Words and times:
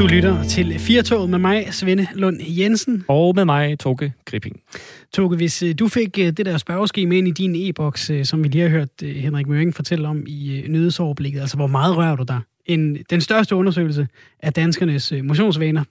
Du 0.00 0.06
lytter 0.06 0.42
til 0.42 0.78
Firtoget 0.78 1.30
med 1.30 1.38
mig, 1.38 1.66
Svende 1.70 2.06
Lund 2.14 2.40
Jensen. 2.40 3.04
Og 3.08 3.34
med 3.34 3.44
mig, 3.44 3.78
Toge 3.78 4.12
Gripping. 4.24 4.60
Toge, 5.12 5.36
hvis 5.36 5.62
øh, 5.62 5.74
du 5.78 5.88
fik 5.88 6.18
øh, 6.18 6.26
det 6.26 6.46
der 6.46 6.58
spørgeskema 6.58 7.14
ind 7.14 7.28
i 7.28 7.30
din 7.30 7.54
e-boks, 7.56 8.10
øh, 8.10 8.24
som 8.24 8.44
vi 8.44 8.48
lige 8.48 8.62
har 8.62 8.68
hørt 8.68 8.88
Henrik 9.02 9.46
Møring 9.46 9.74
fortælle 9.74 10.08
om 10.08 10.24
i 10.26 10.64
nyhedsoverblikket, 10.68 11.40
altså 11.40 11.56
hvor 11.56 11.66
meget 11.66 11.96
rører 11.96 12.16
du 12.16 12.22
der? 12.22 12.40
En, 12.66 12.98
den 13.10 13.20
største 13.20 13.56
undersøgelse 13.56 14.08
af 14.42 14.52
danskernes 14.52 15.12
motionsvaner, 15.22 15.84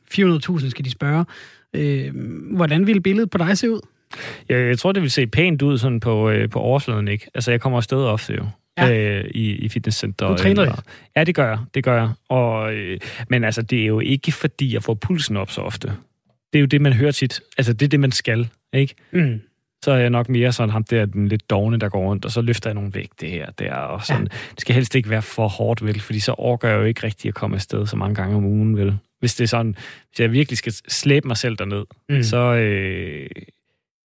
400.000 0.60 0.70
skal 0.70 0.86
de 0.86 0.92
spørge. 0.92 1.26
hvordan 2.56 2.88
ville 2.88 3.02
billedet 3.02 3.30
på 3.30 3.38
dig 3.38 3.58
se 3.58 3.72
ud? 3.72 3.80
Ja, 4.50 4.68
jeg 4.68 4.80
tror, 4.80 4.92
det 4.92 5.02
vil 5.02 5.12
se 5.12 5.28
pænt 5.28 5.62
ud 5.62 5.78
sådan 5.78 6.00
på, 6.00 6.34
på 6.52 6.60
overfladen, 6.60 7.08
ikke? 7.08 7.28
Altså, 7.34 7.52
jeg 7.52 7.62
kommer 7.62 7.78
afsted 7.78 7.98
ofte 7.98 8.34
jo 8.34 8.46
ja. 8.88 9.20
øh, 9.20 9.26
i, 9.36 9.52
i 9.52 9.70
fitnesscenter. 9.70 10.28
Du 10.28 10.38
træner 10.38 10.62
eller, 10.62 10.84
Ja, 11.16 11.24
det 11.24 11.36
gør 11.36 11.48
jeg. 11.48 11.60
Det 11.74 11.84
gør 11.84 11.96
jeg. 11.96 12.10
Og, 12.30 12.74
øh, 12.74 13.00
men 13.30 13.44
altså, 13.44 13.62
det 13.62 13.82
er 13.82 13.86
jo 13.86 14.00
ikke, 14.00 14.32
fordi 14.32 14.74
jeg 14.74 14.84
får 14.84 14.94
pulsen 14.94 15.38
op 15.38 15.52
så 15.52 15.62
ofte. 15.62 15.88
Det 16.54 16.60
er 16.60 16.62
jo 16.62 16.66
det, 16.66 16.82
man 16.82 16.94
hører 16.94 17.12
tit. 17.12 17.42
Altså, 17.58 17.74
det 17.74 17.86
er 17.86 17.90
det, 17.90 18.00
man 18.00 18.12
skal, 18.12 18.50
ikke? 18.74 18.96
Mm. 19.12 19.42
Så 19.86 19.92
er 19.92 19.98
jeg 19.98 20.10
nok 20.10 20.30
mere 20.30 20.52
sådan 20.52 20.70
ham 20.70 20.84
der, 20.84 21.06
den 21.06 21.28
lidt 21.28 21.50
dogne, 21.50 21.78
der 21.78 21.90
går 21.90 22.00
rundt, 22.00 22.26
og 22.26 22.32
så 22.32 22.42
løfter 22.42 22.70
jeg 22.70 22.76
nogle 22.76 22.94
vægt, 22.94 23.22
det 23.22 23.30
her, 23.30 23.52
der, 23.52 23.74
og 23.74 24.06
sådan. 24.06 24.28
Ja. 24.32 24.38
Det 24.52 24.62
skal 24.62 24.76
helst 24.76 24.96
ikke 24.96 25.10
være 25.10 25.22
for 25.22 25.48
hårdt, 25.48 25.86
vel? 25.86 26.00
Fordi 26.00 26.20
så 26.20 26.32
overgår 26.32 26.68
jeg 26.68 26.78
jo 26.78 26.84
ikke 26.84 27.04
rigtig 27.04 27.30
at 27.30 27.36
komme 27.36 27.56
afsted 27.56 27.88
så 27.88 27.96
mange 27.96 28.16
gange 28.16 28.36
om 28.36 28.46
ugen, 28.46 28.78
vel? 28.78 28.98
Hvis 29.20 29.36
det 29.36 29.44
er 29.44 29.48
sådan, 29.48 29.76
hvis 30.10 30.20
jeg 30.20 30.32
virkelig 30.32 30.58
skal 30.58 30.74
slæbe 30.88 31.28
mig 31.28 31.38
selv 31.38 31.56
derned, 31.56 31.86
mm. 32.10 32.24
så, 32.24 32.38
øh, 32.38 33.30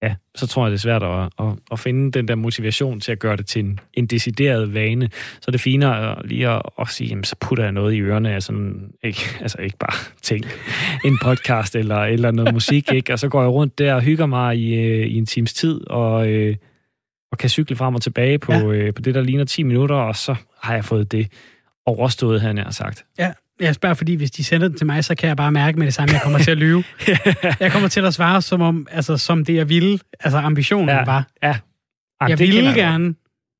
ja, 0.04 0.16
så 0.36 0.48
tror 0.48 0.66
jeg, 0.66 0.72
det 0.72 0.78
er 0.78 0.82
svært 0.82 1.04
at, 1.04 1.30
at, 1.40 1.56
at 1.72 1.80
finde 1.80 2.12
den 2.12 2.28
der 2.28 2.36
motivation 2.36 3.00
til 3.00 3.12
at 3.12 3.20
gøre 3.20 3.38
det 3.38 3.46
til 3.46 3.66
en, 3.66 3.80
en 3.94 4.06
decideret 4.06 4.74
vane. 4.74 5.10
Så 5.14 5.46
er 5.48 5.52
det 5.52 5.62
finere 5.62 6.28
lige 6.28 6.50
at, 6.50 6.62
at 6.80 6.90
sige, 6.90 7.08
jamen, 7.08 7.24
så 7.24 7.36
putter 7.42 7.64
jeg 7.64 7.74
noget 7.74 7.94
i 7.94 8.02
ørerne 8.02 8.42
sådan, 8.42 8.92
ikke, 9.04 9.22
altså 9.42 9.58
ikke 9.58 9.78
bare 9.78 10.14
ting, 10.22 10.46
en 11.06 11.18
podcast 11.24 11.76
eller, 11.76 11.98
eller 11.98 12.32
noget 12.32 12.54
musik, 12.54 12.92
ikke? 12.92 13.14
og 13.14 13.20
så 13.20 13.30
går 13.30 13.42
jeg 13.42 13.50
rundt 13.52 13.78
der 13.78 13.94
og 13.94 14.02
hygger 14.02 14.26
mig 14.26 14.58
i, 14.58 14.74
øh, 14.76 15.08
i 15.08 15.18
en 15.18 15.26
times 15.26 15.54
tid, 15.54 15.88
og, 15.88 16.28
øh, 16.28 16.56
og 17.32 17.38
kan 17.38 17.50
cykle 17.50 17.76
frem 17.76 17.96
og 17.96 18.02
tilbage 18.02 18.40
på, 18.40 18.52
ja. 18.52 18.64
øh, 18.64 18.94
på 18.94 19.02
det, 19.02 19.16
der 19.16 19.22
ligner 19.22 19.46
10 19.46 19.64
minutter, 19.64 19.96
og 19.96 20.16
så 20.16 20.36
har 20.62 20.74
jeg 20.74 20.86
fået 20.86 21.12
det 21.12 21.32
overstået, 21.86 22.42
han 22.42 22.58
har 22.58 22.72
sagt. 22.72 23.06
Ja, 23.20 23.34
jeg 23.60 23.76
spørger, 23.76 23.96
fordi 23.96 24.16
hvis 24.16 24.32
de 24.32 24.44
sender 24.44 24.68
den 24.68 24.78
til 24.78 24.86
mig, 24.86 25.04
så 25.04 25.16
kan 25.16 25.28
jeg 25.30 25.38
bare 25.38 25.52
mærke 25.52 25.80
med 25.80 25.86
det 25.86 25.94
samme, 25.94 26.10
at 26.10 26.14
jeg 26.14 26.22
kommer 26.22 26.40
til 26.40 26.52
at 26.52 26.58
lyve. 26.58 26.84
jeg 27.60 27.72
kommer 27.72 27.90
til 27.90 28.06
at 28.06 28.14
svare 28.14 28.42
som 28.42 28.62
om, 28.62 28.88
altså 28.92 29.18
som 29.18 29.46
det 29.46 29.56
jeg 29.56 29.70
ville, 29.70 30.00
altså 30.20 30.38
ambitionen 30.38 30.90
ja, 30.90 31.06
var. 31.06 31.28
Ja. 31.44 31.56
Jamen, 32.22 32.30
jeg 32.30 32.40
ville 32.40 32.74
gerne 32.74 33.16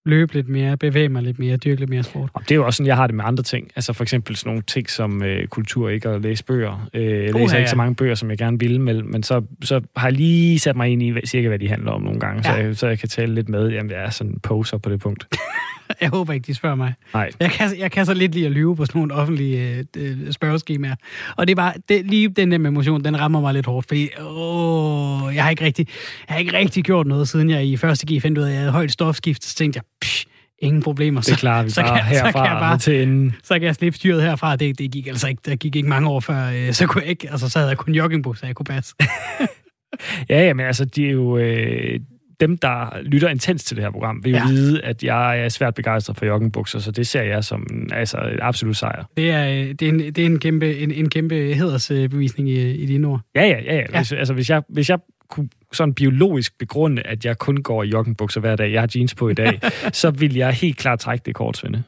løbe 0.06 0.34
lidt 0.34 0.50
mere, 0.50 0.78
bevæge 0.78 1.10
mig 1.10 1.24
lidt 1.24 1.40
mere, 1.40 1.58
dyrke 1.58 1.80
lidt 1.80 1.90
mere 1.90 2.04
sport. 2.04 2.30
Og 2.34 2.42
det 2.42 2.52
er 2.52 2.56
jo 2.56 2.66
også 2.66 2.78
sådan, 2.78 2.88
jeg 2.88 2.96
har 2.96 3.08
det 3.08 3.16
med 3.16 3.26
andre 3.28 3.44
ting. 3.44 3.72
Altså 3.76 3.94
for 3.94 4.04
eksempel 4.04 4.36
sådan 4.36 4.50
nogle 4.50 4.62
ting 4.62 4.90
som 4.90 5.24
øh, 5.24 5.48
kultur, 5.48 5.90
ikke 5.90 6.10
at 6.10 6.22
læse 6.22 6.44
bøger. 6.44 6.90
Øh, 6.94 7.04
jeg 7.04 7.34
læser 7.34 7.36
uh, 7.36 7.52
ja. 7.52 7.58
ikke 7.58 7.70
så 7.70 7.76
mange 7.76 7.96
bøger, 7.96 8.16
som 8.16 8.30
jeg 8.30 8.38
gerne 8.38 8.60
ville, 8.60 8.82
men, 8.82 9.12
men 9.12 9.24
så, 9.24 9.42
så 9.64 9.82
har 9.96 10.08
jeg 10.08 10.18
lige 10.18 10.60
sat 10.60 10.76
mig 10.76 10.90
ind 10.90 11.04
i 11.04 11.26
cirka, 11.26 11.48
hvad 11.48 11.60
de 11.60 11.70
handler 11.70 11.92
om 11.92 12.02
nogle 12.02 12.20
gange, 12.20 12.50
ja. 12.50 12.56
så, 12.56 12.62
jeg, 12.62 12.78
så 12.78 12.88
jeg 12.88 13.00
kan 13.00 13.10
tale 13.10 13.36
lidt 13.36 13.50
med. 13.50 13.70
Jamen, 13.70 13.92
jeg 13.92 14.00
er 14.00 14.10
sådan 14.10 14.40
poser 14.40 14.78
på 14.78 14.90
det 14.90 15.00
punkt. 15.00 15.28
jeg 16.02 16.10
håber 16.10 16.34
ikke, 16.34 16.48
de 16.48 16.54
spørger 16.54 16.76
mig. 16.76 16.94
Nej. 17.14 17.30
Jeg 17.40 17.52
kan, 17.52 17.70
jeg 17.78 17.92
kan 17.92 18.06
så 18.06 18.14
lidt 18.14 18.36
lide 18.36 18.46
at 18.46 18.52
lyve 18.52 18.76
på 18.76 18.86
sådan 18.86 19.00
nogle 19.00 19.14
offentlige 19.14 19.86
øh, 19.98 20.32
spørgeskemaer. 20.32 20.96
Og 21.38 21.48
det 21.48 21.52
er 21.52 21.56
bare, 21.56 21.74
det, 21.90 22.06
lige 22.06 22.30
den 22.30 22.52
der 22.52 22.58
med 22.58 22.70
emotion, 22.70 23.04
den 23.04 23.20
rammer 23.20 23.42
mig 23.42 23.54
lidt 23.54 23.66
hårdt, 23.66 23.88
fordi 23.88 24.10
åh, 24.22 25.36
jeg 25.36 25.44
har 25.44 25.50
ikke 25.50 25.66
rigtig, 25.66 25.88
jeg 26.28 26.34
har 26.34 26.40
ikke 26.40 26.58
rigtig 26.58 26.84
gjort 26.84 27.08
noget, 27.08 27.28
siden 27.28 27.50
jeg 27.50 27.66
i 27.66 27.78
første 27.78 28.16
G 28.16 28.22
fandt 28.22 28.38
ud 28.38 28.44
af, 28.44 28.48
at 28.48 28.54
jeg 28.54 28.62
havde 28.62 28.72
højt 28.72 28.92
stofskift, 28.92 29.44
så 29.44 29.56
tænkte 29.56 29.78
jeg, 29.78 29.84
psh, 30.02 30.28
ingen 30.60 30.84
problemer. 30.84 31.22
Så, 31.22 31.32
det 31.32 31.40
klarer 31.40 31.64
vi 31.64 31.70
så 31.70 31.82
bare 31.82 31.98
kan, 31.98 32.06
herfra 32.06 32.32
så 32.32 32.38
kan 32.38 32.46
jeg 32.46 32.58
bare, 32.60 32.78
til 32.78 33.02
enden. 33.02 33.36
Så 33.44 33.54
kan 33.54 33.64
jeg 33.64 33.76
slippe 33.76 33.98
styret 33.98 34.24
herfra. 34.24 34.56
Det, 34.56 34.80
det 34.80 34.92
gik 34.92 35.08
altså 35.08 35.28
ikke, 35.28 35.42
der 35.46 35.56
gik 35.56 35.76
ikke 35.76 35.90
mange 35.90 36.10
år 36.10 36.20
før, 36.20 36.50
øh, 36.50 36.74
så 36.74 36.88
kunne 36.88 37.02
jeg 37.02 37.10
ikke, 37.10 37.32
altså 37.32 37.50
så 37.50 37.60
havde 37.60 37.70
jeg 37.70 37.78
kun 37.78 37.94
joggingbukser, 37.94 38.40
så 38.40 38.46
jeg 38.46 38.56
kunne 38.56 38.66
passe. 38.66 38.96
ja, 40.30 40.46
ja, 40.46 40.54
men 40.54 40.66
altså, 40.66 40.86
de 40.86 41.08
er 41.08 41.12
jo, 41.12 41.38
øh, 41.38 42.00
dem, 42.48 42.58
der 42.58 43.02
lytter 43.02 43.30
intens 43.30 43.64
til 43.64 43.78
det 43.78 43.84
her 43.84 43.92
program, 43.92 44.24
vil 44.24 44.32
jo 44.32 44.38
ja. 44.38 44.48
vide, 44.48 44.82
at 44.82 45.04
jeg 45.04 45.40
er 45.40 45.50
svært 45.50 45.76
begejstret 45.76 46.18
for 46.18 46.26
joggingbukser, 46.26 46.80
så 46.80 46.92
det 46.92 47.08
ser 47.08 47.22
jeg 47.22 47.44
som 47.44 47.90
altså, 47.92 48.18
et 48.18 48.40
absolut 48.42 48.78
sejr. 48.78 49.06
Det 49.18 49.32
er, 49.32 49.74
det 49.74 49.82
er, 49.82 49.90
en, 49.90 50.00
det 50.00 50.20
er 50.20 50.26
en, 50.26 50.40
kæmpe, 50.40 50.78
en, 50.78 50.92
en 50.92 51.10
kæmpe 51.10 51.36
hedersbevisning 51.36 52.50
i, 52.50 52.72
i 52.72 52.86
dine 52.86 53.08
ord. 53.08 53.22
Ja, 53.36 53.46
ja, 53.46 53.62
ja. 53.64 53.76
ja. 53.76 53.98
Hvis, 53.98 54.12
altså, 54.12 54.34
hvis, 54.34 54.50
jeg, 54.50 54.62
hvis 54.70 54.90
jeg 54.90 55.00
kunne 55.30 55.50
sådan 55.74 55.94
biologisk 55.94 56.58
begrunde, 56.58 57.02
at 57.02 57.26
jeg 57.26 57.38
kun 57.38 57.58
går 57.58 57.84
i 57.84 57.88
joggingbukser 57.88 58.40
hver 58.40 58.56
dag, 58.56 58.72
jeg 58.72 58.82
har 58.82 58.90
jeans 58.96 59.16
på 59.16 59.30
i 59.30 59.34
dag, 59.34 59.60
så 60.02 60.12
vil 60.12 60.36
jeg 60.36 60.54
helt 60.54 60.78
klart 60.78 61.00
trække 61.00 61.24
det 61.26 61.36
kort, 61.36 61.58
Svende. 61.58 61.84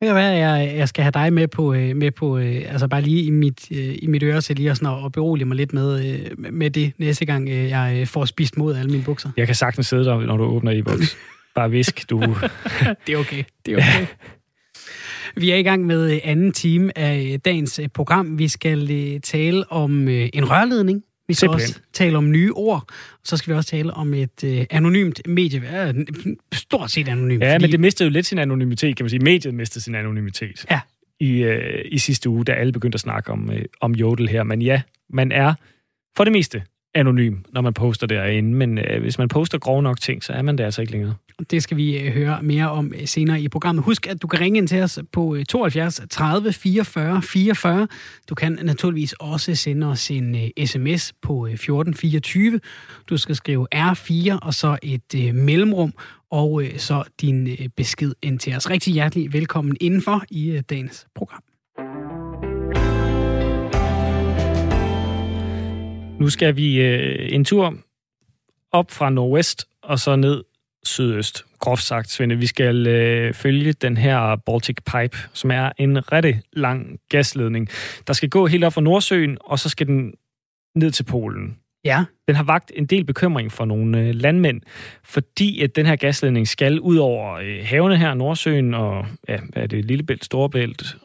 Det 0.00 0.06
kan 0.06 0.14
være, 0.14 0.32
jeg, 0.32 0.76
jeg 0.76 0.88
skal 0.88 1.02
have 1.02 1.12
dig 1.12 1.32
med 1.32 1.48
på, 1.48 1.74
øh, 1.74 1.96
med 1.96 2.10
på 2.10 2.38
øh, 2.38 2.72
altså 2.72 2.88
bare 2.88 3.00
lige 3.00 3.22
i 3.22 3.30
mit, 3.30 3.70
øh, 3.70 3.94
i 4.02 4.06
mit 4.06 4.22
øre, 4.22 4.42
så 4.42 4.54
lige 4.54 4.74
sådan 4.74 5.04
at 5.04 5.12
berolige 5.12 5.44
mig 5.44 5.56
lidt 5.56 5.72
med, 5.72 6.20
med 6.36 6.70
det 6.70 6.92
næste 6.98 7.24
gang, 7.24 7.50
jeg 7.50 8.08
får 8.08 8.24
spist 8.24 8.56
mod 8.56 8.76
alle 8.76 8.90
mine 8.90 9.04
bukser. 9.04 9.30
Jeg 9.36 9.46
kan 9.46 9.54
sagtens 9.54 9.86
sidde 9.86 10.04
der, 10.04 10.20
når 10.20 10.36
du 10.36 10.44
åbner 10.44 10.72
i 10.72 10.82
buks. 10.82 11.16
Bare 11.54 11.70
visk, 11.70 12.10
du... 12.10 12.20
det 13.06 13.14
er 13.14 13.16
okay, 13.16 13.44
det 13.66 13.74
er 13.74 13.76
okay. 13.76 14.06
Vi 15.36 15.50
er 15.50 15.56
i 15.56 15.62
gang 15.62 15.86
med 15.86 16.20
anden 16.24 16.52
time 16.52 16.98
af 16.98 17.40
dagens 17.44 17.80
program. 17.94 18.38
Vi 18.38 18.48
skal 18.48 19.20
tale 19.20 19.72
om 19.72 20.08
en 20.08 20.50
rørledning, 20.50 21.02
vi 21.28 21.34
skal 21.34 21.46
Simpelthen. 21.46 21.68
også 21.68 21.80
tale 21.92 22.18
om 22.18 22.30
nye 22.30 22.52
ord, 22.52 22.84
og 23.12 23.20
så 23.24 23.36
skal 23.36 23.52
vi 23.52 23.56
også 23.56 23.70
tale 23.70 23.94
om 23.94 24.14
et 24.14 24.44
øh, 24.44 24.66
anonymt 24.70 25.20
medie. 25.26 25.62
Ja, 25.72 25.92
stort 26.52 26.90
set 26.90 27.08
anonymt. 27.08 27.42
Ja, 27.42 27.54
fordi... 27.54 27.64
men 27.64 27.72
det 27.72 27.80
mistede 27.80 28.08
jo 28.08 28.12
lidt 28.12 28.26
sin 28.26 28.38
anonymitet, 28.38 28.96
kan 28.96 29.04
man 29.04 29.10
sige. 29.10 29.20
Mediet 29.20 29.54
mistede 29.54 29.84
sin 29.84 29.94
anonymitet. 29.94 30.66
Ja. 30.70 30.80
I, 31.20 31.42
øh, 31.42 31.84
I 31.84 31.98
sidste 31.98 32.28
uge, 32.28 32.44
da 32.44 32.52
alle 32.52 32.72
begyndte 32.72 32.96
at 32.96 33.00
snakke 33.00 33.32
om, 33.32 33.50
øh, 33.50 33.64
om 33.80 33.94
Jodel 33.94 34.28
her. 34.28 34.42
Men 34.42 34.62
ja, 34.62 34.82
man 35.10 35.32
er 35.32 35.54
for 36.16 36.24
det 36.24 36.32
meste 36.32 36.62
anonym, 36.94 37.36
når 37.52 37.60
man 37.60 37.74
poster 37.74 38.06
derinde. 38.06 38.54
Men 38.54 38.78
øh, 38.78 39.00
hvis 39.00 39.18
man 39.18 39.28
poster 39.28 39.58
grove 39.58 39.82
nok 39.82 40.00
ting, 40.00 40.24
så 40.24 40.32
er 40.32 40.42
man 40.42 40.58
det 40.58 40.64
altså 40.64 40.80
ikke 40.80 40.92
længere. 40.92 41.14
Det 41.50 41.62
skal 41.62 41.76
vi 41.76 41.98
øh, 41.98 42.12
høre 42.12 42.42
mere 42.42 42.70
om 42.70 42.92
øh, 42.94 43.06
senere 43.06 43.40
i 43.40 43.48
programmet. 43.48 43.84
Husk, 43.84 44.06
at 44.06 44.22
du 44.22 44.26
kan 44.26 44.40
ringe 44.40 44.58
ind 44.58 44.68
til 44.68 44.82
os 44.82 44.98
på 45.12 45.36
72 45.48 46.00
30 46.10 46.52
44 46.52 47.22
44. 47.22 47.88
Du 48.28 48.34
kan 48.34 48.58
naturligvis 48.62 49.12
også 49.12 49.54
sende 49.54 49.86
os 49.86 50.10
en 50.10 50.34
øh, 50.34 50.66
sms 50.66 51.12
på 51.22 51.46
1424. 51.46 52.60
Du 53.08 53.16
skal 53.16 53.36
skrive 53.36 53.66
R4 53.74 54.38
og 54.42 54.54
så 54.54 54.78
et 54.82 55.34
mellemrum, 55.34 55.92
og 56.30 56.62
så 56.76 57.04
din 57.20 57.48
besked 57.76 58.12
ind 58.22 58.38
til 58.38 58.56
os. 58.56 58.70
Rigtig 58.70 58.92
hjertelig 58.92 59.32
velkommen 59.32 59.76
indenfor 59.80 60.22
i 60.30 60.60
dagens 60.70 61.06
program. 61.14 61.42
Nu 66.20 66.28
skal 66.28 66.56
vi 66.56 66.80
øh, 66.80 67.32
en 67.32 67.44
tur 67.44 67.74
op 68.72 68.90
fra 68.90 69.10
nordvest 69.10 69.68
og 69.82 69.98
så 69.98 70.16
ned 70.16 70.44
sydøst. 70.84 71.44
Groft 71.58 71.82
sagt, 71.82 72.10
Svende, 72.10 72.36
vi 72.36 72.46
skal 72.46 72.86
øh, 72.86 73.34
følge 73.34 73.72
den 73.72 73.96
her 73.96 74.36
Baltic 74.36 74.76
Pipe, 74.76 75.18
som 75.32 75.50
er 75.50 75.70
en 75.78 76.12
rigtig 76.12 76.40
lang 76.52 76.98
gasledning, 77.08 77.68
der 78.06 78.12
skal 78.12 78.28
gå 78.28 78.46
helt 78.46 78.64
op 78.64 78.72
fra 78.72 78.80
Nordsøen, 78.80 79.38
og 79.40 79.58
så 79.58 79.68
skal 79.68 79.86
den 79.86 80.14
ned 80.74 80.90
til 80.90 81.04
Polen. 81.04 81.56
Ja. 81.84 82.04
Den 82.28 82.36
har 82.36 82.42
vagt 82.42 82.72
en 82.74 82.86
del 82.86 83.04
bekymring 83.04 83.52
for 83.52 83.64
nogle 83.64 84.00
øh, 84.00 84.14
landmænd, 84.14 84.60
fordi 85.04 85.62
at 85.62 85.76
den 85.76 85.86
her 85.86 85.96
gasledning 85.96 86.48
skal 86.48 86.80
ud 86.80 86.96
over 86.96 87.34
øh, 87.34 87.58
havene 87.64 87.96
her, 87.96 88.14
Nordsøen 88.14 88.74
og 88.74 89.06
ja, 89.28 89.38
er 89.52 89.66
det 89.66 89.84
Lillebælt, 89.84 90.24
Storebælt, 90.24 90.96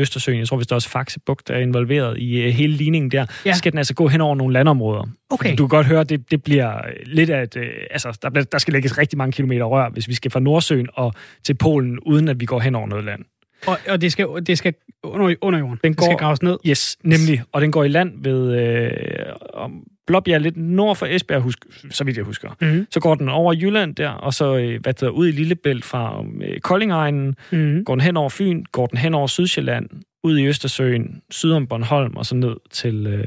Østersøen, 0.00 0.38
jeg 0.38 0.48
tror 0.48 0.56
hvis 0.56 0.66
der 0.66 0.74
også 0.74 0.88
Faxe 0.88 1.20
Bugt 1.26 1.50
er 1.50 1.58
involveret 1.58 2.18
i 2.18 2.46
uh, 2.46 2.54
hele 2.54 2.72
ligningen 2.72 3.10
der, 3.10 3.26
ja. 3.46 3.52
så 3.52 3.58
skal 3.58 3.72
den 3.72 3.78
altså 3.78 3.94
gå 3.94 4.08
hen 4.08 4.20
over 4.20 4.34
nogle 4.34 4.52
landområder. 4.52 5.08
Okay. 5.30 5.56
Du 5.56 5.66
kan 5.66 5.76
godt 5.76 5.86
høre, 5.86 6.04
det, 6.04 6.30
det 6.30 6.42
bliver 6.42 6.80
lidt 7.06 7.30
af 7.30 7.42
et... 7.42 7.56
Uh, 7.56 7.62
altså, 7.90 8.18
der, 8.22 8.30
bliver, 8.30 8.44
der 8.44 8.58
skal 8.58 8.72
lægges 8.72 8.98
rigtig 8.98 9.18
mange 9.18 9.32
kilometer 9.32 9.64
rør, 9.64 9.90
hvis 9.90 10.08
vi 10.08 10.14
skal 10.14 10.30
fra 10.30 10.40
Nordsøen 10.40 10.88
og 10.94 11.14
til 11.44 11.54
Polen, 11.54 11.98
uden 11.98 12.28
at 12.28 12.40
vi 12.40 12.46
går 12.46 12.60
hen 12.60 12.74
over 12.74 12.86
noget 12.86 13.04
land. 13.04 13.24
Og, 13.66 13.78
og 13.88 14.00
det 14.00 14.12
skal, 14.12 14.26
det 14.46 14.58
skal 14.58 14.74
under, 15.02 15.34
under 15.40 15.58
jorden? 15.58 15.78
Den 15.84 15.94
går, 15.94 16.04
det 16.04 16.04
skal 16.04 16.16
graves 16.16 16.42
ned? 16.42 16.58
Yes, 16.66 16.96
nemlig. 17.04 17.42
Og 17.52 17.60
den 17.60 17.72
går 17.72 17.84
i 17.84 17.88
land 17.88 18.12
ved 18.22 18.60
øh, 18.60 18.90
om 19.54 19.84
Blåbjerg, 20.10 20.40
lidt 20.40 20.56
nord 20.56 20.96
for 20.96 21.06
Esbjerg, 21.06 21.40
husk, 21.42 21.58
så 21.90 22.04
vidt 22.04 22.16
jeg 22.16 22.24
husker. 22.24 22.48
Mm. 22.60 22.86
Så 22.90 23.00
går 23.00 23.14
den 23.14 23.28
over 23.28 23.52
Jylland 23.52 23.94
der, 23.94 24.08
og 24.08 24.34
så 24.34 24.56
øh, 24.56 24.80
hvad 24.82 24.94
der, 24.94 25.08
ud 25.08 25.28
i 25.28 25.30
Lillebælt 25.30 25.84
fra 25.84 26.24
øh, 26.42 26.60
Koldingegnen, 26.60 27.34
mm. 27.52 27.84
går 27.84 27.94
den 27.94 28.00
hen 28.00 28.16
over 28.16 28.28
Fyn, 28.30 28.64
går 28.72 28.86
den 28.86 28.98
hen 28.98 29.14
over 29.14 29.26
Sydsjælland, 29.26 29.88
ud 30.24 30.38
i 30.38 30.46
Østersøen, 30.46 31.22
syd 31.30 31.52
om 31.52 31.66
Bornholm, 31.66 32.16
og 32.16 32.26
så 32.26 32.34
ned 32.34 32.56
til, 32.70 33.06
øh, 33.06 33.24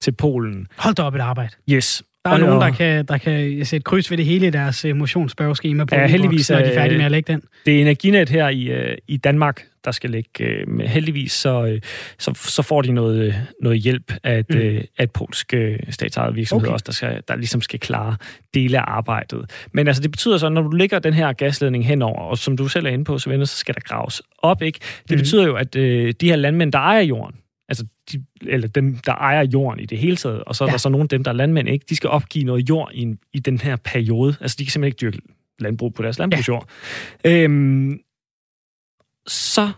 til 0.00 0.12
Polen. 0.12 0.66
Hold 0.76 0.94
da 0.94 1.02
op 1.02 1.14
et 1.14 1.20
arbejde. 1.20 1.50
Yes. 1.70 2.02
Der 2.24 2.30
er 2.30 2.34
og 2.34 2.40
nogen, 2.40 2.60
der 2.60 2.70
kan, 2.70 3.06
der 3.06 3.18
kan 3.18 3.64
sætte 3.64 3.84
kryds 3.84 4.10
ved 4.10 4.18
det 4.18 4.26
hele 4.26 4.46
i 4.46 4.50
deres 4.50 4.86
motionsspørgeskema 4.94 5.84
på 5.84 5.94
ja, 5.94 6.06
heldigvis, 6.06 6.50
når 6.50 6.58
de 6.58 6.64
er 6.64 6.74
færdige 6.74 6.96
med 6.98 7.04
at 7.04 7.10
lægge 7.10 7.32
den. 7.32 7.42
Det 7.66 7.76
er 7.76 7.80
Energinet 7.80 8.28
her 8.28 8.48
i, 8.48 8.64
øh, 8.64 8.96
i 9.08 9.16
Danmark, 9.16 9.66
der 9.88 9.92
skal 9.92 10.10
lægge. 10.10 10.44
Øh, 10.44 10.68
med 10.68 10.88
heldigvis 10.88 11.32
så, 11.32 11.64
øh, 11.64 11.80
så, 12.18 12.34
så 12.34 12.62
får 12.62 12.82
de 12.82 12.92
noget, 12.92 13.34
noget 13.62 13.78
hjælp 13.78 14.12
af 14.24 14.38
et, 14.38 14.46
mm. 14.50 14.60
af 14.98 15.02
et 15.02 15.10
polsk 15.10 15.54
statsejet 15.90 16.36
virksomhed 16.36 16.66
okay. 16.66 16.72
også, 16.72 16.84
der, 16.86 16.92
skal, 16.92 17.22
der 17.28 17.36
ligesom 17.36 17.60
skal 17.60 17.80
klare 17.80 18.16
dele 18.54 18.78
af 18.78 18.84
arbejdet. 18.86 19.50
Men 19.72 19.86
altså, 19.86 20.02
det 20.02 20.10
betyder 20.10 20.38
så, 20.38 20.48
når 20.48 20.62
du 20.62 20.70
lægger 20.70 20.98
den 20.98 21.14
her 21.14 21.32
gasledning 21.32 21.86
henover, 21.86 22.20
og 22.20 22.38
som 22.38 22.56
du 22.56 22.68
selv 22.68 22.86
er 22.86 22.90
inde 22.90 23.04
på, 23.04 23.18
så, 23.18 23.44
så 23.44 23.56
skal 23.56 23.74
der 23.74 23.80
graves 23.80 24.22
op, 24.38 24.62
ikke? 24.62 24.78
Det 25.08 25.10
mm. 25.10 25.16
betyder 25.16 25.46
jo, 25.46 25.54
at 25.54 25.76
øh, 25.76 26.14
de 26.20 26.28
her 26.28 26.36
landmænd, 26.36 26.72
der 26.72 26.78
ejer 26.78 27.00
jorden, 27.00 27.36
altså 27.68 27.84
de, 28.12 28.24
eller 28.42 28.68
dem, 28.68 28.96
der 28.96 29.12
ejer 29.12 29.46
jorden 29.52 29.80
i 29.80 29.86
det 29.86 29.98
hele 29.98 30.16
taget, 30.16 30.44
og 30.44 30.54
så 30.54 30.64
er 30.64 30.68
ja. 30.68 30.72
der 30.72 30.78
så 30.78 30.88
nogle 30.88 31.02
af 31.02 31.08
dem, 31.08 31.24
der 31.24 31.30
er 31.30 31.34
landmænd, 31.34 31.68
ikke? 31.68 31.84
de 31.88 31.96
skal 31.96 32.10
opgive 32.10 32.44
noget 32.44 32.68
jord 32.68 32.90
i, 32.94 33.02
en, 33.02 33.18
i 33.32 33.38
den 33.38 33.58
her 33.58 33.76
periode. 33.76 34.36
Altså, 34.40 34.56
de 34.58 34.64
kan 34.64 34.70
simpelthen 34.70 35.06
ikke 35.06 35.16
dyrke 35.16 35.28
landbrug 35.58 35.94
på 35.94 36.02
deres 36.02 36.18
landbrugsjord. 36.18 36.68
Ja. 37.24 37.42
Øhm, 37.42 38.00
så 39.28 39.72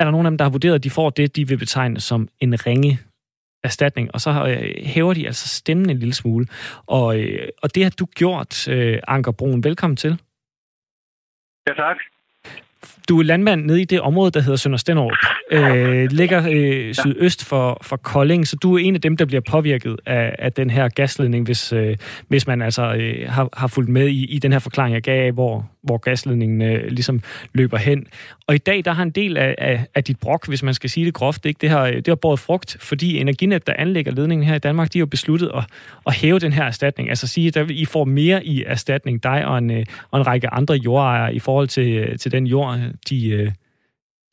er 0.00 0.04
der 0.04 0.10
nogle 0.10 0.26
af 0.26 0.30
dem, 0.30 0.38
der 0.38 0.44
har 0.44 0.50
vurderet, 0.50 0.74
at 0.74 0.84
de 0.84 0.90
får 0.90 1.10
det, 1.10 1.36
de 1.36 1.48
vil 1.48 1.58
betegne 1.58 2.00
som 2.00 2.28
en 2.40 2.66
ringe 2.66 2.98
erstatning, 3.64 4.14
og 4.14 4.20
så 4.20 4.30
øh, 4.30 4.86
hæver 4.86 5.14
de 5.14 5.26
altså 5.26 5.48
stemmen 5.48 5.90
en 5.90 5.98
lille 5.98 6.14
smule. 6.14 6.46
Og, 6.86 7.20
øh, 7.20 7.48
og 7.62 7.74
det 7.74 7.82
har 7.82 7.90
du 7.90 8.06
gjort, 8.06 8.68
øh, 8.68 8.98
Anker 9.08 9.32
Broen. 9.32 9.64
Velkommen 9.64 9.96
til. 9.96 10.20
Ja, 11.66 11.74
tak. 11.74 11.96
Du 13.08 13.18
er 13.18 13.22
landmand 13.22 13.64
nede 13.64 13.80
i 13.80 13.84
det 13.84 14.00
område, 14.00 14.30
der 14.30 14.40
hedder 14.40 14.56
Sønder 14.56 14.78
Stenderup. 14.78 15.12
Øh, 15.50 16.10
ligger 16.10 16.48
øh, 16.50 16.94
sydøst 16.94 17.44
for, 17.44 17.78
for 17.82 17.96
Kolding, 17.96 18.46
så 18.46 18.56
du 18.56 18.74
er 18.74 18.78
en 18.78 18.94
af 18.94 19.00
dem, 19.00 19.16
der 19.16 19.24
bliver 19.24 19.40
påvirket 19.40 19.96
af, 20.06 20.36
af 20.38 20.52
den 20.52 20.70
her 20.70 20.88
gasledning, 20.88 21.44
hvis, 21.44 21.72
øh, 21.72 21.96
hvis 22.28 22.46
man 22.46 22.62
altså 22.62 22.94
øh, 22.94 23.28
har, 23.28 23.48
har 23.52 23.66
fulgt 23.66 23.90
med 23.90 24.08
i, 24.08 24.24
i 24.24 24.38
den 24.38 24.52
her 24.52 24.58
forklaring, 24.58 24.94
jeg 24.94 25.02
gav 25.02 25.26
af, 25.26 25.32
hvor, 25.32 25.70
hvor 25.82 25.98
gasledningen 25.98 26.62
øh, 26.62 26.86
ligesom 26.86 27.22
løber 27.52 27.76
hen. 27.76 28.06
Og 28.46 28.54
i 28.54 28.58
dag, 28.58 28.84
der 28.84 28.92
har 28.92 29.02
en 29.02 29.10
del 29.10 29.36
af, 29.36 29.54
af, 29.58 29.86
af 29.94 30.04
dit 30.04 30.18
brok, 30.18 30.48
hvis 30.48 30.62
man 30.62 30.74
skal 30.74 30.90
sige 30.90 31.06
det 31.06 31.14
groft, 31.14 31.46
ikke? 31.46 31.58
Det, 31.60 31.70
har, 31.70 31.86
det 31.86 32.08
har 32.08 32.14
båret 32.14 32.38
frugt, 32.38 32.76
fordi 32.80 33.18
Energinet, 33.18 33.66
der 33.66 33.72
anlægger 33.78 34.12
ledningen 34.12 34.46
her 34.46 34.54
i 34.54 34.58
Danmark, 34.58 34.92
de 34.92 34.98
har 34.98 35.06
besluttet 35.06 35.50
at, 35.54 35.64
at 36.06 36.14
hæve 36.14 36.38
den 36.38 36.52
her 36.52 36.64
erstatning. 36.64 37.08
Altså 37.08 37.26
sige, 37.26 37.60
at 37.60 37.70
I 37.70 37.84
får 37.84 38.04
mere 38.04 38.44
i 38.44 38.64
erstatning, 38.66 39.22
dig 39.22 39.46
og 39.46 39.58
en, 39.58 39.70
øh, 39.70 39.86
og 40.10 40.20
en 40.20 40.26
række 40.26 40.48
andre 40.48 40.74
jordejere, 40.74 41.34
i 41.34 41.38
forhold 41.38 41.68
til, 41.68 41.92
øh, 41.92 42.18
til 42.18 42.32
den 42.32 42.46
jord, 42.46 42.78
de, 43.10 43.30
øh, 43.30 43.52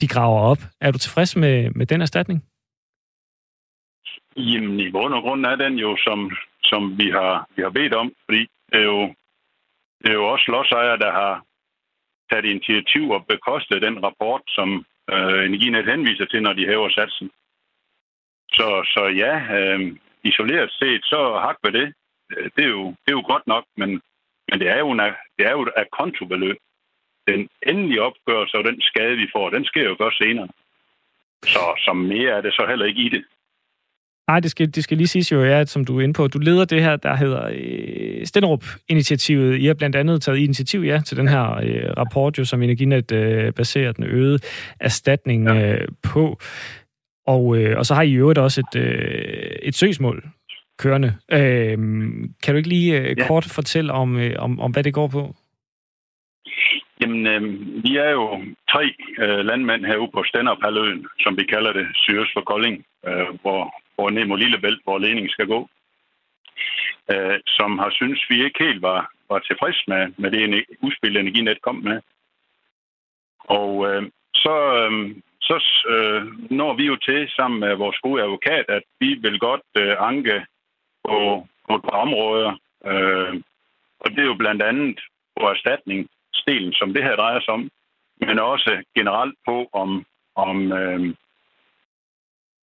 de 0.02 0.08
graver 0.08 0.40
op. 0.40 0.62
Er 0.82 0.92
du 0.92 0.98
tilfreds 0.98 1.36
med, 1.36 1.70
med 1.70 1.86
den 1.86 2.02
erstatning? 2.02 2.44
Jamen, 4.36 4.80
i 4.80 4.92
bund 4.92 5.14
og 5.14 5.22
grund 5.22 5.46
er 5.46 5.56
den 5.56 5.76
jo, 5.80 5.98
som, 5.98 6.32
som 6.64 6.98
vi, 6.98 7.10
har, 7.10 7.48
vi 7.56 7.62
har 7.62 7.70
bedt 7.70 7.94
om, 7.94 8.14
fordi 8.26 8.42
det 8.72 8.80
er 8.80 8.84
jo, 8.84 9.02
det 10.02 10.10
er 10.10 10.14
jo 10.14 10.28
også 10.28 10.46
lodsejere, 10.52 10.98
der 10.98 11.12
har 11.12 11.46
taget 12.32 12.46
initiativ 12.46 13.10
og 13.10 13.26
bekostet 13.26 13.82
den 13.82 14.04
rapport, 14.04 14.42
som 14.48 14.86
øh, 15.14 15.46
Energinet 15.46 15.86
henviser 15.86 16.26
til, 16.26 16.42
når 16.44 16.54
de 16.54 16.66
hæver 16.66 16.90
satsen. 16.90 17.32
Så, 18.58 18.68
så 18.94 19.04
ja, 19.24 19.34
øh, 19.58 19.98
isoleret 20.24 20.72
set, 20.72 21.02
så 21.04 21.40
hak 21.46 21.58
ved 21.64 21.72
det. 21.72 21.94
Øh, 22.32 22.50
det 22.56 22.64
er 22.66 22.70
jo, 22.70 22.88
det 22.88 23.10
er 23.12 23.20
jo 23.20 23.24
godt 23.28 23.48
nok, 23.48 23.66
men, 23.78 23.90
men 24.50 24.60
det 24.60 24.68
er 24.70 24.80
jo, 24.80 24.92
en, 24.92 25.00
det 25.38 25.46
er 25.48 25.52
jo 25.52 25.62
et 25.62 25.92
kontobeløb 25.92 26.58
den 27.32 27.50
endelige 27.68 28.02
opgørelse 28.02 28.58
og 28.58 28.64
den 28.64 28.82
skade, 28.82 29.16
vi 29.24 29.28
får, 29.36 29.50
den 29.50 29.66
sker 29.66 29.84
jo 29.84 29.96
først 30.02 30.18
senere. 30.18 30.48
Så 31.46 31.64
som 31.86 31.98
mere 31.98 32.32
er 32.38 32.42
det 32.42 32.54
så 32.54 32.66
heller 32.70 32.86
ikke 32.86 33.02
i 33.02 33.10
det. 33.10 33.24
Nej, 34.28 34.40
det 34.40 34.52
skal, 34.52 34.76
det 34.76 34.84
skal 34.84 34.98
lige 34.98 35.08
siges 35.08 35.32
jo, 35.32 35.44
ja, 35.44 35.66
som 35.66 35.86
du 35.86 35.98
er 35.98 36.02
inde 36.02 36.14
på. 36.14 36.28
Du 36.28 36.40
leder 36.40 36.66
det 36.66 36.84
her, 36.84 36.96
der 36.96 37.16
hedder 37.16 37.50
øh, 37.54 38.26
Stenderup-initiativet. 38.26 39.58
I 39.60 39.66
har 39.66 39.74
blandt 39.74 39.96
andet 39.96 40.22
taget 40.22 40.38
initiativ 40.38 40.82
ja, 40.82 41.02
til 41.06 41.18
den 41.18 41.28
her 41.28 41.52
øh, 41.52 41.92
rapport, 41.98 42.38
jo, 42.38 42.46
som 42.46 42.62
Energinet 42.62 43.12
øh, 43.12 43.54
baserer 43.54 43.92
den 43.92 44.04
øgede 44.04 44.40
erstatning 44.80 45.48
ja. 45.48 45.74
øh, 45.74 45.88
på. 46.04 46.40
Og, 47.28 47.58
øh, 47.58 47.78
og 47.78 47.86
så 47.86 47.94
har 47.94 48.02
I 48.02 48.10
jo 48.10 48.34
også 48.38 48.62
et, 48.62 48.82
øh, 48.82 49.56
et 49.62 49.76
søgsmål 49.76 50.24
kørende. 50.80 51.16
Øh, 51.32 51.78
kan 52.44 52.54
du 52.54 52.56
ikke 52.56 52.70
lige 52.70 53.00
øh, 53.00 53.16
ja. 53.18 53.28
kort 53.28 53.46
fortælle 53.46 53.94
om, 53.94 54.18
øh, 54.18 54.36
om, 54.40 54.60
om, 54.60 54.72
hvad 54.72 54.84
det 54.84 54.94
går 54.94 55.08
på? 55.08 55.36
Jamen, 57.12 57.28
øh, 57.28 57.44
vi 57.84 57.98
er 57.98 58.10
jo 58.10 58.42
tre 58.72 58.84
øh, 59.24 59.46
landmænd 59.46 59.86
herude 59.86 60.12
på 60.14 60.24
Stenderpaløen, 60.24 61.08
som 61.20 61.38
vi 61.38 61.44
kalder 61.44 61.74
det, 61.74 61.88
Syres 61.94 62.30
for 62.34 62.42
Kolding, 62.42 62.86
øh, 63.08 63.28
hvor, 63.42 63.62
hvor 63.96 64.10
ned 64.10 64.26
mod 64.26 64.38
Lillebælt, 64.38 64.84
hvor 64.84 64.98
ledningen 64.98 65.30
skal 65.30 65.48
gå, 65.48 65.70
øh, 67.12 67.40
som 67.46 67.80
har 67.80 67.90
synes 67.90 68.26
vi 68.30 68.44
ikke 68.44 68.64
helt 68.64 68.82
var, 68.82 69.12
var 69.30 69.40
tilfreds 69.40 69.88
med, 69.88 70.14
med 70.18 70.32
det 70.32 70.66
udspil, 70.82 71.18
Energinet 71.18 71.62
kom 71.62 71.76
med. 71.76 72.02
Og 73.40 73.88
øh, 73.88 74.04
så, 74.34 74.56
øh, 74.82 75.16
så 75.42 75.56
øh, 75.88 76.52
når 76.52 76.74
vi 76.74 76.86
jo 76.86 76.96
til 76.96 77.30
sammen 77.30 77.60
med 77.60 77.76
vores 77.76 77.98
gode 77.98 78.22
advokat, 78.22 78.66
at 78.70 78.84
vi 79.00 79.14
vil 79.14 79.40
godt 79.40 79.68
øh, 79.78 79.96
anke 80.00 80.46
på, 81.04 81.48
på 81.70 81.76
et 81.76 81.82
par 81.82 81.98
områder. 82.06 82.52
Øh, 82.86 83.42
og 84.00 84.12
det 84.12 84.20
er 84.20 84.32
jo 84.32 84.34
blandt 84.34 84.62
andet 84.62 85.00
på 85.40 85.50
erstatning 85.50 86.10
retsdelen, 86.42 86.74
som 86.74 86.94
det 86.94 87.04
her 87.04 87.16
drejer 87.16 87.40
sig 87.40 87.54
om, 87.54 87.70
men 88.28 88.40
også 88.40 88.84
generelt 88.96 89.36
på, 89.46 89.70
om, 89.74 90.06
om, 90.36 90.72
øh, 90.72 91.14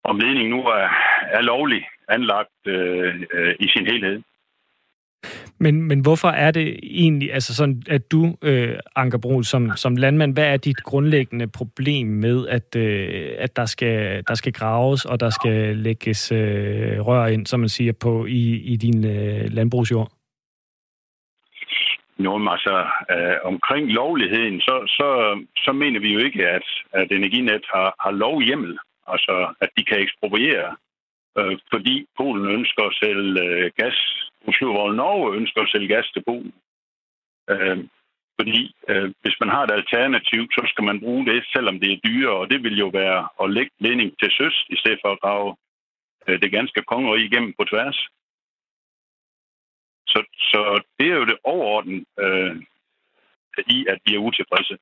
om 0.04 0.20
ledningen 0.20 0.50
nu 0.50 0.62
er, 0.62 0.90
er 1.32 1.42
lovlig 1.42 1.86
anlagt 2.10 2.68
øh, 2.68 3.22
øh, 3.34 3.56
i 3.60 3.68
sin 3.68 3.86
helhed. 3.86 4.22
Men, 5.60 5.82
men 5.82 6.00
hvorfor 6.00 6.28
er 6.28 6.52
det 6.52 6.80
egentlig, 6.84 7.34
altså 7.34 7.56
sådan, 7.56 7.84
at 7.90 8.12
du, 8.12 8.36
øh, 8.42 8.76
Anker 8.96 9.18
Brun, 9.18 9.44
som, 9.44 9.72
som 9.76 9.96
landmand, 9.96 10.34
hvad 10.34 10.54
er 10.54 10.58
dit 10.58 10.84
grundlæggende 10.84 11.48
problem 11.48 12.08
med, 12.08 12.48
at, 12.48 12.76
øh, 12.76 13.30
at 13.38 13.56
der, 13.56 13.66
skal, 13.66 14.24
der 14.28 14.36
skal 14.36 14.54
graves, 14.54 15.06
og 15.06 15.20
der 15.20 15.30
skal 15.30 15.78
lægges 15.78 16.32
øh, 16.32 17.08
rør 17.08 17.28
ind, 17.28 17.46
som 17.46 17.60
man 17.60 17.70
siger, 17.70 17.94
på 17.94 18.26
i, 18.26 18.56
i 18.56 18.76
din 18.76 19.06
øh, 19.06 19.54
landbrugsjord? 19.54 20.17
Jo, 22.20 22.50
altså, 22.50 22.76
øh, 23.14 23.38
omkring 23.44 23.92
lovligheden, 23.92 24.62
så, 24.62 24.76
så, 24.98 25.10
så 25.66 25.72
mener 25.72 26.00
vi 26.00 26.14
jo 26.14 26.20
ikke, 26.20 26.48
at, 26.48 26.68
at 26.92 27.12
Energinet 27.12 27.66
har, 27.74 27.96
har 28.00 28.12
lovhjemmel, 28.12 28.80
altså 29.08 29.54
at 29.62 29.70
de 29.78 29.84
kan 29.84 30.00
ekspropriere, 30.00 30.76
øh, 31.38 31.58
fordi 31.74 32.06
Polen 32.18 32.48
ønsker 32.58 32.84
at 32.84 32.98
sælge 33.04 33.44
øh, 33.44 33.72
gas, 33.78 33.98
hvor 34.62 34.92
Norge 34.92 35.36
ønsker 35.36 35.62
at 35.62 35.70
sælge 35.70 35.88
gas 35.88 36.08
til 36.14 36.24
Polen. 36.28 36.54
Øh, 37.50 37.78
fordi 38.40 38.76
øh, 38.90 39.14
hvis 39.22 39.38
man 39.42 39.50
har 39.50 39.64
et 39.64 39.78
alternativ, 39.80 40.42
så 40.52 40.62
skal 40.72 40.84
man 40.84 41.00
bruge 41.00 41.26
det, 41.26 41.44
selvom 41.56 41.80
det 41.80 41.92
er 41.92 42.04
dyrere, 42.06 42.38
og 42.42 42.50
det 42.52 42.64
vil 42.64 42.78
jo 42.78 42.88
være 42.88 43.30
at 43.44 43.50
lægge 43.50 43.72
ledning 43.80 44.10
til 44.20 44.32
søs, 44.32 44.66
i 44.70 44.76
stedet 44.76 45.00
for 45.04 45.12
at 45.12 45.22
grave 45.22 45.56
øh, 46.28 46.42
det 46.42 46.52
ganske 46.52 46.82
kongerige 46.82 47.26
igennem 47.26 47.54
på 47.60 47.64
tværs. 47.72 48.08
Så, 50.08 50.20
så 50.52 50.82
det 51.00 51.08
er 51.12 51.16
jo 51.16 51.26
det 51.26 51.38
overordnede 51.44 52.06
øh, 52.20 52.56
i, 53.76 53.86
at 53.90 54.00
vi 54.06 54.16
er 54.16 54.26
utilfredse. 54.28 54.78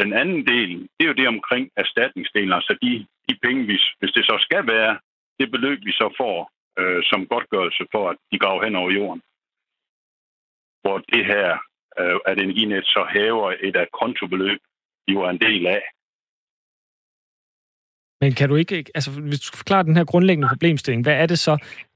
Den 0.00 0.12
anden 0.12 0.46
del, 0.46 0.70
det 0.94 1.02
er 1.04 1.10
jo 1.12 1.20
det 1.20 1.28
omkring 1.28 1.70
erstatningsdelen, 1.76 2.52
altså 2.52 2.78
de, 2.82 3.06
de 3.28 3.38
penge, 3.42 3.64
hvis, 3.64 3.84
hvis 3.98 4.12
det 4.12 4.24
så 4.24 4.36
skal 4.40 4.66
være, 4.66 4.98
det 5.38 5.50
beløb, 5.50 5.78
vi 5.84 5.92
så 5.92 6.14
får 6.20 6.50
øh, 6.78 7.02
som 7.02 7.26
godtgørelse 7.26 7.84
for, 7.92 8.10
at 8.10 8.16
de 8.32 8.38
graver 8.38 8.64
hen 8.64 8.76
over 8.76 8.90
jorden. 8.90 9.22
Hvor 10.82 10.98
det 10.98 11.24
her, 11.26 11.48
øh, 12.00 12.18
at 12.26 12.38
Energinet 12.38 12.84
så 12.84 13.06
hæver 13.14 13.54
et 13.60 13.76
af 13.76 13.86
kontobeløb, 14.00 14.60
jo 15.08 15.22
er 15.22 15.30
en 15.30 15.40
del 15.40 15.66
af. 15.66 15.82
Men 18.20 18.32
kan 18.32 18.48
du 18.48 18.54
ikke, 18.54 18.84
altså 18.94 19.10
hvis 19.20 19.40
du 19.40 19.56
forklarer 19.56 19.82
den 19.82 19.96
her 19.96 20.04
grundlæggende 20.04 20.48
problemstilling, 20.48 21.02
hvad 21.02 21.16
er 21.22 21.26
det 21.26 21.38
så, 21.38 21.54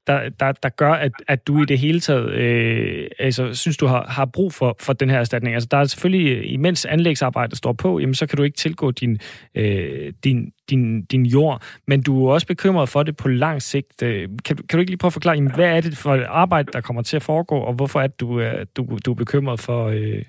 der, 0.08 0.28
der, 0.28 0.52
der 0.52 0.68
gør, 0.68 0.92
at, 0.92 1.12
at 1.28 1.46
du 1.46 1.62
i 1.62 1.64
det 1.64 1.78
hele 1.78 2.00
taget 2.00 2.30
øh, 2.30 3.08
altså, 3.18 3.54
synes, 3.54 3.76
du 3.76 3.86
har, 3.86 4.06
har 4.06 4.24
brug 4.24 4.52
for, 4.52 4.76
for 4.80 4.92
den 4.92 5.10
her 5.10 5.18
erstatning? 5.18 5.54
Altså, 5.54 5.68
der 5.70 5.76
er 5.76 5.84
selvfølgelig, 5.84 6.36
øh, 6.36 6.52
imens 6.52 6.84
anlægsarbejdet 6.86 7.58
står 7.58 7.72
på, 7.72 7.98
jamen, 7.98 8.14
så 8.14 8.26
kan 8.26 8.36
du 8.36 8.42
ikke 8.42 8.56
tilgå 8.56 8.90
din, 8.90 9.18
øh, 9.54 10.12
din, 10.24 10.52
din, 10.70 11.04
din 11.04 11.26
jord, 11.26 11.62
men 11.86 12.02
du 12.02 12.26
er 12.26 12.32
også 12.32 12.46
bekymret 12.46 12.88
for 12.88 13.02
det 13.02 13.16
på 13.16 13.28
lang 13.28 13.62
sigt. 13.62 14.02
Øh, 14.02 14.28
kan, 14.44 14.56
kan 14.56 14.72
du 14.72 14.78
ikke 14.78 14.90
lige 14.90 14.98
prøve 14.98 15.08
at 15.08 15.12
forklare, 15.12 15.34
jamen, 15.34 15.54
hvad 15.54 15.76
er 15.76 15.80
det 15.80 15.96
for 15.96 16.14
et 16.14 16.26
arbejde, 16.28 16.72
der 16.72 16.80
kommer 16.80 17.02
til 17.02 17.16
at 17.16 17.22
foregå, 17.22 17.56
og 17.58 17.74
hvorfor 17.74 18.00
er 18.00 18.06
det, 18.06 18.20
du, 18.20 18.38
er, 18.38 18.64
du, 18.76 18.98
du 19.06 19.10
er 19.10 19.14
bekymret 19.14 19.60
for, 19.60 19.86
øh, 19.86 20.22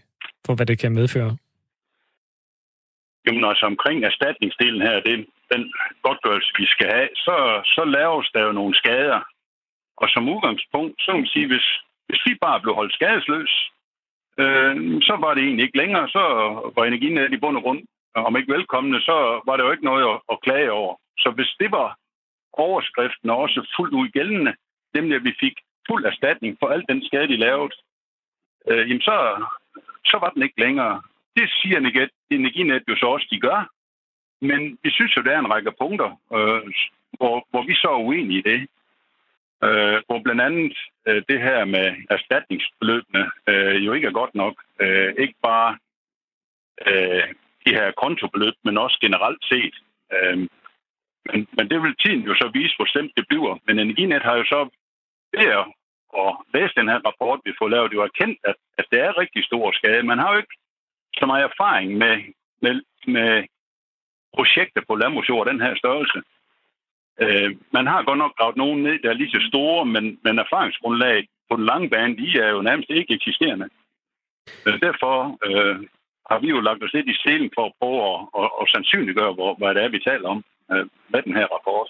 for, 0.46 0.56
hvad 0.56 0.66
det 0.66 0.80
kan 0.80 0.92
medføre? 0.92 1.38
Jamen 3.28 3.46
altså 3.46 3.66
omkring 3.66 4.04
erstatningsdelen 4.04 4.82
her, 4.82 5.00
det, 5.00 5.26
den 5.54 5.74
godtgørelse, 6.04 6.52
vi 6.58 6.66
skal 6.66 6.88
have, 6.96 7.10
så, 7.16 7.62
så 7.66 7.84
laves 7.86 8.28
der 8.34 8.42
jo 8.48 8.52
nogle 8.52 8.76
skader 8.76 9.20
og 10.02 10.08
som 10.10 10.30
udgangspunkt, 10.34 10.96
så 11.02 11.12
kan 11.12 11.22
man 11.22 11.34
sige, 11.36 11.48
hvis, 11.48 11.68
hvis 12.08 12.22
vi 12.26 12.34
bare 12.46 12.62
blev 12.62 12.74
holdt 12.76 12.94
skadesløs, 12.94 13.54
øh, 14.42 14.76
så 15.08 15.14
var 15.24 15.34
det 15.34 15.44
egentlig 15.44 15.66
ikke 15.66 15.78
længere. 15.78 16.10
Så 16.10 16.24
var 16.76 16.84
energinet 16.86 17.34
i 17.34 17.42
bund 17.44 17.58
og 17.58 17.64
grund, 17.64 17.82
om 18.16 18.38
ikke 18.38 18.54
velkomne, 18.54 19.02
så 19.02 19.42
var 19.46 19.58
det 19.58 19.64
jo 19.64 19.72
ikke 19.72 19.90
noget 19.92 20.04
at, 20.14 20.18
at 20.32 20.42
klage 20.42 20.72
over. 20.72 20.96
Så 21.18 21.30
hvis 21.36 21.52
det 21.60 21.72
var 21.72 21.98
overskriften 22.54 23.30
også 23.30 23.60
fuldt 23.76 23.94
ud 23.94 24.08
gældende, 24.08 24.54
nemlig 24.94 25.16
at 25.16 25.24
vi 25.24 25.34
fik 25.40 25.56
fuld 25.88 26.06
erstatning 26.06 26.58
for 26.60 26.68
al 26.68 26.84
den 26.90 27.06
skade, 27.06 27.28
de 27.28 27.38
lavede, 27.38 27.74
øh, 28.70 28.90
jamen 28.90 29.02
så, 29.02 29.46
så 30.06 30.18
var 30.22 30.30
den 30.30 30.44
ikke 30.44 30.62
længere. 30.66 31.02
Det 31.36 31.50
siger 31.62 31.78
Energinet 32.32 32.84
jo 32.88 32.96
så 32.96 33.06
også, 33.06 33.28
de 33.32 33.40
gør. 33.40 33.70
Men 34.42 34.78
vi 34.84 34.92
synes 34.92 35.18
jo, 35.18 35.22
der 35.22 35.32
er 35.32 35.40
en 35.40 35.52
række 35.52 35.72
punkter, 35.82 36.10
øh, 36.36 36.74
hvor, 37.18 37.48
hvor 37.50 37.64
vi 37.64 37.74
så 37.74 37.88
er 37.88 38.06
uenige 38.08 38.40
i 38.40 38.42
det 38.42 38.68
øh, 39.64 39.98
hvor 40.08 40.20
blandt 40.24 40.42
andet 40.42 40.78
øh, 41.08 41.24
det 41.30 41.40
her 41.42 41.66
med 41.66 41.96
erstatningsbeløbene 42.10 43.32
øh, 43.50 43.86
jo 43.86 43.94
ikke 43.94 44.08
er 44.08 44.12
godt 44.12 44.36
nok. 44.36 44.56
Øh, 44.82 45.14
ikke 45.18 45.36
bare 45.44 45.78
øh, 46.88 47.28
de 47.66 47.72
her 47.78 47.92
kontobeløb, 47.92 48.54
men 48.64 48.78
også 48.78 48.98
generelt 49.02 49.44
set. 49.52 49.76
Øh, 50.14 50.48
Men, 51.30 51.48
men 51.58 51.70
det 51.72 51.80
vil 51.84 51.96
tiden 52.04 52.24
jo 52.30 52.34
så 52.36 52.48
vise, 52.54 52.76
hvor 52.78 52.86
stemt 52.86 53.14
det 53.18 53.26
bliver. 53.28 53.56
Men 53.66 53.80
Energinet 53.80 54.24
har 54.24 54.36
jo 54.38 54.46
så 54.54 54.70
ved 55.34 55.48
at 56.24 56.32
læse 56.54 56.74
den 56.80 56.90
her 56.92 57.00
rapport, 57.08 57.40
vi 57.46 57.54
får 57.60 57.70
lavet, 57.70 57.94
jo 57.94 58.02
erkendt, 58.10 58.40
at, 58.50 58.56
at 58.80 58.86
det 58.92 59.00
er 59.00 59.18
rigtig 59.18 59.42
stor 59.46 59.72
skade. 59.72 60.04
Man 60.04 60.20
har 60.20 60.30
jo 60.32 60.38
ikke 60.38 60.56
så 61.20 61.26
meget 61.26 61.44
erfaring 61.52 61.98
med, 62.04 62.16
med, 62.62 62.76
med 63.08 63.32
projekter 64.38 64.82
på 64.88 64.96
landbrugsjord 64.96 65.48
den 65.48 65.62
her 65.62 65.76
størrelse. 65.76 66.20
Øh, 67.22 67.56
man 67.72 67.88
har 67.88 68.04
godt 68.04 68.18
nok 68.18 68.36
gravet 68.38 68.58
nogen 68.58 68.84
ned, 68.84 69.00
der 69.00 69.10
er 69.10 69.14
lige 69.14 69.32
så 69.32 69.42
store, 69.48 69.86
men, 69.86 70.20
men 70.24 70.40
erfaringsgrundlaget 70.40 71.26
på 71.50 71.56
den 71.56 71.66
lange 71.66 71.90
bane, 71.90 72.18
de 72.18 72.40
er 72.40 72.50
jo 72.50 72.62
nærmest 72.62 72.90
ikke 72.90 73.14
eksisterende. 73.14 73.70
Øh, 74.66 74.82
derfor 74.82 75.14
øh, 75.48 75.80
har 76.30 76.40
vi 76.40 76.48
jo 76.48 76.60
lagt 76.60 76.84
os 76.84 76.94
lidt 76.94 77.08
i 77.08 77.22
selen 77.24 77.52
for 77.56 77.66
at 77.66 77.74
prøve 77.80 78.00
at, 78.12 78.20
at, 78.42 78.50
at 78.62 78.70
sandsynliggøre, 78.74 79.34
hvor, 79.34 79.56
hvad 79.56 79.76
det 79.76 79.84
er, 79.84 79.90
vi 79.90 80.00
taler 80.00 80.30
om 80.30 80.44
øh, 80.72 80.86
med 81.10 81.22
den 81.22 81.36
her 81.36 81.48
rapport. 81.56 81.90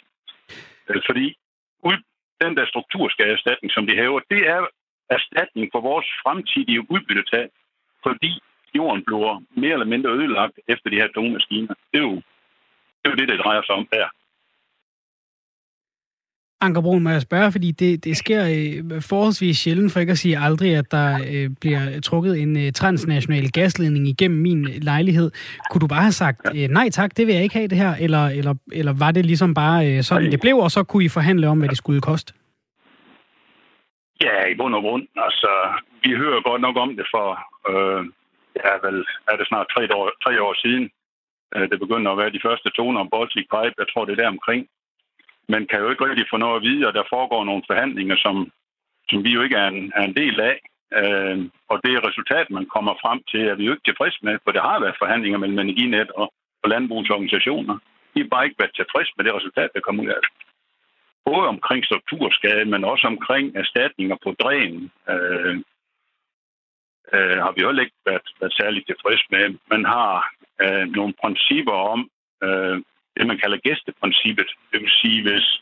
Øh, 0.90 1.02
fordi 1.08 1.38
ud, 1.84 1.98
den 2.42 2.58
der 2.58 2.66
strukturskadeerstatning, 2.66 3.72
som 3.72 3.86
de 3.88 3.96
hæver, 3.96 4.20
det 4.30 4.42
er 4.56 4.62
erstatning 5.10 5.70
for 5.74 5.82
vores 5.82 6.08
fremtidige 6.24 6.92
udbyttetab, 6.92 7.50
fordi 8.04 8.32
jorden 8.76 9.04
bliver 9.06 9.42
mere 9.62 9.74
eller 9.74 9.86
mindre 9.94 10.10
ødelagt 10.10 10.60
efter 10.68 10.90
de 10.90 10.96
her 11.02 11.08
tunge 11.16 11.34
maskiner. 11.34 11.74
Det 11.92 12.00
er 12.00 12.08
jo 12.10 12.16
det, 13.00 13.06
er 13.06 13.10
jo 13.10 13.16
det, 13.16 13.28
det 13.30 13.40
drejer 13.40 13.62
sig 13.62 13.76
om 13.76 13.88
der. 13.92 14.08
Anker 16.62 16.82
Brun, 16.82 17.04
må 17.04 17.10
jeg 17.10 17.22
spørge, 17.22 17.52
fordi 17.52 17.72
det, 17.72 18.04
det 18.06 18.18
sker 18.18 18.42
øh, 18.44 19.02
forholdsvis 19.02 19.58
sjældent, 19.58 19.92
for 19.92 20.00
ikke 20.00 20.12
at 20.12 20.18
sige 20.18 20.38
aldrig, 20.38 20.76
at 20.76 20.92
der 20.92 21.10
øh, 21.32 21.50
bliver 21.62 22.02
trukket 22.02 22.42
en 22.42 22.58
øh, 22.58 22.72
transnational 22.72 23.52
gasledning 23.52 24.08
igennem 24.08 24.40
min 24.40 24.64
lejlighed. 24.64 25.32
Kunne 25.70 25.82
du 25.82 25.88
bare 25.88 26.02
have 26.02 26.20
sagt, 26.24 26.40
øh, 26.56 26.68
nej 26.70 26.90
tak, 26.90 27.18
det 27.18 27.28
vil 27.28 27.36
jeg 27.36 27.44
ikke 27.44 27.56
have 27.56 27.68
det 27.68 27.78
her, 27.78 27.94
eller, 28.06 28.26
eller, 28.40 28.54
eller 28.72 28.94
var 29.00 29.12
det 29.12 29.26
ligesom 29.26 29.54
bare 29.54 29.80
øh, 29.90 30.04
sådan, 30.04 30.32
det 30.32 30.42
blev, 30.42 30.58
og 30.58 30.72
så 30.72 30.84
kunne 30.84 31.06
I 31.06 31.10
forhandle 31.10 31.48
om, 31.48 31.60
hvad 31.60 31.70
det 31.70 31.78
skulle 31.78 32.02
koste? 32.02 32.34
Ja, 34.22 34.46
i 34.52 34.56
bund 34.56 34.76
og 34.76 34.82
grund. 34.82 35.08
Altså, 35.18 35.52
vi 36.04 36.12
hører 36.22 36.42
godt 36.50 36.62
nok 36.62 36.76
om 36.78 36.96
det 37.00 37.08
for, 37.14 37.28
øh, 37.70 38.04
ja, 38.64 38.72
vel, 38.86 38.98
er 39.32 39.36
det 39.38 39.48
snart 39.48 39.68
tre 39.76 39.96
år, 39.96 40.12
tre 40.26 40.42
år 40.42 40.54
siden. 40.64 40.90
Øh, 41.56 41.70
det 41.70 41.80
begynder 41.80 42.12
at 42.12 42.18
være 42.18 42.36
de 42.36 42.46
første 42.48 42.70
toner 42.70 43.00
om 43.02 43.10
Baltic 43.14 43.46
Pipe. 43.54 43.76
Jeg 43.82 43.88
tror, 43.90 44.06
det 44.06 44.14
er 44.14 44.22
der 44.24 44.36
omkring 44.38 44.68
man 45.54 45.68
kan 45.70 45.80
jo 45.80 45.90
ikke 45.90 46.06
rigtig 46.06 46.28
få 46.30 46.38
noget 46.38 46.56
at 46.56 46.66
vide, 46.70 46.88
og 46.88 46.94
der 46.94 47.12
foregår 47.14 47.44
nogle 47.46 47.64
forhandlinger, 47.68 48.16
som, 48.26 48.52
som 49.10 49.24
vi 49.24 49.32
jo 49.38 49.42
ikke 49.42 49.56
er 49.56 49.68
en, 49.68 49.92
er 49.96 50.04
en 50.04 50.16
del 50.16 50.40
af. 50.40 50.58
Øh, 51.00 51.38
og 51.72 51.78
det 51.84 52.08
resultat, 52.08 52.48
man 52.50 52.66
kommer 52.76 52.94
frem 53.04 53.20
til, 53.32 53.42
er 53.48 53.56
vi 53.56 53.66
jo 53.66 53.72
ikke 53.72 53.88
tilfreds 53.88 54.18
med, 54.22 54.36
for 54.44 54.52
det 54.52 54.62
har 54.62 54.80
været 54.80 55.02
forhandlinger 55.02 55.40
mellem 55.40 55.60
Energinet 55.60 56.12
og, 56.12 56.34
og 56.64 56.70
landbrugsorganisationer. 56.70 57.78
Vi 58.14 58.22
har 58.22 58.28
bare 58.28 58.46
ikke 58.46 58.60
været 58.60 58.76
tilfreds 58.76 59.10
med 59.18 59.26
det 59.26 59.36
resultat, 59.36 59.70
der 59.74 59.80
kom 59.80 60.00
ud 60.00 60.08
af 60.08 60.20
det. 60.24 60.30
Både 61.26 61.48
omkring 61.48 61.86
strukturskade, 61.86 62.66
men 62.66 62.84
også 62.84 63.08
omkring 63.08 63.56
erstatninger 63.56 64.18
på 64.24 64.36
dræn, 64.42 64.92
øh, 65.10 65.56
øh, 67.14 67.38
har 67.44 67.52
vi 67.52 67.62
heller 67.66 67.84
ikke 67.84 68.02
været, 68.06 68.28
været 68.40 68.54
særligt 68.54 68.88
tilfreds 68.88 69.24
med. 69.32 69.46
Man 69.74 69.86
har 69.86 70.32
øh, 70.64 70.86
nogle 70.98 71.14
principper 71.22 71.78
om, 71.94 72.10
øh, 72.44 72.78
det, 73.18 73.28
man 73.28 73.38
kalder 73.38 73.58
gæsteprincippet. 73.58 74.50
Det 74.72 74.80
vil 74.82 74.90
sige, 75.02 75.22
hvis 75.22 75.62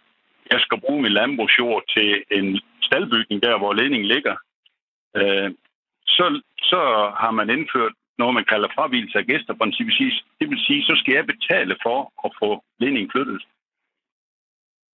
jeg 0.52 0.60
skal 0.60 0.80
bruge 0.80 1.02
min 1.02 1.12
landbrugsjord 1.12 1.84
til 1.96 2.24
en 2.32 2.62
staldbygning, 2.82 3.44
der 3.44 3.58
hvor 3.58 3.74
ledningen 3.74 4.08
ligger, 4.08 4.36
øh, 5.18 5.52
så, 6.08 6.42
så 6.58 6.82
har 7.22 7.32
man 7.32 7.50
indført 7.50 7.94
noget, 8.18 8.34
man 8.34 8.50
kalder 8.52 8.70
fravigelse 8.76 9.18
af 9.18 9.26
gæsteprincippet. 9.26 10.24
Det 10.40 10.50
vil 10.50 10.60
sige, 10.68 10.84
så 10.84 10.94
skal 10.96 11.14
jeg 11.14 11.26
betale 11.26 11.76
for 11.84 12.00
at 12.26 12.32
få 12.40 12.64
ledningen 12.80 13.12
flyttet. 13.12 13.42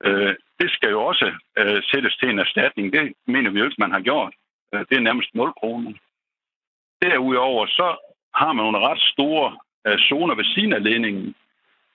Øh, 0.06 0.36
det 0.60 0.72
skal 0.72 0.90
jo 0.90 1.04
også 1.04 1.28
øh, 1.58 1.84
sættes 1.92 2.16
til 2.16 2.30
en 2.30 2.40
erstatning. 2.40 2.94
Det 2.94 3.14
mener 3.28 3.50
vi 3.50 3.60
jo 3.60 3.66
ikke, 3.66 3.84
man 3.86 3.92
har 3.92 4.02
gjort. 4.02 4.34
Øh, 4.74 4.80
det 4.90 4.96
er 4.98 5.08
nærmest 5.08 5.36
0 5.36 5.54
kroner. 5.54 5.92
Derudover 7.02 7.66
så 7.66 7.88
har 8.36 8.54
man 8.54 8.64
nogle 8.64 8.88
ret 8.88 9.02
store 9.14 9.58
øh, 9.88 9.98
zoner 10.00 10.36
ved 10.36 10.46
siden 10.56 10.74
af 10.74 10.84
ledningen, 10.84 11.36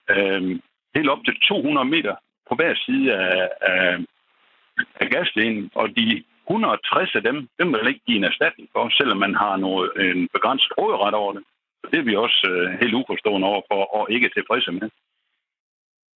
øh, 0.09 0.59
helt 0.95 1.09
op 1.09 1.23
til 1.25 1.35
200 1.41 1.87
meter 1.95 2.15
på 2.49 2.55
hver 2.55 2.73
side 2.85 3.13
af, 3.13 3.49
af, 3.61 3.97
af 5.01 5.09
gasledningen, 5.09 5.71
og 5.75 5.89
de 5.97 6.23
160 6.49 7.15
af 7.15 7.23
dem, 7.23 7.37
dem 7.59 7.73
vil 7.73 7.87
ikke 7.87 8.05
give 8.07 8.17
en 8.17 8.29
erstatning 8.31 8.69
for, 8.73 8.89
selvom 8.89 9.17
man 9.17 9.35
har 9.35 9.55
noget, 9.57 9.87
en 10.05 10.29
begrænset 10.33 10.71
råderet 10.77 11.13
over 11.13 11.33
det. 11.33 11.43
Så 11.81 11.85
det 11.91 11.99
er 11.99 12.07
vi 12.09 12.15
også 12.15 12.41
øh, 12.51 12.79
helt 12.81 12.93
uforstående 12.93 13.47
over 13.47 13.61
for, 13.71 13.81
og 13.97 14.11
ikke 14.11 14.29
tilfredse 14.29 14.71
med. 14.71 14.89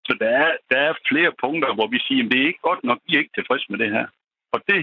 Så 0.06 0.12
der 0.20 0.28
er, 0.28 0.50
der 0.70 0.78
er 0.88 1.02
flere 1.08 1.32
punkter, 1.40 1.75
hvor 1.75 1.87
vi 1.87 1.99
siger, 1.99 2.25
at 2.25 2.30
det 2.30 2.40
er 2.40 2.46
ikke 2.46 2.68
godt 2.68 2.84
nok, 2.84 2.99
vi 3.06 3.14
er 3.14 3.18
ikke 3.18 3.37
tilfredse 3.38 3.66
med 3.68 3.78
det 3.78 3.90
her. 3.90 4.06
Og 4.52 4.61
det 4.68 4.80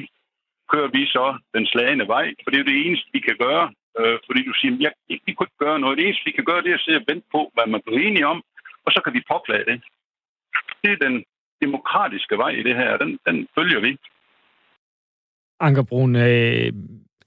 kører 0.71 0.89
vi 0.97 1.05
så 1.05 1.25
den 1.55 1.65
slagende 1.65 2.07
vej, 2.07 2.25
for 2.43 2.49
det 2.49 2.57
er 2.57 2.63
jo 2.63 2.71
det 2.71 2.85
eneste, 2.85 3.09
vi 3.13 3.19
kan 3.19 3.37
gøre. 3.45 3.65
Øh, 3.99 4.17
fordi 4.25 4.41
du 4.49 4.53
siger, 4.53 4.73
at 4.73 4.93
vi 5.07 5.15
kan 5.17 5.27
ikke 5.27 5.63
gøre 5.65 5.79
noget. 5.79 5.97
Det 5.97 6.05
eneste, 6.05 6.25
vi 6.25 6.37
kan 6.37 6.45
gøre, 6.49 6.61
det 6.61 6.71
er 6.71 6.79
at 6.79 6.85
sidde 6.85 7.01
og 7.01 7.07
vente 7.11 7.27
på, 7.35 7.41
hvad 7.53 7.67
man 7.73 7.81
bliver 7.85 8.01
enige 8.07 8.27
om, 8.33 8.43
og 8.85 8.91
så 8.91 9.01
kan 9.03 9.13
vi 9.13 9.21
påklage 9.31 9.65
det. 9.65 9.81
Det 10.83 10.91
er 10.91 11.05
den 11.07 11.23
demokratiske 11.61 12.37
vej 12.37 12.49
i 12.49 12.63
det 12.63 12.75
her, 12.75 12.97
den, 12.97 13.19
den 13.27 13.47
følger 13.55 13.79
vi. 13.79 13.97
Ankerbrun, 15.59 16.15
øh, 16.15 16.73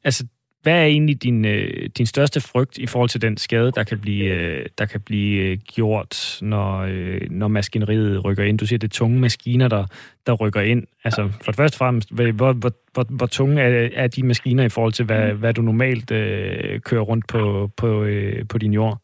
altså 0.05 0.27
hvad 0.63 0.81
er 0.81 0.85
egentlig 0.85 1.23
din, 1.23 1.45
øh, 1.45 1.89
din 1.99 2.07
største 2.07 2.41
frygt 2.41 2.79
i 2.79 2.87
forhold 2.87 3.09
til 3.09 3.23
den 3.23 3.37
skade, 3.37 3.73
der 3.73 3.85
kan 3.85 4.01
blive, 4.01 4.25
øh, 4.25 4.67
der 4.79 4.87
kan 4.87 5.01
blive 5.01 5.43
øh, 5.43 5.59
gjort, 5.59 6.39
når, 6.43 6.79
øh, 6.79 7.21
når 7.31 7.49
maskineriet 7.49 8.25
rykker 8.25 8.45
ind? 8.45 8.59
Du 8.59 8.67
siger, 8.67 8.79
det 8.79 8.89
er 8.89 8.99
tunge 8.99 9.21
maskiner, 9.21 9.69
der, 9.69 9.87
der 10.27 10.33
rykker 10.33 10.61
ind. 10.61 10.87
Altså, 11.05 11.29
for 11.29 11.53
det 11.53 11.57
første 11.57 11.79
fremmest, 11.79 12.15
hvor, 12.15 12.33
hvor, 12.33 12.73
hvor, 12.93 13.05
hvor 13.17 13.27
tunge 13.27 13.63
er, 13.63 13.89
er 13.95 14.07
de 14.07 14.23
maskiner 14.23 14.65
i 14.65 14.69
forhold 14.69 14.93
til, 14.93 15.05
hvad, 15.05 15.33
hvad 15.33 15.55
du 15.55 15.63
normalt 15.63 16.11
øh, 16.11 16.81
kører 16.81 17.03
rundt 17.03 17.29
på, 17.29 17.71
på, 17.77 18.03
øh, 18.03 18.49
på 18.49 18.59
din 18.59 18.73
jord? 18.73 18.99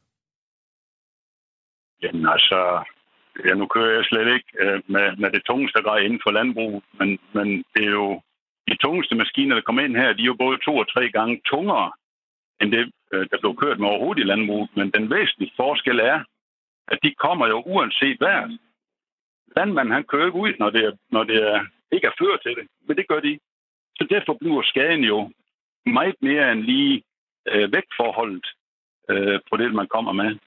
Jamen 2.02 2.26
altså, 2.26 2.84
ja, 3.44 3.54
nu 3.54 3.66
kører 3.66 3.94
jeg 3.94 4.04
slet 4.04 4.34
ikke 4.34 4.50
øh, 4.60 4.82
med, 4.86 5.16
med 5.16 5.30
det 5.30 5.42
tungeste 5.44 5.82
grej 5.82 5.98
inden 5.98 6.20
for 6.22 6.30
landbrug, 6.30 6.82
men, 6.98 7.18
men 7.32 7.64
det 7.74 7.84
er 7.84 7.90
jo 7.90 8.20
de 8.68 8.76
tungeste 8.76 9.14
maskiner, 9.14 9.54
der 9.54 9.62
kommer 9.62 9.82
ind 9.82 9.96
her, 9.96 10.12
de 10.12 10.22
er 10.22 10.32
jo 10.32 10.44
både 10.44 10.58
to 10.58 10.76
og 10.76 10.88
tre 10.92 11.10
gange 11.10 11.40
tungere 11.44 11.92
end 12.60 12.72
det, 12.72 12.92
øh, 13.12 13.26
der 13.30 13.38
blev 13.40 13.56
kørt 13.56 13.78
med 13.78 13.88
overhovedet 13.88 14.22
i 14.22 14.26
landbruget. 14.26 14.70
Men 14.76 14.90
den 14.90 15.10
væsentlige 15.10 15.52
forskel 15.56 15.98
er, 15.98 16.24
at 16.88 16.98
de 17.02 17.14
kommer 17.14 17.46
jo 17.46 17.62
uanset 17.66 18.18
hvad. 18.18 18.58
Landmanden 19.56 19.94
han 19.94 20.04
kører 20.04 20.26
ikke 20.26 20.38
ud, 20.38 20.52
når 20.58 20.70
det, 20.70 20.84
er, 20.84 20.92
når 21.10 21.24
det 21.24 21.36
er, 21.52 21.66
ikke 21.92 22.06
er 22.06 22.18
ført 22.18 22.40
til 22.42 22.54
det, 22.56 22.66
men 22.86 22.96
det 22.96 23.08
gør 23.08 23.20
de. 23.20 23.38
Så 23.98 24.06
derfor 24.10 24.32
bliver 24.40 24.62
skaden 24.62 25.04
jo 25.04 25.30
meget 25.86 26.16
mere 26.20 26.52
end 26.52 26.60
lige 26.60 27.02
øh, 27.48 27.72
vægtforholdet 27.72 28.46
øh, 29.10 29.40
på 29.50 29.56
det, 29.56 29.74
man 29.74 29.86
kommer 29.86 30.12
med. 30.12 30.38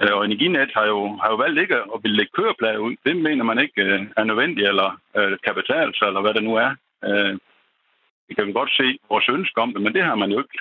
Øh, 0.00 0.12
og 0.16 0.24
Energinet 0.24 0.70
har 0.74 0.86
jo, 0.86 1.16
har 1.22 1.28
jo 1.30 1.36
valgt 1.36 1.60
ikke 1.60 1.76
at 1.76 2.00
ville 2.02 2.16
lægge 2.16 2.32
køreplader 2.36 2.78
ud. 2.78 2.96
Det 3.04 3.16
mener 3.16 3.44
man 3.44 3.58
ikke 3.58 3.82
øh, 3.82 4.06
er 4.16 4.24
nødvendigt, 4.24 4.68
eller 4.68 5.00
øh, 5.16 5.38
kan 5.44 5.54
eller 6.08 6.20
hvad 6.20 6.34
det 6.34 6.44
nu 6.44 6.54
er. 6.54 6.70
Øh, 7.04 7.38
det 8.28 8.36
kan 8.36 8.46
vi 8.46 8.52
godt 8.52 8.72
se 8.80 8.98
vores 9.08 9.28
ønske 9.28 9.60
om 9.60 9.72
det, 9.72 9.82
men 9.82 9.94
det 9.94 10.04
har 10.04 10.14
man 10.14 10.30
jo 10.30 10.38
ikke. 10.38 10.58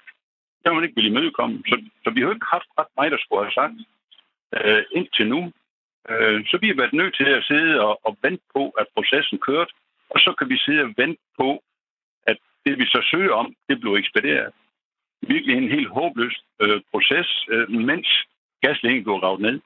Det 0.59 0.65
har 0.65 0.73
man 0.73 0.83
ikke 0.83 0.95
ville 0.95 1.09
imødekomme. 1.09 1.63
Så, 1.67 1.75
så 2.03 2.09
vi 2.09 2.19
har 2.19 2.27
jo 2.27 2.33
ikke 2.33 2.53
haft 2.55 2.69
ret 2.79 2.91
meget, 2.97 3.11
der 3.11 3.17
skulle 3.17 3.43
have 3.43 3.59
sagt 3.61 3.73
øh, 4.57 4.83
indtil 4.91 5.27
nu. 5.27 5.51
Øh, 6.09 6.45
så 6.45 6.57
vi 6.61 6.67
har 6.67 6.75
været 6.75 6.93
nødt 6.93 7.15
til 7.15 7.29
at 7.37 7.43
sidde 7.43 7.81
og, 7.81 7.99
og 8.03 8.17
vente 8.21 8.43
på, 8.55 8.69
at 8.69 8.87
processen 8.95 9.37
kørte, 9.39 9.73
og 10.09 10.19
så 10.19 10.33
kan 10.37 10.49
vi 10.49 10.57
sidde 10.57 10.81
og 10.81 10.93
vente 10.97 11.21
på, 11.37 11.63
at 12.27 12.37
det 12.65 12.79
vi 12.79 12.85
så 12.85 13.01
søger 13.11 13.33
om, 13.33 13.55
det 13.69 13.79
bliver 13.79 13.97
ekspederet. 13.97 14.53
Virkelig 15.21 15.55
en 15.57 15.71
helt 15.71 15.89
håbløs 15.89 16.35
øh, 16.59 16.81
proces, 16.91 17.45
øh, 17.49 17.69
mens 17.69 18.09
gasledningen 18.61 19.03
går 19.03 19.19
gravet 19.19 19.41
ned. 19.41 19.59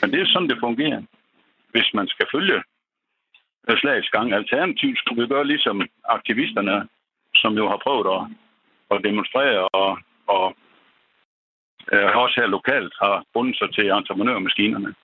Men 0.00 0.10
det 0.12 0.20
er 0.20 0.26
sådan, 0.26 0.48
det 0.48 0.58
fungerer. 0.60 1.02
Hvis 1.72 1.90
man 1.94 2.08
skal 2.08 2.26
følge 2.34 2.62
øh, 3.68 3.76
slagets 3.78 4.10
gang. 4.10 4.32
Alternativt 4.32 4.98
skulle 4.98 5.22
vi 5.22 5.28
gøre 5.28 5.46
ligesom 5.46 5.88
aktivisterne, 6.04 6.88
som 7.34 7.52
jo 7.54 7.68
har 7.68 7.80
prøvet 7.84 8.06
at, 8.16 8.22
at 8.90 9.04
demonstrere 9.04 9.68
og, 9.68 9.98
og 10.26 10.56
øh, 11.92 12.16
også 12.16 12.34
her 12.40 12.46
lokalt 12.46 12.94
har 13.02 13.24
bundet 13.34 13.58
sig 13.58 13.74
til 13.74 13.90
entreprenørmaskinerne. 13.90 14.94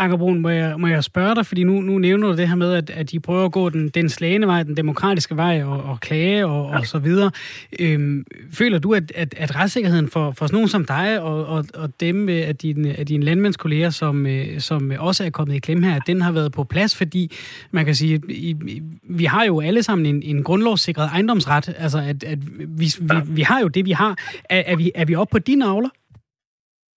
Anker 0.00 0.16
Brun, 0.16 0.40
må 0.40 0.48
jeg, 0.48 0.74
må 0.80 0.86
jeg 0.86 1.04
spørge 1.04 1.34
dig, 1.34 1.46
fordi 1.46 1.64
nu, 1.64 1.80
nu 1.80 1.98
nævner 1.98 2.28
du 2.28 2.36
det 2.36 2.48
her 2.48 2.54
med, 2.54 2.74
at, 2.74 2.90
at 2.90 3.10
de 3.10 3.20
prøver 3.20 3.44
at 3.44 3.52
gå 3.52 3.68
den, 3.68 3.88
den 3.88 4.08
slagende 4.08 4.46
vej, 4.46 4.62
den 4.62 4.76
demokratiske 4.76 5.36
vej 5.36 5.62
og, 5.62 5.82
og 5.82 6.00
klage 6.00 6.46
og, 6.46 6.66
og 6.66 6.86
så 6.86 6.98
videre. 6.98 7.30
Øhm, 7.80 8.24
føler 8.52 8.78
du, 8.78 8.94
at, 8.94 9.12
at, 9.14 9.34
at 9.36 9.56
retssikkerheden 9.56 10.08
for, 10.08 10.30
for 10.30 10.46
sådan 10.46 10.54
nogen 10.54 10.68
som 10.68 10.84
dig 10.84 11.20
og, 11.20 11.46
og, 11.46 11.64
og 11.74 12.00
dem 12.00 12.28
af 12.28 12.56
dine, 12.56 12.98
af 12.98 13.06
dine 13.06 13.24
landmandskolleger, 13.24 13.90
som, 13.90 14.26
øh, 14.26 14.60
som 14.60 14.92
også 14.98 15.24
er 15.24 15.30
kommet 15.30 15.54
i 15.54 15.58
klemme 15.58 15.86
her, 15.86 15.96
at 15.96 16.02
den 16.06 16.22
har 16.22 16.32
været 16.32 16.52
på 16.52 16.64
plads? 16.64 16.96
Fordi 16.96 17.36
man 17.70 17.84
kan 17.84 17.94
sige, 17.94 18.20
i, 18.28 18.56
vi 19.02 19.24
har 19.24 19.44
jo 19.44 19.60
alle 19.60 19.82
sammen 19.82 20.06
en, 20.06 20.22
en 20.22 20.42
grundlovssikret 20.44 21.10
ejendomsret. 21.12 21.74
Altså, 21.78 21.98
at, 21.98 22.24
at 22.24 22.38
vi, 22.58 22.86
vi, 23.00 23.14
vi 23.26 23.42
har 23.42 23.60
jo 23.60 23.68
det, 23.68 23.86
vi 23.86 23.90
har. 23.92 24.16
Er, 24.50 24.62
er, 24.66 24.76
vi, 24.76 24.92
er 24.94 25.04
vi 25.04 25.14
oppe 25.14 25.32
på 25.32 25.38
dine 25.38 25.58
navler? 25.58 25.88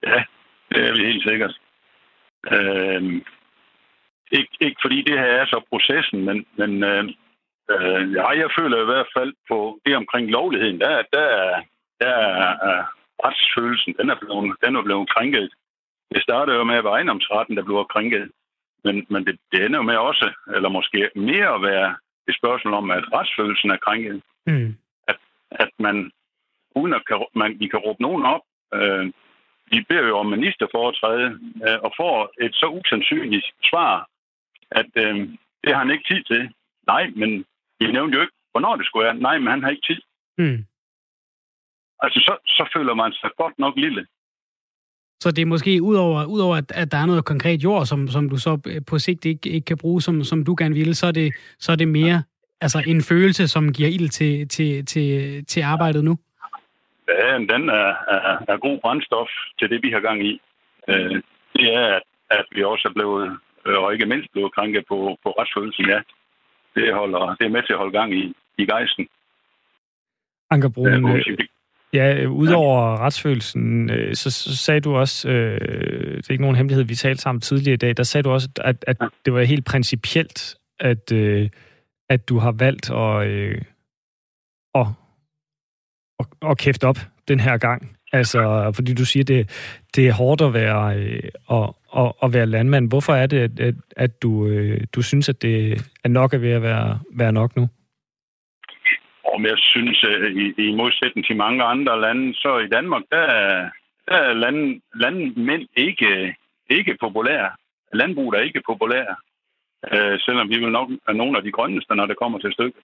Ja, 0.04 0.24
det 0.70 0.88
er 0.88 0.94
vi 0.94 1.06
helt 1.06 1.24
sikkert. 1.24 1.60
Øh, 2.52 3.22
ikke, 4.32 4.54
ikke 4.62 4.80
fordi 4.82 5.02
det 5.02 5.20
her 5.20 5.32
er 5.40 5.46
så 5.46 5.62
processen, 5.70 6.26
men, 6.26 6.46
men 6.56 6.84
øh, 6.84 7.04
øh, 7.72 8.14
ja, 8.14 8.28
jeg 8.30 8.50
føler 8.60 8.82
i 8.82 8.86
hvert 8.86 9.10
fald 9.18 9.34
på 9.50 9.80
det 9.86 9.96
omkring 9.96 10.30
lovligheden, 10.30 10.80
der, 10.80 11.04
der, 11.14 11.28
der 12.02 12.16
er 12.70 12.84
retsfølelsen, 13.26 13.96
den 14.00 14.10
er 14.10 14.16
blevet, 14.22 14.56
den 14.66 14.76
er 14.76 14.84
blevet 14.84 15.10
krænket. 15.10 15.50
Det 16.14 16.24
startede 16.24 16.58
jo 16.58 16.64
med 16.64 16.76
at 16.76 16.84
være 16.84 16.94
ejendomsretten, 16.94 17.58
der 17.58 17.64
blev 17.64 17.86
krænket. 17.90 18.32
Men, 18.84 19.06
men 19.10 19.26
det, 19.26 19.40
det 19.52 19.66
ender 19.66 19.80
jo 19.80 19.84
med 19.84 19.96
også, 19.96 20.32
eller 20.56 20.70
måske 20.70 21.10
mere 21.16 21.56
at 21.56 21.62
være 21.62 21.96
et 22.28 22.36
spørgsmål 22.36 22.74
om, 22.74 22.92
at 22.92 23.04
retsfølelsen 23.14 23.72
er 23.72 23.78
krænket. 23.78 24.22
Mm. 24.48 24.76
At, 25.08 25.18
at 25.52 25.70
man, 25.80 26.12
uden 26.76 26.94
at 26.94 27.08
kan, 27.08 27.26
man, 27.36 27.60
vi 27.60 27.68
kan 27.68 27.80
råbe 27.80 28.02
nogen 28.02 28.26
op, 28.26 28.42
øh, 28.74 29.12
vi 29.74 29.80
beder 29.90 30.08
jo 30.12 30.18
om 30.18 30.26
ministerforetræde 30.38 31.28
øh, 31.66 31.80
og 31.86 31.92
får 32.00 32.16
et 32.46 32.54
så 32.62 32.68
usandsynligt 32.80 33.48
svar, 33.70 34.08
at 34.80 34.92
øh, 35.04 35.16
det 35.64 35.70
har 35.74 35.80
han 35.84 35.92
ikke 35.92 36.08
tid 36.12 36.24
til. 36.24 36.42
Nej, 36.88 37.04
men 37.16 37.30
vi 37.80 37.86
nævnte 37.92 38.16
jo 38.16 38.22
ikke, 38.22 38.38
hvornår 38.52 38.76
det 38.76 38.86
skulle 38.86 39.06
være. 39.06 39.16
Nej, 39.28 39.38
men 39.38 39.48
han 39.48 39.64
har 39.64 39.70
ikke 39.70 39.88
tid. 39.90 40.02
Mm. 40.38 40.60
Altså, 42.04 42.20
så, 42.28 42.34
så 42.46 42.64
føler 42.76 42.94
man 42.94 43.12
sig 43.12 43.30
godt 43.38 43.60
nok 43.60 43.76
lille. 43.78 44.06
Så 45.24 45.32
det 45.32 45.42
er 45.42 45.46
måske 45.46 45.82
udover, 45.82 46.26
udover 46.26 46.56
at, 46.56 46.72
at 46.72 46.92
der 46.92 46.98
er 46.98 47.06
noget 47.06 47.26
konkret 47.26 47.64
jord, 47.64 47.86
som, 47.86 48.08
som 48.08 48.30
du 48.30 48.38
så 48.38 48.80
på 48.88 49.00
sigt 49.00 49.26
ikke, 49.26 49.50
ikke 49.50 49.66
kan 49.66 49.78
bruge, 49.78 50.02
som, 50.02 50.24
som 50.24 50.46
du 50.46 50.56
gerne 50.60 50.76
ville, 50.76 50.96
så 50.96 51.08
er 51.08 51.12
det, 51.12 51.34
så 51.60 51.72
er 51.72 51.76
det 51.76 51.88
mere 51.88 52.24
altså 52.62 52.84
en 52.88 53.02
følelse, 53.02 53.48
som 53.48 53.74
giver 53.74 53.90
ild 53.90 54.10
til, 54.10 54.48
til, 54.48 54.86
til, 54.86 55.46
til 55.46 55.62
arbejdet 55.62 56.04
nu? 56.04 56.18
Ja, 57.08 57.38
den 57.38 57.70
er, 57.70 57.90
er, 58.16 58.38
er 58.48 58.58
god 58.58 58.80
brændstof 58.80 59.30
til 59.60 59.70
det, 59.70 59.84
vi 59.84 59.92
har 59.92 60.00
gang 60.00 60.26
i. 60.26 60.42
Øh, 60.90 61.22
det 61.56 61.74
er, 61.74 61.86
at, 61.98 62.04
at 62.30 62.46
vi 62.52 62.64
også 62.64 62.88
er 62.88 62.94
blevet, 62.94 63.40
øh, 63.68 63.78
og 63.84 63.94
ikke 63.94 64.06
mindst 64.06 64.32
blevet 64.32 64.56
krænket 64.56 64.84
på, 64.88 65.18
på 65.24 65.30
retsfølelsen, 65.30 65.86
ja. 65.90 66.00
Det, 66.76 66.94
holder, 66.94 67.36
det 67.36 67.46
er 67.46 67.56
med 67.56 67.64
til 67.64 67.74
at 67.74 67.80
holde 67.80 67.98
gang 68.00 68.14
i, 68.14 68.34
i 68.58 68.66
gejsten. 68.66 69.08
Anker 70.52 70.70
Brun, 70.70 71.10
øh, 71.10 71.38
Ja, 71.94 72.26
udover 72.26 72.92
ja. 72.92 73.06
retsfølelsen, 73.06 73.90
øh, 73.90 74.16
så, 74.16 74.32
så 74.32 74.58
sagde 74.58 74.82
du 74.82 74.96
også, 74.96 75.30
øh, 75.30 76.18
det 76.18 76.28
er 76.28 76.32
ikke 76.32 76.42
nogen 76.42 76.56
hemmelighed, 76.56 76.84
vi 76.84 76.96
talte 76.96 77.22
sammen 77.22 77.42
tidligere 77.42 77.74
i 77.74 77.78
dag, 77.78 77.98
der 77.98 78.04
sagde 78.04 78.24
du 78.24 78.32
også, 78.32 78.50
at, 78.62 78.86
at 78.88 78.98
det 79.26 79.34
var 79.34 79.42
helt 79.42 79.66
principielt, 79.66 80.56
at, 80.80 81.12
øh, 81.12 81.50
at 82.10 82.30
du 82.30 82.38
har 82.38 82.52
valgt 82.52 82.90
at, 82.90 83.28
øh, 83.28 83.62
at, 84.76 84.88
og, 86.24 86.50
og 86.50 86.58
kæft 86.58 86.84
op 86.84 86.98
den 87.28 87.40
her 87.40 87.58
gang. 87.58 87.98
Altså, 88.14 88.72
fordi 88.76 88.94
du 88.94 89.06
siger, 89.06 89.24
det, 89.24 89.42
det 89.96 90.08
er 90.08 90.14
hårdt 90.14 90.42
at 90.42 90.54
være, 90.54 90.98
øh, 91.00 91.30
og, 91.48 91.76
at, 91.98 92.14
at 92.24 92.34
være 92.34 92.46
landmand. 92.46 92.90
Hvorfor 92.90 93.14
er 93.14 93.28
det, 93.28 93.60
at, 93.60 93.76
at 93.98 94.22
du, 94.22 94.48
øh, 94.48 94.82
du 94.96 95.02
synes, 95.02 95.30
at 95.30 95.42
det 95.42 95.56
er 96.04 96.10
nok 96.10 96.34
at 96.34 96.42
ved 96.42 96.52
at 96.52 96.62
være, 96.62 97.00
være 97.12 97.32
nok 97.32 97.56
nu? 97.56 97.68
Om 99.36 99.46
jeg 99.46 99.58
synes, 99.58 100.04
øh, 100.10 100.32
i, 100.44 100.68
i 100.68 100.76
modsætning 100.76 101.26
til 101.26 101.36
mange 101.36 101.64
andre 101.64 102.02
lande, 102.02 102.34
så 102.34 102.58
i 102.58 102.68
Danmark, 102.68 103.04
der, 103.12 103.26
der 104.08 104.18
er 104.18 104.34
land, 104.34 104.82
landmænd 104.96 105.68
ikke, 105.78 106.36
ikke 106.70 106.98
populære. 107.00 107.52
Landbrug 107.94 108.34
er 108.34 108.40
ikke 108.40 108.62
populære. 108.66 109.16
Øh, 109.92 110.20
selvom 110.20 110.50
vi 110.50 110.58
vil 110.58 110.72
nok 110.72 110.90
er 111.08 111.14
nogle 111.14 111.38
af 111.38 111.44
de 111.44 111.52
grønneste, 111.52 111.96
når 111.96 112.06
det 112.06 112.18
kommer 112.18 112.40
til 112.40 112.54
stykket. 112.54 112.84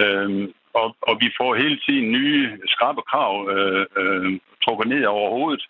Øh, 0.00 0.48
og, 0.74 0.96
og 1.02 1.14
vi 1.20 1.32
får 1.36 1.54
hele 1.54 1.80
tiden 1.86 2.12
nye 2.12 2.58
skarpe 2.66 3.02
krav 3.02 3.48
øh, 3.50 3.86
øh, 3.96 4.40
trukket 4.64 4.88
ned 4.88 5.04
over 5.04 5.30
hovedet. 5.30 5.64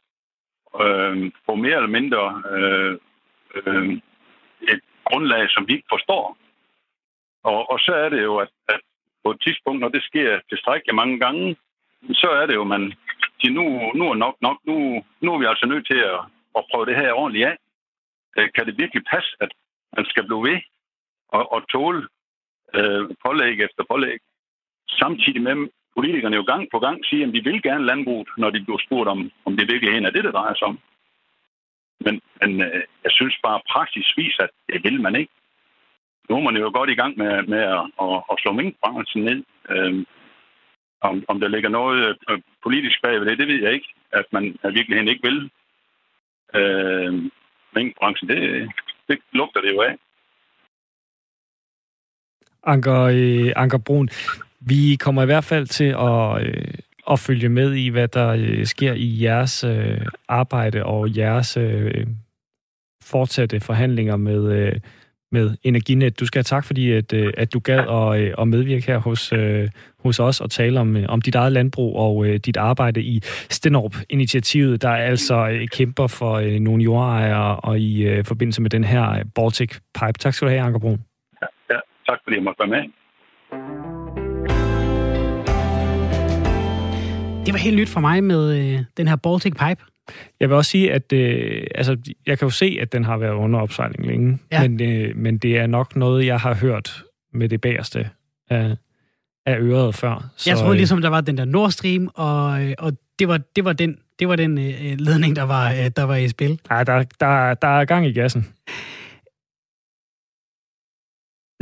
Øh, 0.81 1.33
på 1.47 1.55
mere 1.55 1.77
eller 1.77 1.97
mindre 1.99 2.43
øh, 2.51 2.99
øh, 3.55 3.93
et 4.73 4.81
grundlag, 5.05 5.51
som 5.51 5.69
vi 5.69 5.73
ikke 5.73 5.93
forstår. 5.93 6.37
Og, 7.43 7.71
og 7.71 7.79
så 7.81 7.93
er 7.95 8.09
det 8.09 8.23
jo, 8.23 8.37
at, 8.37 8.49
at 8.69 8.81
på 9.25 9.31
et 9.31 9.41
tidspunkt, 9.41 9.81
når 9.81 9.89
det 9.89 10.03
sker 10.03 10.41
tilstrækkeligt 10.49 10.95
mange 10.95 11.19
gange, 11.19 11.57
så 12.13 12.29
er 12.31 12.47
det 12.47 12.55
jo, 12.55 12.65
man 12.65 12.93
siger, 13.41 13.53
nu, 13.53 13.93
nu 13.95 14.11
er 14.11 14.15
nok 14.15 14.37
nok, 14.41 14.59
nu, 14.65 15.05
nu 15.21 15.35
er 15.35 15.39
vi 15.39 15.45
altså 15.45 15.67
nødt 15.67 15.87
til 15.87 15.99
at, 15.99 16.21
at 16.59 16.65
prøve 16.71 16.87
det 16.87 16.97
her 16.97 17.13
ordentligt 17.13 17.47
af. 17.47 17.57
Øh, 18.39 18.49
kan 18.55 18.67
det 18.67 18.79
virkelig 18.79 19.03
passe, 19.15 19.37
at 19.41 19.51
man 19.97 20.05
skal 20.05 20.27
blive 20.27 20.43
ved 20.43 20.61
og, 21.29 21.53
og 21.53 21.69
tåle 21.69 22.09
øh, 22.75 23.03
pålæg 23.25 23.61
efter 23.61 23.85
pålæg? 23.91 24.19
Samtidig 24.89 25.43
med, 25.43 25.69
politikerne 25.97 26.37
jo 26.37 26.43
gang 26.43 26.69
på 26.71 26.79
gang 26.79 27.05
siger, 27.05 27.27
at 27.27 27.35
de 27.35 27.45
vil 27.45 27.63
gerne 27.63 27.87
landbruget, 27.87 28.29
når 28.39 28.51
de 28.51 28.61
bliver 28.61 28.79
spurgt 28.79 29.09
om, 29.09 29.31
om 29.45 29.57
det 29.57 29.69
virkelig 29.73 30.05
er 30.05 30.11
det, 30.11 30.25
det 30.25 30.35
drejer 30.35 30.55
sig 30.55 30.69
om. 30.69 30.79
Men, 32.01 32.21
men 32.41 32.63
øh, 32.63 32.83
jeg 33.05 33.13
synes 33.13 33.37
bare, 33.43 33.61
praktisk 33.73 33.73
praksis 33.73 34.17
viser, 34.17 34.43
at 34.43 34.51
det 34.73 34.85
vil 34.85 35.01
man 35.01 35.17
ikke 35.17 35.33
nu 36.29 36.37
er 36.37 36.41
man 36.41 36.57
jo 36.57 36.71
godt 36.75 36.91
i 36.91 36.95
gang 36.95 37.19
med, 37.19 37.43
med 37.43 37.59
at, 37.59 37.85
at, 38.03 38.17
at 38.31 38.37
slå 38.39 38.53
minkbranchen 38.53 39.25
ned. 39.25 39.45
Øh, 39.71 40.05
om, 41.01 41.25
om 41.29 41.41
der 41.41 41.49
ligger 41.49 41.69
noget 41.69 42.19
øh, 42.31 42.41
politisk 42.63 43.03
bag 43.03 43.21
ved 43.21 43.27
det, 43.27 43.39
det 43.39 43.49
ved 43.49 43.63
jeg 43.63 43.73
ikke. 43.73 43.95
At 44.13 44.25
man 44.33 44.59
at 44.63 44.75
virkeligheden 44.75 45.09
ikke 45.09 45.29
vil. 45.29 45.51
Øh, 46.55 47.13
minkbranchen, 47.75 48.29
det, 48.29 48.71
det 49.09 49.19
lugter 49.33 49.61
det 49.61 49.73
jo 49.75 49.81
af. 49.81 49.97
Anker, 52.65 53.01
øh, 53.01 53.53
Anker 53.57 53.79
Brun, 53.79 54.09
vi 54.61 54.97
kommer 55.01 55.23
i 55.23 55.27
hvert 55.27 55.45
fald 55.45 55.67
til 55.67 55.85
at, 55.85 56.47
øh, 56.47 56.75
at 57.11 57.19
følge 57.19 57.49
med 57.49 57.75
i, 57.75 57.89
hvad 57.89 58.09
der 58.09 58.29
øh, 58.29 58.67
sker 58.67 58.93
i 58.93 59.23
jeres 59.23 59.65
øh, 59.65 60.01
arbejde 60.29 60.85
og 60.85 61.17
jeres 61.17 61.57
øh, 61.57 62.07
fortsatte 63.03 63.61
forhandlinger 63.61 64.17
med, 64.17 64.53
øh, 64.53 64.73
med 65.33 65.57
Energinet. 65.63 66.21
Du 66.21 66.27
skal 66.27 66.39
have 66.39 66.45
tak, 66.45 66.65
fordi 66.65 66.93
at, 66.93 67.13
øh, 67.13 67.33
at 67.37 67.53
du 67.53 67.59
gad 67.59 67.79
at, 67.79 68.21
øh, 68.21 68.35
at 68.39 68.49
medvirke 68.49 68.87
her 68.87 68.99
hos, 68.99 69.33
øh, 69.33 69.69
hos 69.99 70.21
os 70.21 70.41
og 70.41 70.51
tale 70.51 70.81
om, 70.81 70.97
øh, 70.97 71.05
om 71.09 71.21
dit 71.21 71.35
eget 71.35 71.53
landbrug 71.53 71.97
og 71.97 72.27
øh, 72.27 72.37
dit 72.37 72.57
arbejde 72.57 73.03
i 73.03 73.23
Stenorp-initiativet, 73.51 74.83
der 74.83 74.91
altså 74.91 75.49
øh, 75.49 75.69
kæmper 75.69 76.07
for 76.07 76.59
nogle 76.59 76.83
jordejere 76.83 77.57
og 77.57 77.81
i 77.81 78.23
forbindelse 78.23 78.63
med 78.63 78.71
den 78.71 78.85
her 78.85 79.25
Baltic 79.35 79.71
Pipe. 79.95 80.19
Tak 80.19 80.35
skal 80.35 80.47
du 80.49 80.51
have, 80.51 80.63
Anker 80.63 80.79
Brun. 80.79 81.12
Tak 82.09 82.19
fordi 82.25 82.37
jeg 82.37 82.45
måtte 82.45 82.59
være 82.59 82.69
med. 82.69 82.85
Det 87.47 87.53
var 87.53 87.59
helt 87.59 87.77
nyt 87.77 87.89
for 87.89 88.01
mig 88.01 88.25
med 88.25 88.59
øh, 88.59 88.81
den 88.97 89.09
her 89.09 89.17
Baltic 89.17 89.53
Pipe. 89.53 89.83
Jeg 90.41 90.49
vil 90.49 90.57
også 90.57 90.71
sige, 90.71 90.93
at 90.93 91.13
øh, 91.13 91.67
altså, 91.75 91.97
jeg 92.27 92.39
kan 92.39 92.47
jo 92.47 92.51
se, 92.51 92.79
at 92.81 92.93
den 92.93 93.05
har 93.05 93.17
været 93.17 93.33
under 93.33 93.61
opsejling 93.61 94.07
længe, 94.07 94.39
ja. 94.53 94.69
men, 94.69 94.83
øh, 94.83 95.17
men 95.17 95.39
det 95.39 95.59
er 95.59 95.67
nok 95.67 95.97
noget, 95.97 96.27
jeg 96.27 96.41
har 96.41 96.55
hørt 96.55 97.05
med 97.33 97.49
det 97.49 97.61
bagerste 97.61 98.11
af, 98.51 98.77
af 99.47 99.57
øret 99.59 99.95
før. 99.95 100.31
Så, 100.37 100.51
jeg 100.51 100.59
troede 100.59 100.75
øh, 100.75 100.77
ligesom, 100.77 101.03
der 101.03 101.09
var 101.09 101.21
den 101.21 101.39
der 101.39 101.45
Nord 101.45 101.71
Stream, 101.71 102.11
og, 102.15 102.65
øh, 102.65 102.75
og 102.79 102.93
det 103.19 103.29
var, 103.29 103.41
det 103.57 103.65
var 103.65 103.73
den, 103.73 103.99
det 104.19 104.29
var 104.29 104.37
den 104.37 104.59
øh, 104.59 104.97
ledning, 104.99 105.37
der 105.37 105.43
var, 105.43 105.71
øh, 105.71 105.91
der 105.97 106.03
var 106.03 106.17
i 106.17 106.29
spil. 106.29 106.61
Nej, 106.71 106.85
der, 106.85 107.05
der, 107.21 107.55
der 107.55 107.69
er 107.69 107.85
gang 107.85 108.07
i 108.07 108.13
gassen. 108.13 108.47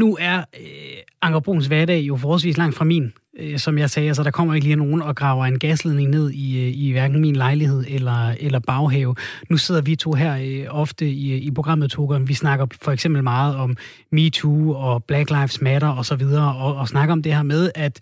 Nu 0.00 0.16
er 0.20 0.38
øh, 0.38 1.02
Anker 1.22 1.40
Bruns 1.40 1.66
hverdag 1.66 2.00
jo 2.00 2.16
forholdsvis 2.16 2.56
langt 2.56 2.76
fra 2.76 2.84
min 2.84 3.12
øh, 3.38 3.58
som 3.58 3.78
jeg 3.78 3.90
sagde, 3.90 4.08
altså 4.08 4.22
der 4.22 4.30
kommer 4.30 4.54
ikke 4.54 4.66
lige 4.66 4.76
nogen 4.76 5.02
og 5.02 5.16
graver 5.16 5.46
en 5.46 5.58
gasledning 5.58 6.10
ned 6.10 6.30
i, 6.30 6.60
øh, 6.60 6.72
i 6.76 6.92
hverken 6.92 7.20
min 7.20 7.36
lejlighed 7.36 7.84
eller, 7.88 8.34
eller 8.40 8.58
baghave. 8.58 9.14
Nu 9.50 9.56
sidder 9.56 9.80
vi 9.80 9.96
to 9.96 10.12
her 10.12 10.36
øh, 10.42 10.66
ofte 10.68 11.10
i, 11.10 11.34
i 11.36 11.50
programmet, 11.50 11.90
Toger. 11.90 12.18
Vi 12.18 12.34
snakker 12.34 12.66
for 12.82 12.92
eksempel 12.92 13.22
meget 13.22 13.56
om 13.56 13.76
MeToo 14.12 14.72
og 14.72 15.04
Black 15.04 15.30
Lives 15.30 15.60
Matter 15.60 15.88
og 15.88 16.06
så 16.06 16.16
videre, 16.16 16.54
og, 16.54 16.76
og 16.76 16.88
snakker 16.88 17.12
om 17.12 17.22
det 17.22 17.34
her 17.34 17.42
med, 17.42 17.70
at 17.74 18.00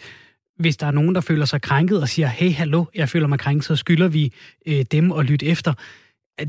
hvis 0.59 0.77
der 0.77 0.87
er 0.87 0.91
nogen, 0.91 1.15
der 1.15 1.21
føler 1.21 1.45
sig 1.45 1.63
krænket 1.63 2.01
og 2.01 2.09
siger, 2.09 2.29
hey, 2.29 2.53
hallo, 2.53 2.85
jeg 2.95 3.09
føler 3.09 3.27
mig 3.27 3.39
krænket, 3.39 3.65
så 3.65 3.77
skylder 3.77 4.09
vi 4.09 4.33
øh, 4.67 4.85
dem 4.93 5.13
at 5.13 5.25
lytte 5.25 5.47
efter 5.47 5.73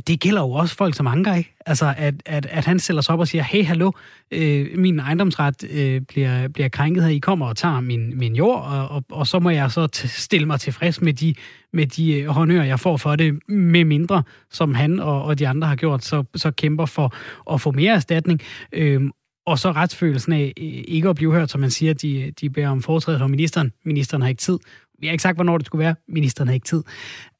det 0.07 0.19
gælder 0.19 0.41
jo 0.41 0.51
også 0.51 0.75
folk 0.75 0.95
som 0.95 1.07
Anker, 1.07 1.35
ikke? 1.35 1.55
Altså, 1.65 1.93
at, 1.97 2.15
at, 2.25 2.45
at 2.45 2.65
han 2.65 2.79
stiller 2.79 3.01
sig 3.01 3.13
op 3.13 3.19
og 3.19 3.27
siger, 3.27 3.43
hey, 3.43 3.65
hallo, 3.65 3.91
øh, 4.31 4.67
min 4.77 4.99
ejendomsret 4.99 5.63
øh, 5.69 6.01
bliver, 6.01 6.47
bliver 6.47 6.69
krænket 6.69 7.03
her, 7.03 7.09
I 7.09 7.17
kommer 7.17 7.47
og 7.47 7.57
tager 7.57 7.79
min, 7.79 8.17
min 8.17 8.35
jord, 8.35 8.63
og, 8.63 8.87
og, 8.87 9.03
og 9.09 9.27
så 9.27 9.39
må 9.39 9.49
jeg 9.49 9.71
så 9.71 9.87
stille 10.05 10.45
mig 10.45 10.59
tilfreds 10.59 11.01
med 11.01 11.13
de, 11.13 11.35
med 11.73 11.85
de 11.85 12.13
øh, 12.13 12.27
honører, 12.27 12.63
jeg 12.63 12.79
får 12.79 12.97
for 12.97 13.15
det, 13.15 13.39
med 13.47 13.85
mindre, 13.85 14.23
som 14.51 14.73
han 14.73 14.99
og, 14.99 15.23
og 15.23 15.39
de 15.39 15.47
andre 15.47 15.67
har 15.67 15.75
gjort, 15.75 16.05
så, 16.05 16.23
så 16.35 16.51
kæmper 16.51 16.85
for 16.85 17.13
at 17.53 17.61
få 17.61 17.71
mere 17.71 17.93
erstatning. 17.93 18.41
Øh, 18.71 19.01
og 19.45 19.59
så 19.59 19.71
retsfølelsen 19.71 20.33
af 20.33 20.53
øh, 20.57 20.83
ikke 20.87 21.09
at 21.09 21.15
blive 21.15 21.33
hørt, 21.33 21.51
som 21.51 21.61
man 21.61 21.71
siger, 21.71 21.93
de, 21.93 22.33
de 22.41 22.49
beder 22.49 22.69
om 22.69 22.81
foretræde 22.81 23.19
fra 23.19 23.27
ministeren. 23.27 23.71
Ministeren 23.85 24.21
har 24.21 24.29
ikke 24.29 24.41
tid. 24.41 24.59
Jeg 25.01 25.07
har 25.07 25.11
ikke 25.11 25.21
sagt, 25.21 25.37
hvornår 25.37 25.57
det 25.57 25.65
skulle 25.65 25.83
være. 25.83 25.95
Ministeren 26.07 26.47
har 26.47 26.53
ikke 26.53 26.67
tid. 26.67 26.83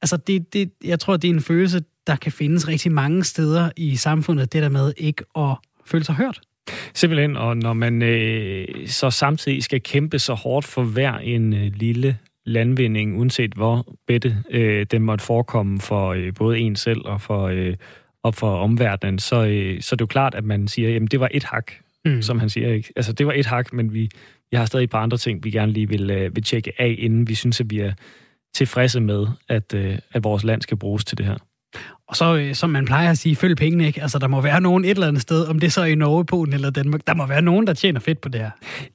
Altså, 0.02 0.16
det, 0.16 0.52
det, 0.52 0.70
jeg 0.84 1.00
tror, 1.00 1.16
det 1.16 1.30
er 1.30 1.34
en 1.34 1.40
følelse, 1.40 1.80
der 2.06 2.16
kan 2.16 2.32
findes 2.32 2.68
rigtig 2.68 2.92
mange 2.92 3.24
steder 3.24 3.70
i 3.76 3.96
samfundet, 3.96 4.52
det 4.52 4.62
der 4.62 4.68
med 4.68 4.92
ikke 4.96 5.24
at 5.38 5.56
føle 5.86 6.04
sig 6.04 6.14
hørt. 6.14 6.40
Simpelthen, 6.94 7.36
og 7.36 7.56
når 7.56 7.72
man 7.72 8.02
øh, 8.02 8.66
så 8.86 9.10
samtidig 9.10 9.62
skal 9.62 9.82
kæmpe 9.82 10.18
så 10.18 10.34
hårdt 10.34 10.66
for 10.66 10.82
hver 10.82 11.14
en 11.14 11.52
øh, 11.52 11.72
lille 11.74 12.18
landvinding, 12.46 13.18
uanset 13.18 13.52
hvor 13.54 13.94
bedte 14.06 14.36
øh, 14.50 14.86
den 14.90 15.02
måtte 15.02 15.24
forekomme 15.24 15.80
for 15.80 16.12
øh, 16.12 16.34
både 16.34 16.58
en 16.58 16.76
selv 16.76 17.00
og 17.04 17.20
for, 17.20 17.46
øh, 17.46 17.74
op 18.22 18.34
for 18.34 18.56
omverdenen, 18.56 19.18
så, 19.18 19.44
øh, 19.44 19.80
så 19.80 19.94
er 19.94 19.96
det 19.96 20.00
jo 20.00 20.06
klart, 20.06 20.34
at 20.34 20.44
man 20.44 20.68
siger, 20.68 20.90
jamen 20.90 21.08
det 21.08 21.20
var 21.20 21.28
et 21.30 21.44
hak, 21.44 21.72
mm. 22.04 22.22
som 22.22 22.38
han 22.38 22.50
siger. 22.50 22.72
Ikke? 22.72 22.92
Altså 22.96 23.12
det 23.12 23.26
var 23.26 23.32
et 23.32 23.46
hak, 23.46 23.72
men 23.72 23.94
vi, 23.94 24.08
vi 24.50 24.56
har 24.56 24.64
stadig 24.64 24.84
et 24.84 24.90
par 24.90 25.02
andre 25.02 25.18
ting, 25.18 25.44
vi 25.44 25.50
gerne 25.50 25.72
lige 25.72 25.88
vil, 25.88 26.10
øh, 26.10 26.36
vil 26.36 26.44
tjekke 26.44 26.72
af, 26.78 26.96
inden 26.98 27.28
vi 27.28 27.34
synes, 27.34 27.60
at 27.60 27.70
vi 27.70 27.78
er 27.80 27.92
tilfredse 28.54 29.00
med, 29.00 29.26
at, 29.48 29.74
øh, 29.74 29.98
at 30.12 30.24
vores 30.24 30.44
land 30.44 30.62
skal 30.62 30.76
bruges 30.76 31.04
til 31.04 31.18
det 31.18 31.26
her. 31.26 31.36
Og 32.08 32.16
så, 32.16 32.36
øh, 32.36 32.54
som 32.54 32.70
man 32.70 32.84
plejer 32.84 33.10
at 33.10 33.18
sige, 33.18 33.36
følg 33.36 33.56
pengene, 33.56 33.86
ikke? 33.86 34.02
Altså, 34.02 34.18
der 34.18 34.28
må 34.28 34.40
være 34.40 34.60
nogen 34.60 34.84
et 34.84 34.90
eller 34.90 35.08
andet 35.08 35.22
sted, 35.22 35.46
om 35.46 35.58
det 35.58 35.72
så 35.72 35.80
er 35.80 35.84
i 35.84 35.94
Norge, 35.94 36.24
Polen 36.24 36.54
eller 36.54 36.70
Danmark, 36.70 37.00
der 37.06 37.14
må 37.14 37.26
være 37.26 37.42
nogen, 37.42 37.66
der 37.66 37.72
tjener 37.72 38.00
fedt 38.00 38.20
på 38.20 38.28
det 38.28 38.40
her. 38.40 38.50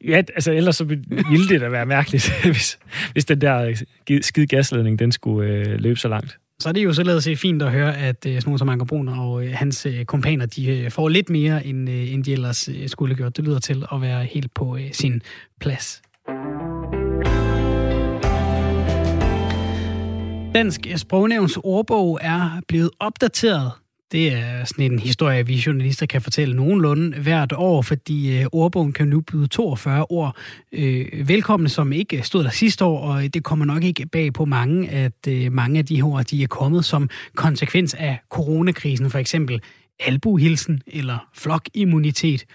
Ja, 0.07 0.17
altså 0.35 0.51
ellers 0.51 0.75
så 0.75 0.83
ville 0.83 1.49
det 1.49 1.61
da 1.61 1.69
være 1.69 1.85
mærkeligt, 1.85 2.33
hvis, 2.43 2.79
hvis 3.11 3.25
den 3.25 3.41
der 3.41 3.73
øh, 4.09 4.21
skide 4.21 4.47
gasledning, 4.47 4.99
den 4.99 5.11
skulle 5.11 5.49
øh, 5.49 5.79
løbe 5.79 5.99
så 5.99 6.07
langt. 6.07 6.37
Så 6.59 6.69
er 6.69 6.73
det 6.73 6.83
jo 6.83 6.93
således 6.93 7.27
fint 7.35 7.61
at 7.61 7.71
høre, 7.71 7.97
at 7.97 8.17
sådan 8.23 8.41
nogen 8.45 8.59
som 8.59 8.69
Anker 8.69 8.85
Brun 8.85 9.07
og 9.07 9.45
øh, 9.45 9.53
hans 9.53 9.87
kompaner, 10.05 10.45
de 10.45 10.87
får 10.89 11.09
lidt 11.09 11.29
mere, 11.29 11.65
end, 11.65 11.89
end 11.89 12.23
de 12.23 12.33
ellers 12.33 12.69
skulle 12.87 13.15
gjort. 13.15 13.37
Det 13.37 13.45
lyder 13.45 13.59
til 13.59 13.85
at 13.93 14.01
være 14.01 14.23
helt 14.23 14.53
på 14.53 14.77
sin 14.91 15.21
plads. 15.59 16.01
Dansk 20.55 20.87
Sprognævns 20.95 21.57
ordbog 21.63 22.19
er 22.21 22.61
blevet 22.67 22.89
opdateret. 22.99 23.71
Det 24.11 24.33
er 24.33 24.63
sådan 24.63 24.91
en 24.91 24.99
historie, 24.99 25.45
vi 25.45 25.63
journalister 25.65 26.05
kan 26.05 26.21
fortælle 26.21 26.55
nogenlunde 26.55 27.21
hvert 27.21 27.53
år, 27.55 27.81
fordi 27.81 28.39
øh, 28.39 28.45
ordbogen 28.51 28.93
kan 28.93 29.07
nu 29.07 29.21
byde 29.21 29.47
42 29.47 30.05
ord 30.11 30.35
øh, 30.71 31.27
velkomne, 31.27 31.69
som 31.69 31.91
ikke 31.91 32.23
stod 32.23 32.43
der 32.43 32.49
sidste 32.49 32.85
år, 32.85 32.99
og 32.99 33.33
det 33.33 33.43
kommer 33.43 33.65
nok 33.65 33.83
ikke 33.83 34.05
bag 34.05 34.33
på 34.33 34.45
mange, 34.45 34.89
at 34.89 35.27
øh, 35.27 35.51
mange 35.51 35.79
af 35.79 35.85
de 35.85 36.01
ord 36.01 36.25
de 36.25 36.43
er 36.43 36.47
kommet 36.47 36.85
som 36.85 37.09
konsekvens 37.35 37.93
af 37.93 38.19
coronakrisen, 38.29 39.09
for 39.09 39.19
eksempel 39.19 39.61
albuhilsen 39.99 40.81
eller 40.87 41.17
flokimmunitet. 41.33 42.45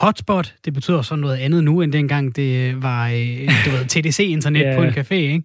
Hotspot, 0.00 0.54
det 0.64 0.74
betyder 0.74 1.02
så 1.02 1.16
noget 1.16 1.36
andet 1.36 1.64
nu, 1.64 1.80
end 1.80 1.92
dengang 1.92 2.36
det 2.36 2.82
var 2.82 3.06
øh, 3.06 3.48
du 3.64 3.70
ved, 3.70 3.84
TDC-internet 3.92 4.62
yeah. 4.66 4.76
på 4.76 4.82
en 4.82 4.90
café. 4.90 5.14
Ikke? 5.14 5.42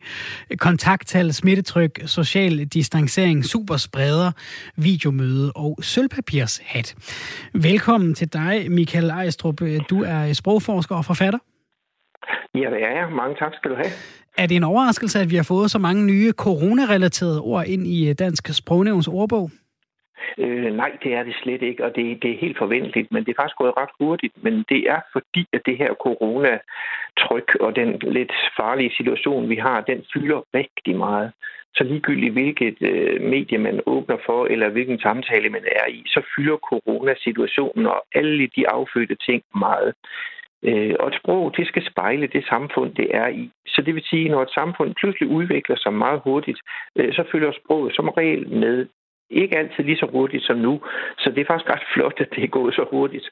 Kontakttal, 0.57 1.33
smittetryk, 1.33 2.01
social 2.05 2.65
distancering, 2.65 3.45
superspreder, 3.45 4.31
videomøde 4.77 5.51
og 5.55 5.77
sølvpapirshat. 5.81 6.95
Velkommen 7.53 8.13
til 8.15 8.33
dig, 8.33 8.71
Michael 8.71 9.09
Ejstrup. 9.09 9.59
Du 9.89 10.03
er 10.03 10.33
sprogforsker 10.33 10.95
og 10.95 11.05
forfatter. 11.05 11.39
Ja, 12.55 12.59
det 12.59 12.83
er 12.83 12.93
jeg. 12.99 13.07
Mange 13.11 13.35
tak 13.39 13.51
skal 13.55 13.71
du 13.71 13.75
have. 13.75 13.91
Er 14.37 14.45
det 14.45 14.55
en 14.55 14.63
overraskelse, 14.63 15.19
at 15.19 15.29
vi 15.29 15.35
har 15.35 15.43
fået 15.43 15.71
så 15.71 15.79
mange 15.79 16.05
nye 16.05 16.31
coronarelaterede 16.31 17.41
ord 17.41 17.65
ind 17.67 17.87
i 17.87 18.13
Dansk 18.13 18.53
Sprognævns 18.53 19.07
ordbog? 19.07 19.51
Øh, 20.37 20.73
nej, 20.73 20.91
det 21.03 21.13
er 21.13 21.23
det 21.23 21.35
slet 21.43 21.61
ikke, 21.61 21.85
og 21.85 21.95
det, 21.95 22.23
det 22.23 22.31
er 22.31 22.37
helt 22.37 22.57
forventeligt, 22.57 23.11
men 23.11 23.25
det 23.25 23.31
er 23.31 23.41
faktisk 23.41 23.57
gået 23.57 23.77
ret 23.77 23.89
hurtigt. 23.99 24.43
Men 24.43 24.65
det 24.69 24.89
er 24.89 24.99
fordi, 25.11 25.45
at 25.53 25.61
det 25.65 25.77
her 25.77 25.93
coronatryk 25.93 27.55
og 27.59 27.75
den 27.75 27.99
lidt 28.17 28.33
farlige 28.57 28.95
situation, 28.97 29.49
vi 29.49 29.55
har, 29.55 29.81
den 29.81 30.05
fylder 30.13 30.41
rigtig 30.53 30.95
meget. 30.95 31.31
Så 31.75 31.83
ligegyldigt 31.83 32.33
hvilket 32.33 32.77
øh, 32.81 33.21
medie 33.21 33.57
man 33.57 33.81
åbner 33.85 34.17
for, 34.25 34.45
eller 34.45 34.69
hvilken 34.69 34.99
samtale 34.99 35.49
man 35.49 35.65
er 35.65 35.87
i, 35.87 36.03
så 36.07 36.21
fylder 36.35 36.57
coronasituationen 36.57 37.85
og 37.85 38.03
alle 38.15 38.47
de 38.55 38.69
affødte 38.69 39.15
ting 39.15 39.43
meget. 39.55 39.93
Øh, 40.63 40.95
og 40.99 41.07
et 41.07 41.19
sprog, 41.21 41.53
det 41.57 41.67
skal 41.67 41.85
spejle 41.91 42.27
det 42.27 42.45
samfund, 42.49 42.95
det 42.95 43.07
er 43.15 43.27
i. 43.27 43.51
Så 43.67 43.81
det 43.85 43.95
vil 43.95 44.03
sige, 44.03 44.29
når 44.29 44.41
et 44.41 44.53
samfund 44.59 44.95
pludselig 44.95 45.29
udvikler 45.29 45.75
sig 45.75 45.93
meget 45.93 46.21
hurtigt, 46.23 46.59
øh, 46.95 47.13
så 47.13 47.23
følger 47.31 47.51
sproget 47.51 47.95
som 47.95 48.09
regel 48.09 48.49
med 48.49 48.87
ikke 49.29 49.57
altid 49.57 49.83
lige 49.83 49.97
så 49.97 50.07
hurtigt 50.11 50.43
som 50.43 50.57
nu. 50.57 50.81
Så 51.17 51.31
det 51.35 51.41
er 51.41 51.45
faktisk 51.47 51.69
ret 51.69 51.85
flot, 51.93 52.17
at 52.19 52.27
det 52.35 52.43
er 52.43 52.47
gået 52.47 52.73
så 52.73 52.85
hurtigt. 52.91 53.29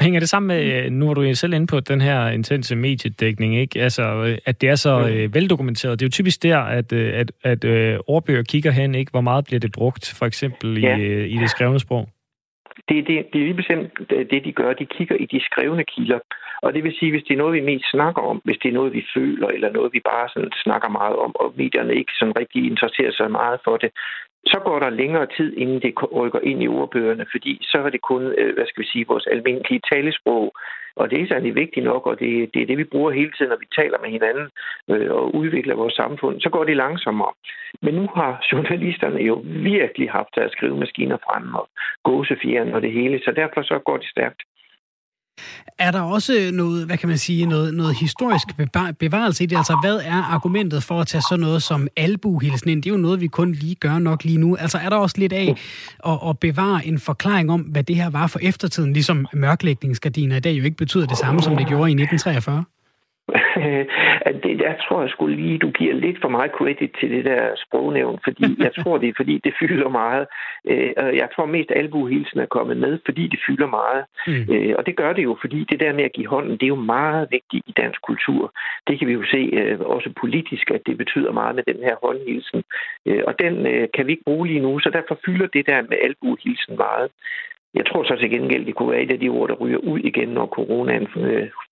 Hænger 0.00 0.20
det 0.20 0.28
sammen 0.28 0.48
med, 0.48 0.90
nu 0.90 1.06
var 1.06 1.14
du 1.14 1.34
selv 1.34 1.52
inde 1.52 1.66
på 1.66 1.80
den 1.80 2.00
her 2.00 2.28
intense 2.28 2.76
mediedækning, 2.76 3.56
ikke? 3.56 3.82
Altså, 3.82 4.36
at 4.46 4.60
det 4.60 4.68
er 4.68 4.74
så 4.74 4.98
mm. 4.98 5.34
veldokumenteret. 5.34 6.00
Det 6.00 6.04
er 6.04 6.08
jo 6.08 6.10
typisk 6.10 6.42
der, 6.42 6.58
at, 6.58 6.92
øh, 6.92 7.08
at, 7.14 7.32
at, 7.44 7.64
at 7.64 7.64
øh, 7.64 7.98
ordbøger 8.06 8.42
kigger 8.42 8.70
hen, 8.70 8.94
ikke? 8.94 9.10
Hvor 9.10 9.20
meget 9.20 9.44
bliver 9.44 9.60
det 9.60 9.72
brugt, 9.72 10.14
for 10.18 10.26
eksempel 10.26 10.76
i, 10.76 10.80
ja. 10.80 10.96
i 11.34 11.36
det 11.42 11.50
skrevne 11.50 11.80
sprog? 11.80 12.08
Det, 12.88 13.06
det, 13.06 13.26
det 13.32 13.40
er 13.40 13.44
lige 13.44 13.54
bestemt 13.54 13.92
det, 14.30 14.44
de 14.44 14.52
gør. 14.52 14.72
De 14.72 14.86
kigger 14.86 15.16
i 15.16 15.26
de 15.26 15.40
skrevne 15.44 15.84
kilder. 15.84 16.18
Og 16.62 16.74
det 16.74 16.84
vil 16.84 16.96
sige, 16.98 17.10
hvis 17.10 17.24
det 17.28 17.34
er 17.34 17.42
noget, 17.42 17.54
vi 17.54 17.70
mest 17.70 17.90
snakker 17.90 18.22
om, 18.22 18.40
hvis 18.44 18.58
det 18.62 18.68
er 18.68 18.72
noget, 18.72 18.92
vi 18.92 19.04
føler, 19.14 19.48
eller 19.48 19.72
noget, 19.72 19.92
vi 19.92 20.00
bare 20.12 20.28
sådan 20.28 20.52
snakker 20.64 20.88
meget 20.88 21.16
om, 21.16 21.32
og 21.40 21.54
medierne 21.56 21.94
ikke 21.94 22.12
sådan 22.18 22.38
rigtig 22.40 22.60
interesserer 22.70 23.12
sig 23.12 23.30
meget 23.30 23.60
for 23.64 23.76
det, 23.76 23.90
så 24.46 24.58
går 24.64 24.78
der 24.78 24.90
længere 24.90 25.26
tid, 25.36 25.56
inden 25.56 25.82
det 25.82 26.12
rykker 26.12 26.40
ind 26.40 26.62
i 26.62 26.68
ordbøgerne, 26.68 27.26
fordi 27.30 27.58
så 27.62 27.78
er 27.78 27.90
det 27.90 28.02
kun, 28.02 28.22
øh, 28.22 28.54
hvad 28.54 28.66
skal 28.66 28.82
vi 28.82 28.88
sige, 28.88 29.06
vores 29.08 29.26
almindelige 29.26 29.80
talesprog. 29.92 30.52
Og 30.96 31.10
det 31.10 31.20
er 31.20 31.26
særlig 31.28 31.54
vigtigt 31.54 31.84
nok, 31.84 32.06
og 32.06 32.20
det, 32.20 32.54
det 32.54 32.62
er 32.62 32.66
det, 32.66 32.78
vi 32.78 32.84
bruger 32.84 33.10
hele 33.10 33.32
tiden, 33.32 33.48
når 33.48 33.56
vi 33.56 33.66
taler 33.78 33.98
med 34.02 34.10
hinanden 34.10 34.48
øh, 34.90 35.10
og 35.12 35.34
udvikler 35.34 35.74
vores 35.74 35.94
samfund. 35.94 36.40
Så 36.40 36.48
går 36.50 36.64
det 36.64 36.76
langsommere. 36.76 37.32
Men 37.82 37.94
nu 37.94 38.08
har 38.14 38.46
journalisterne 38.52 39.20
jo 39.20 39.42
virkelig 39.44 40.10
haft 40.10 40.34
deres 40.34 40.52
skrivemaskiner 40.52 41.16
frem 41.16 41.54
og 41.54 41.68
gåsefjeren 42.04 42.74
og 42.74 42.82
det 42.82 42.92
hele, 42.92 43.20
så 43.24 43.32
derfor 43.36 43.62
så 43.62 43.78
går 43.78 43.96
det 43.96 44.08
stærkt. 44.08 44.42
Er 45.78 45.90
der 45.90 46.00
også 46.00 46.50
noget, 46.52 46.86
hvad 46.86 46.96
kan 46.96 47.08
man 47.08 47.18
sige, 47.18 47.46
noget, 47.46 47.74
noget 47.74 47.96
historisk 47.96 48.46
bevarelse 48.98 49.44
i 49.44 49.46
det? 49.46 49.56
Altså, 49.56 49.78
hvad 49.82 50.00
er 50.04 50.22
argumentet 50.22 50.82
for 50.82 51.00
at 51.00 51.06
tage 51.06 51.22
sådan 51.22 51.40
noget 51.40 51.62
som 51.62 51.88
albuhilsen 51.96 52.70
ind? 52.70 52.82
Det 52.82 52.90
er 52.90 52.94
jo 52.94 53.00
noget, 53.00 53.20
vi 53.20 53.26
kun 53.26 53.52
lige 53.52 53.74
gør 53.74 53.98
nok 53.98 54.24
lige 54.24 54.38
nu. 54.38 54.56
Altså, 54.56 54.78
er 54.78 54.88
der 54.88 54.96
også 54.96 55.18
lidt 55.18 55.32
af 55.32 55.56
at, 56.06 56.18
at 56.28 56.38
bevare 56.38 56.86
en 56.86 56.98
forklaring 56.98 57.50
om, 57.50 57.60
hvad 57.60 57.82
det 57.82 57.96
her 57.96 58.10
var 58.10 58.26
for 58.26 58.38
eftertiden, 58.42 58.92
ligesom 58.92 59.26
mørklægningsgardiner 59.32 60.36
i 60.36 60.40
dag 60.40 60.52
jo 60.52 60.64
ikke 60.64 60.76
betyder 60.76 61.06
det 61.06 61.18
samme, 61.18 61.42
som 61.42 61.56
det 61.56 61.66
gjorde 61.66 61.90
i 61.90 61.94
1943? 61.94 62.64
Det, 64.42 64.60
jeg 64.60 64.76
tror 64.84 65.00
jeg 65.00 65.10
skulle 65.10 65.36
lige, 65.36 65.58
du 65.58 65.70
giver 65.70 65.94
lidt 65.94 66.18
for 66.20 66.28
meget 66.28 66.50
credit 66.50 66.92
til 67.00 67.10
det 67.10 67.24
der 67.24 67.42
sprognævn, 67.56 68.18
fordi 68.24 68.46
jeg 68.66 68.72
tror 68.78 68.98
det 68.98 69.08
er, 69.08 69.12
fordi 69.16 69.40
det 69.44 69.54
fylder 69.60 69.88
meget. 69.88 70.26
Øh, 70.66 71.16
jeg 71.22 71.28
tror 71.34 71.46
mest 71.46 71.70
albuhilsen 71.76 72.40
er 72.40 72.46
kommet 72.46 72.76
med, 72.76 72.98
fordi 73.04 73.28
det 73.28 73.40
fylder 73.46 73.66
meget. 73.66 74.04
Mm. 74.26 74.54
Øh, 74.54 74.74
og 74.78 74.86
det 74.86 74.96
gør 74.96 75.12
det 75.12 75.24
jo, 75.24 75.36
fordi 75.40 75.66
det 75.70 75.80
der 75.80 75.92
med 75.92 76.04
at 76.04 76.12
give 76.12 76.26
hånden, 76.26 76.52
det 76.52 76.62
er 76.62 76.74
jo 76.76 76.86
meget 76.96 77.28
vigtigt 77.30 77.64
i 77.66 77.72
dansk 77.72 78.00
kultur. 78.02 78.52
Det 78.86 78.98
kan 78.98 79.08
vi 79.08 79.12
jo 79.12 79.24
se 79.24 79.50
øh, 79.52 79.80
også 79.80 80.12
politisk, 80.20 80.70
at 80.70 80.82
det 80.86 80.98
betyder 80.98 81.32
meget 81.32 81.54
med 81.54 81.64
den 81.70 81.80
her 81.86 81.96
håndhilsen. 82.02 82.62
Og 83.28 83.34
den 83.38 83.54
kan 83.94 84.06
vi 84.06 84.12
ikke 84.12 84.24
bruge 84.24 84.46
lige 84.46 84.60
nu, 84.60 84.78
så 84.78 84.90
derfor 84.90 85.18
fylder 85.26 85.46
det 85.46 85.66
der 85.66 85.82
med 85.82 85.98
albuhilsen 86.02 86.76
meget. 86.76 87.10
Jeg 87.74 87.86
tror 87.86 88.02
så 88.04 88.16
til 88.16 88.30
gengæld, 88.30 88.66
det 88.66 88.74
kunne 88.74 88.90
være 88.90 89.02
et 89.02 89.12
af 89.12 89.20
de 89.20 89.28
ord, 89.28 89.48
der 89.48 89.54
ryger 89.54 89.78
ud 89.78 89.98
igen, 89.98 90.28
når 90.28 90.46
coronaen 90.46 91.06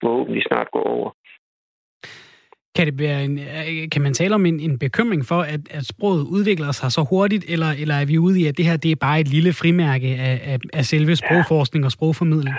forhåbentlig 0.00 0.42
snart 0.42 0.70
går 0.70 0.82
over. 0.82 1.10
Kan, 2.78 2.86
det 2.86 2.98
være 2.98 3.24
en, 3.24 3.38
kan 3.90 4.02
man 4.02 4.12
tale 4.12 4.34
om 4.34 4.46
en, 4.46 4.60
en 4.60 4.78
bekymring 4.78 5.22
for, 5.30 5.40
at, 5.54 5.60
at 5.70 5.84
sproget 5.92 6.22
udvikler 6.36 6.72
sig 6.72 6.92
så 6.92 7.02
hurtigt, 7.10 7.44
eller, 7.52 7.70
eller 7.82 7.94
er 7.94 8.06
vi 8.06 8.18
ude 8.18 8.40
i, 8.40 8.46
at 8.46 8.56
det 8.58 8.64
her 8.64 8.76
det 8.76 8.90
er 8.90 9.04
bare 9.06 9.20
et 9.20 9.28
lille 9.28 9.52
frimærke 9.52 10.08
af, 10.28 10.36
af, 10.52 10.58
af 10.78 10.84
selve 10.84 11.16
sprogforskning 11.16 11.84
og 11.84 11.92
sprogformidling? 11.92 12.56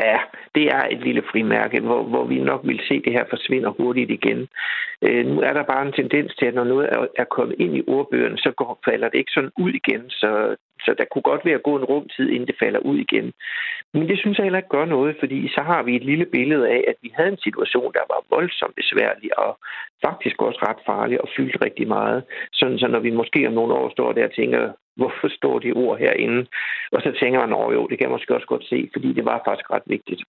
Ja, 0.00 0.18
det 0.54 0.64
er 0.76 0.84
et 0.90 1.00
lille 1.06 1.22
frimærke, 1.30 1.80
hvor, 1.80 2.02
hvor 2.02 2.24
vi 2.26 2.38
nok 2.38 2.60
vil 2.64 2.80
se, 2.88 2.94
at 2.94 3.02
det 3.04 3.12
her 3.12 3.24
forsvinder 3.30 3.70
hurtigt 3.70 4.10
igen. 4.10 4.48
Øh, 5.06 5.26
nu 5.26 5.40
er 5.40 5.52
der 5.52 5.62
bare 5.72 5.86
en 5.86 5.92
tendens 5.92 6.34
til, 6.34 6.46
at 6.46 6.54
når 6.54 6.64
noget 6.64 6.88
er, 6.92 7.06
er 7.18 7.24
kommet 7.36 7.56
ind 7.58 7.76
i 7.76 7.82
ordbøgerne, 7.86 8.38
så 8.38 8.50
går, 8.56 8.80
falder 8.84 9.08
det 9.08 9.18
ikke 9.18 9.36
sådan 9.36 9.50
ud 9.58 9.72
igen. 9.80 10.02
Så, 10.10 10.56
så 10.84 10.94
der 10.98 11.04
kunne 11.04 11.28
godt 11.30 11.44
være 11.44 11.54
at 11.54 11.68
gå 11.68 11.76
en 11.76 11.84
rumtid, 11.84 12.28
inden 12.28 12.46
det 12.46 12.60
falder 12.62 12.80
ud 12.80 12.98
igen. 12.98 13.32
Men 13.94 14.08
det 14.08 14.18
synes 14.18 14.36
jeg 14.36 14.44
heller 14.44 14.58
ikke 14.58 14.76
gør 14.76 14.84
noget, 14.84 15.16
fordi 15.18 15.48
så 15.48 15.60
har 15.70 15.82
vi 15.82 15.96
et 15.96 16.04
lille 16.04 16.26
billede 16.26 16.68
af, 16.68 16.84
at 16.88 16.94
vi 17.02 17.10
havde 17.16 17.32
en 17.32 17.44
situation, 17.46 17.92
der 17.92 18.04
var 18.12 18.20
voldsomt 18.36 18.74
besværlig 18.76 19.38
og 19.38 19.58
faktisk 20.06 20.42
også 20.42 20.58
ret 20.68 20.82
farlig 20.86 21.20
og 21.20 21.28
fyldt 21.36 21.56
rigtig 21.64 21.88
meget. 21.88 22.24
Sådan 22.52 22.78
så 22.78 22.86
når 22.88 22.98
vi 22.98 23.10
måske 23.10 23.46
om 23.46 23.52
nogle 23.52 23.74
år 23.74 23.90
står 23.90 24.12
der 24.12 24.24
og 24.24 24.34
tænker, 24.34 24.72
hvorfor 24.96 25.28
står 25.28 25.58
de 25.58 25.72
ord 25.72 25.98
herinde? 25.98 26.46
Og 26.92 27.00
så 27.02 27.10
tænker 27.20 27.38
man, 27.40 27.52
at 27.52 27.74
jo, 27.76 27.86
det 27.86 27.98
kan 27.98 28.06
jeg 28.06 28.16
måske 28.16 28.34
også 28.34 28.46
godt 28.46 28.64
se, 28.64 28.90
fordi 28.92 29.12
det 29.12 29.24
var 29.24 29.42
faktisk 29.46 29.70
ret 29.70 29.86
vigtigt. 29.86 30.22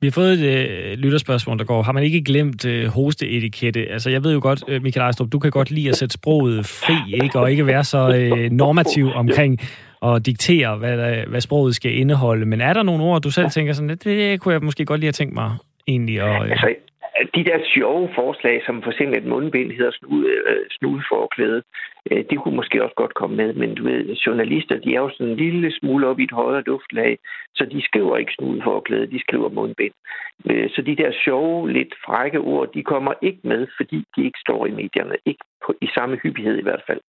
Vi 0.00 0.06
har 0.06 0.12
fået 0.12 0.32
et 0.32 0.44
øh, 0.44 0.98
lytterspørgsmål, 0.98 1.58
der 1.58 1.64
går. 1.64 1.82
Har 1.82 1.92
man 1.92 2.02
ikke 2.02 2.22
glemt 2.22 2.64
øh, 2.64 2.86
hosteetikette? 2.86 3.86
Altså, 3.90 4.10
jeg 4.10 4.24
ved 4.24 4.32
jo 4.32 4.40
godt, 4.42 4.64
øh, 4.68 4.82
Michael 4.82 5.02
Ejstrup, 5.02 5.32
du 5.32 5.38
kan 5.38 5.50
godt 5.50 5.70
lide 5.70 5.88
at 5.88 5.96
sætte 5.96 6.12
sproget 6.12 6.66
fri, 6.66 7.22
ikke? 7.22 7.38
Og 7.38 7.50
ikke 7.50 7.66
være 7.66 7.84
så 7.84 8.14
øh, 8.14 8.50
normativ 8.50 9.10
omkring 9.14 9.58
at 10.02 10.26
diktere, 10.26 10.76
hvad, 10.76 11.26
hvad 11.26 11.40
sproget 11.40 11.74
skal 11.74 11.98
indeholde. 11.98 12.46
Men 12.46 12.60
er 12.60 12.72
der 12.72 12.82
nogle 12.82 13.04
ord, 13.04 13.22
du 13.22 13.30
selv 13.30 13.50
tænker 13.50 13.72
sådan, 13.72 13.88
det, 13.88 14.04
det 14.04 14.40
kunne 14.40 14.54
jeg 14.54 14.62
måske 14.62 14.84
godt 14.84 15.00
lige 15.00 15.06
have 15.06 15.12
tænkt 15.12 15.34
mig 15.34 15.56
egentlig 15.88 16.20
at... 16.20 16.44
Øh... 16.44 16.50
Altså, 16.50 16.74
de 17.36 17.44
der 17.44 17.58
sjove 17.74 18.08
forslag, 18.14 18.62
som 18.66 18.82
for 18.82 18.90
eksempel 18.90 19.18
et 19.18 19.26
mundbind 19.32 19.72
hedder 19.72 19.90
snude, 19.98 20.28
øh, 20.50 20.64
snudeforklæde, 20.78 21.62
øh, 22.10 22.24
det 22.30 22.38
kunne 22.38 22.56
måske 22.56 22.82
også 22.84 22.94
godt 23.02 23.14
komme 23.14 23.36
med, 23.36 23.52
men 23.54 23.74
du 23.74 23.82
ved, 23.84 24.14
journalister, 24.26 24.76
de 24.84 24.94
er 24.94 25.00
jo 25.00 25.10
sådan 25.10 25.32
en 25.32 25.36
lille 25.36 25.72
smule 25.78 26.06
op 26.06 26.20
i 26.20 26.24
et 26.24 26.38
højere 26.42 26.62
duftlag, 26.62 27.18
så 27.54 27.64
de 27.72 27.82
skriver 27.88 28.16
ikke 28.16 28.32
snudeforklæde, 28.38 29.10
de 29.14 29.20
skriver 29.20 29.48
mundbind. 29.48 29.94
Øh, 30.50 30.70
så 30.70 30.82
de 30.82 30.96
der 30.96 31.12
sjove, 31.24 31.72
lidt 31.72 31.94
frække 32.06 32.38
ord, 32.38 32.72
de 32.74 32.82
kommer 32.82 33.12
ikke 33.22 33.40
med, 33.44 33.66
fordi 33.76 34.04
de 34.16 34.24
ikke 34.24 34.38
står 34.46 34.66
i 34.66 34.70
medierne, 34.70 35.16
ikke 35.26 35.44
på, 35.66 35.74
i 35.80 35.88
samme 35.94 36.16
hyppighed 36.22 36.58
i 36.58 36.62
hvert 36.62 36.82
fald. 36.86 37.00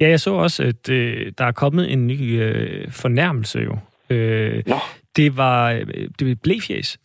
Ja, 0.00 0.08
jeg 0.08 0.20
så 0.20 0.30
også, 0.30 0.62
at 0.62 0.90
øh, 0.90 1.32
der 1.38 1.44
er 1.44 1.52
kommet 1.52 1.92
en 1.92 2.06
ny 2.06 2.42
øh, 2.42 2.92
fornærmelse 3.02 3.58
jo. 3.58 3.76
Øh, 4.10 4.62
Nå. 4.66 4.76
Det 5.16 5.36
var 5.36 5.72
øh, 5.72 6.08
det 6.18 6.28
var 6.28 6.34
blæfjæs. 6.42 6.98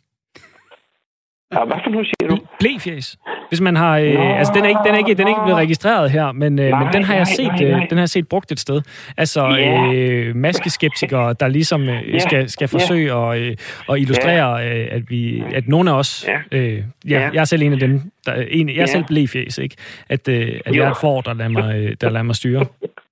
Ja, 1.53 1.65
hvad 1.65 1.77
for 1.83 1.89
nu 1.89 2.03
siger 2.03 2.27
du? 2.29 2.37
Blæfjæs. 2.59 3.17
Hvis 3.49 3.61
man 3.61 3.75
har, 3.75 3.97
øh, 3.97 4.13
Nå, 4.13 4.21
altså 4.21 4.53
den 4.55 4.63
er 4.63 4.69
ikke, 4.69 4.79
den 4.85 4.93
er 4.93 4.97
ikke, 4.97 5.13
den 5.13 5.23
er 5.27 5.29
ikke 5.29 5.41
blevet 5.43 5.57
registreret 5.57 6.11
her, 6.11 6.31
men, 6.31 6.59
øh, 6.59 6.69
nej, 6.69 6.83
men 6.83 6.93
den 6.93 7.03
har 7.03 7.13
jeg 7.13 7.23
nej, 7.23 7.33
set, 7.35 7.47
nej, 7.47 7.71
nej. 7.71 7.83
Øh, 7.83 7.89
den 7.89 7.97
har 7.97 8.01
jeg 8.01 8.09
set 8.09 8.27
brugt 8.27 8.51
et 8.51 8.59
sted. 8.59 8.81
Altså 9.17 9.49
yeah. 9.49 9.95
øh, 9.95 10.35
maskeskeptikere, 10.35 11.33
der 11.39 11.47
ligesom 11.47 11.81
øh, 11.81 12.01
yeah. 12.01 12.21
skal, 12.21 12.49
skal 12.49 12.67
forsøge 12.67 13.07
yeah. 13.07 13.35
at, 13.35 13.39
øh, 13.39 13.55
at 13.89 13.99
illustrere, 13.99 14.59
yeah. 14.59 14.79
øh, 14.79 14.87
at 14.91 15.09
vi, 15.09 15.43
at 15.53 15.67
nogle 15.67 15.91
af 15.91 15.95
os, 15.95 16.29
yeah. 16.29 16.41
øh, 16.51 16.83
ja, 17.09 17.19
yeah. 17.19 17.35
jeg 17.35 17.41
er 17.41 17.45
selv 17.45 17.61
en 17.61 17.73
af 17.73 17.79
dem, 17.79 18.01
der, 18.25 18.33
en, 18.33 18.69
jeg 18.69 18.73
er 18.73 18.79
yeah. 18.79 18.87
selv 18.87 19.03
blæfjæs, 19.03 19.57
ikke? 19.57 19.75
At, 20.09 20.27
øh, 20.27 20.59
at 20.65 20.75
jeg 20.75 20.85
er 20.85 20.91
et 20.91 20.97
for, 20.97 21.21
der 21.21 21.33
lader 21.33 21.49
mig, 21.49 21.75
øh, 21.75 21.95
der 22.01 22.09
lader 22.09 22.23
mig 22.23 22.35
styre. 22.35 22.65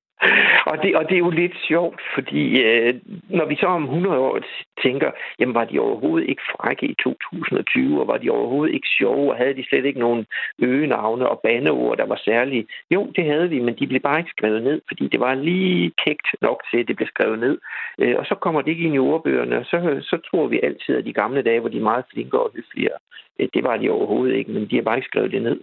Og 0.66 0.84
det, 0.84 0.96
og 0.96 1.04
det 1.10 1.16
er 1.16 1.26
jo 1.28 1.30
lidt 1.30 1.58
sjovt, 1.68 2.02
fordi 2.16 2.62
øh, 2.62 2.94
når 3.30 3.46
vi 3.46 3.56
så 3.56 3.66
om 3.66 3.84
100 3.84 4.18
år 4.18 4.40
tænker, 4.84 5.12
jamen 5.40 5.56
var 5.56 5.66
de 5.66 5.80
overhovedet 5.80 6.30
ikke 6.30 6.42
frække 6.52 6.86
i 6.86 6.96
2020, 7.04 8.02
og 8.02 8.08
var 8.08 8.18
de 8.18 8.30
overhovedet 8.30 8.74
ikke 8.74 8.88
sjove, 8.98 9.32
og 9.32 9.38
havde 9.38 9.54
de 9.54 9.66
slet 9.70 9.86
ikke 9.86 10.00
nogen 10.00 10.26
øgenavne 10.60 11.30
og 11.30 11.40
bandeord, 11.40 11.98
der 11.98 12.06
var 12.06 12.22
særlige? 12.26 12.68
Jo, 12.92 13.12
det 13.16 13.26
havde 13.26 13.50
vi, 13.50 13.60
men 13.60 13.76
de 13.80 13.88
blev 13.88 14.02
bare 14.02 14.20
ikke 14.20 14.36
skrevet 14.38 14.64
ned, 14.64 14.82
fordi 14.88 15.08
det 15.08 15.20
var 15.20 15.34
lige 15.36 15.92
kægt 16.06 16.28
nok 16.42 16.64
til, 16.72 16.78
at 16.78 16.88
det 16.88 16.96
blev 16.96 17.08
skrevet 17.08 17.40
ned. 17.40 17.58
Øh, 18.00 18.16
og 18.18 18.26
så 18.26 18.36
kommer 18.36 18.62
det 18.62 18.72
ikke 18.72 18.84
ind 18.84 18.96
i 18.96 19.00
ordbøgerne, 19.00 19.58
og 19.58 19.66
så, 19.66 19.98
så 20.02 20.18
tror 20.18 20.48
vi 20.48 20.60
altid, 20.64 20.96
at 20.96 21.06
de 21.06 21.14
gamle 21.14 21.42
dage, 21.42 21.60
hvor 21.60 21.70
de 21.70 21.78
er 21.78 21.92
meget 21.92 22.06
flinkere 22.14 22.42
og 22.42 22.52
høfligere, 22.56 23.00
øh, 23.40 23.48
det 23.54 23.64
var 23.64 23.78
de 23.78 23.90
overhovedet 23.90 24.36
ikke, 24.36 24.52
men 24.52 24.68
de 24.70 24.76
har 24.76 24.84
bare 24.84 24.98
ikke 24.98 25.12
skrevet 25.12 25.32
det 25.32 25.42
ned. 25.42 25.60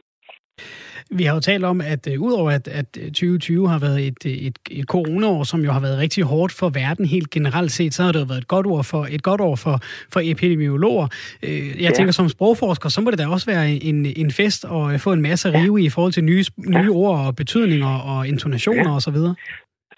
Vi 1.10 1.24
har 1.24 1.34
jo 1.34 1.40
talt 1.40 1.64
om, 1.64 1.80
at 1.80 2.08
uh, 2.16 2.22
udover 2.22 2.50
at, 2.50 2.68
at 2.68 2.86
2020 2.92 3.68
har 3.68 3.78
været 3.78 4.06
et, 4.06 4.16
et, 4.24 4.58
et 4.70 4.84
coronaår, 4.84 5.44
som 5.44 5.64
jo 5.64 5.72
har 5.72 5.80
været 5.80 5.98
rigtig 5.98 6.24
hårdt 6.24 6.52
for 6.52 6.68
verden 6.68 7.06
helt 7.06 7.30
generelt 7.30 7.72
set, 7.72 7.94
så 7.94 8.02
har 8.02 8.12
det 8.12 8.20
jo 8.20 8.24
været 8.24 8.38
et 8.38 8.48
godt, 8.48 8.66
ord 8.66 8.84
for, 8.84 9.06
et 9.10 9.22
godt 9.22 9.40
år 9.40 9.56
for, 9.56 9.80
for 10.12 10.20
epidemiologer. 10.24 11.08
Jeg 11.42 11.76
ja. 11.80 11.90
tænker, 11.90 12.12
som 12.12 12.28
sprogforsker, 12.28 12.88
så 12.88 13.00
må 13.00 13.10
det 13.10 13.18
da 13.18 13.26
også 13.26 13.46
være 13.46 13.70
en, 13.70 14.06
en 14.06 14.30
fest 14.30 14.64
at 14.64 15.00
få 15.00 15.12
en 15.12 15.22
masse 15.22 15.52
rive 15.52 15.82
i 15.82 15.88
forhold 15.88 16.12
til 16.12 16.24
nye, 16.24 16.44
nye 16.66 16.90
ord 16.90 17.26
og 17.26 17.36
betydninger 17.36 17.98
og 17.98 18.28
intonationer 18.28 18.90
ja. 18.90 18.96
osv. 18.96 19.16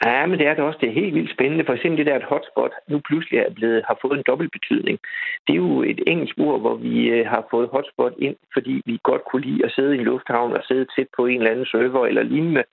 Ja, 0.04 0.26
men 0.26 0.38
det 0.38 0.46
er 0.46 0.54
det 0.54 0.64
også. 0.64 0.78
Det 0.80 0.88
er 0.88 1.00
helt 1.00 1.14
vildt 1.14 1.32
spændende. 1.32 1.64
For 1.64 1.72
eksempel 1.72 1.98
det 1.98 2.06
der, 2.06 2.14
at 2.14 2.30
hotspot 2.32 2.72
nu 2.88 3.00
pludselig 3.08 3.38
er 3.38 3.50
blevet, 3.50 3.84
har 3.88 3.98
fået 4.02 4.16
en 4.18 4.24
dobbelt 4.26 4.52
betydning. 4.52 4.98
Det 5.46 5.52
er 5.52 5.56
jo 5.66 5.82
et 5.82 6.00
engelsk 6.06 6.34
ord, 6.38 6.60
hvor 6.60 6.74
vi 6.74 7.08
øh, 7.08 7.26
har 7.26 7.46
fået 7.50 7.68
hotspot 7.72 8.12
ind, 8.18 8.36
fordi 8.52 8.82
vi 8.86 8.98
godt 9.02 9.22
kunne 9.24 9.42
lide 9.42 9.64
at 9.64 9.72
sidde 9.72 9.96
i 9.96 9.98
en 9.98 10.04
lufthavn 10.04 10.52
og 10.52 10.62
sidde 10.68 10.86
tæt 10.96 11.06
på 11.16 11.26
en 11.26 11.38
eller 11.38 11.50
anden 11.50 11.66
server 11.66 12.06
eller 12.06 12.22
lignende. 12.22 12.64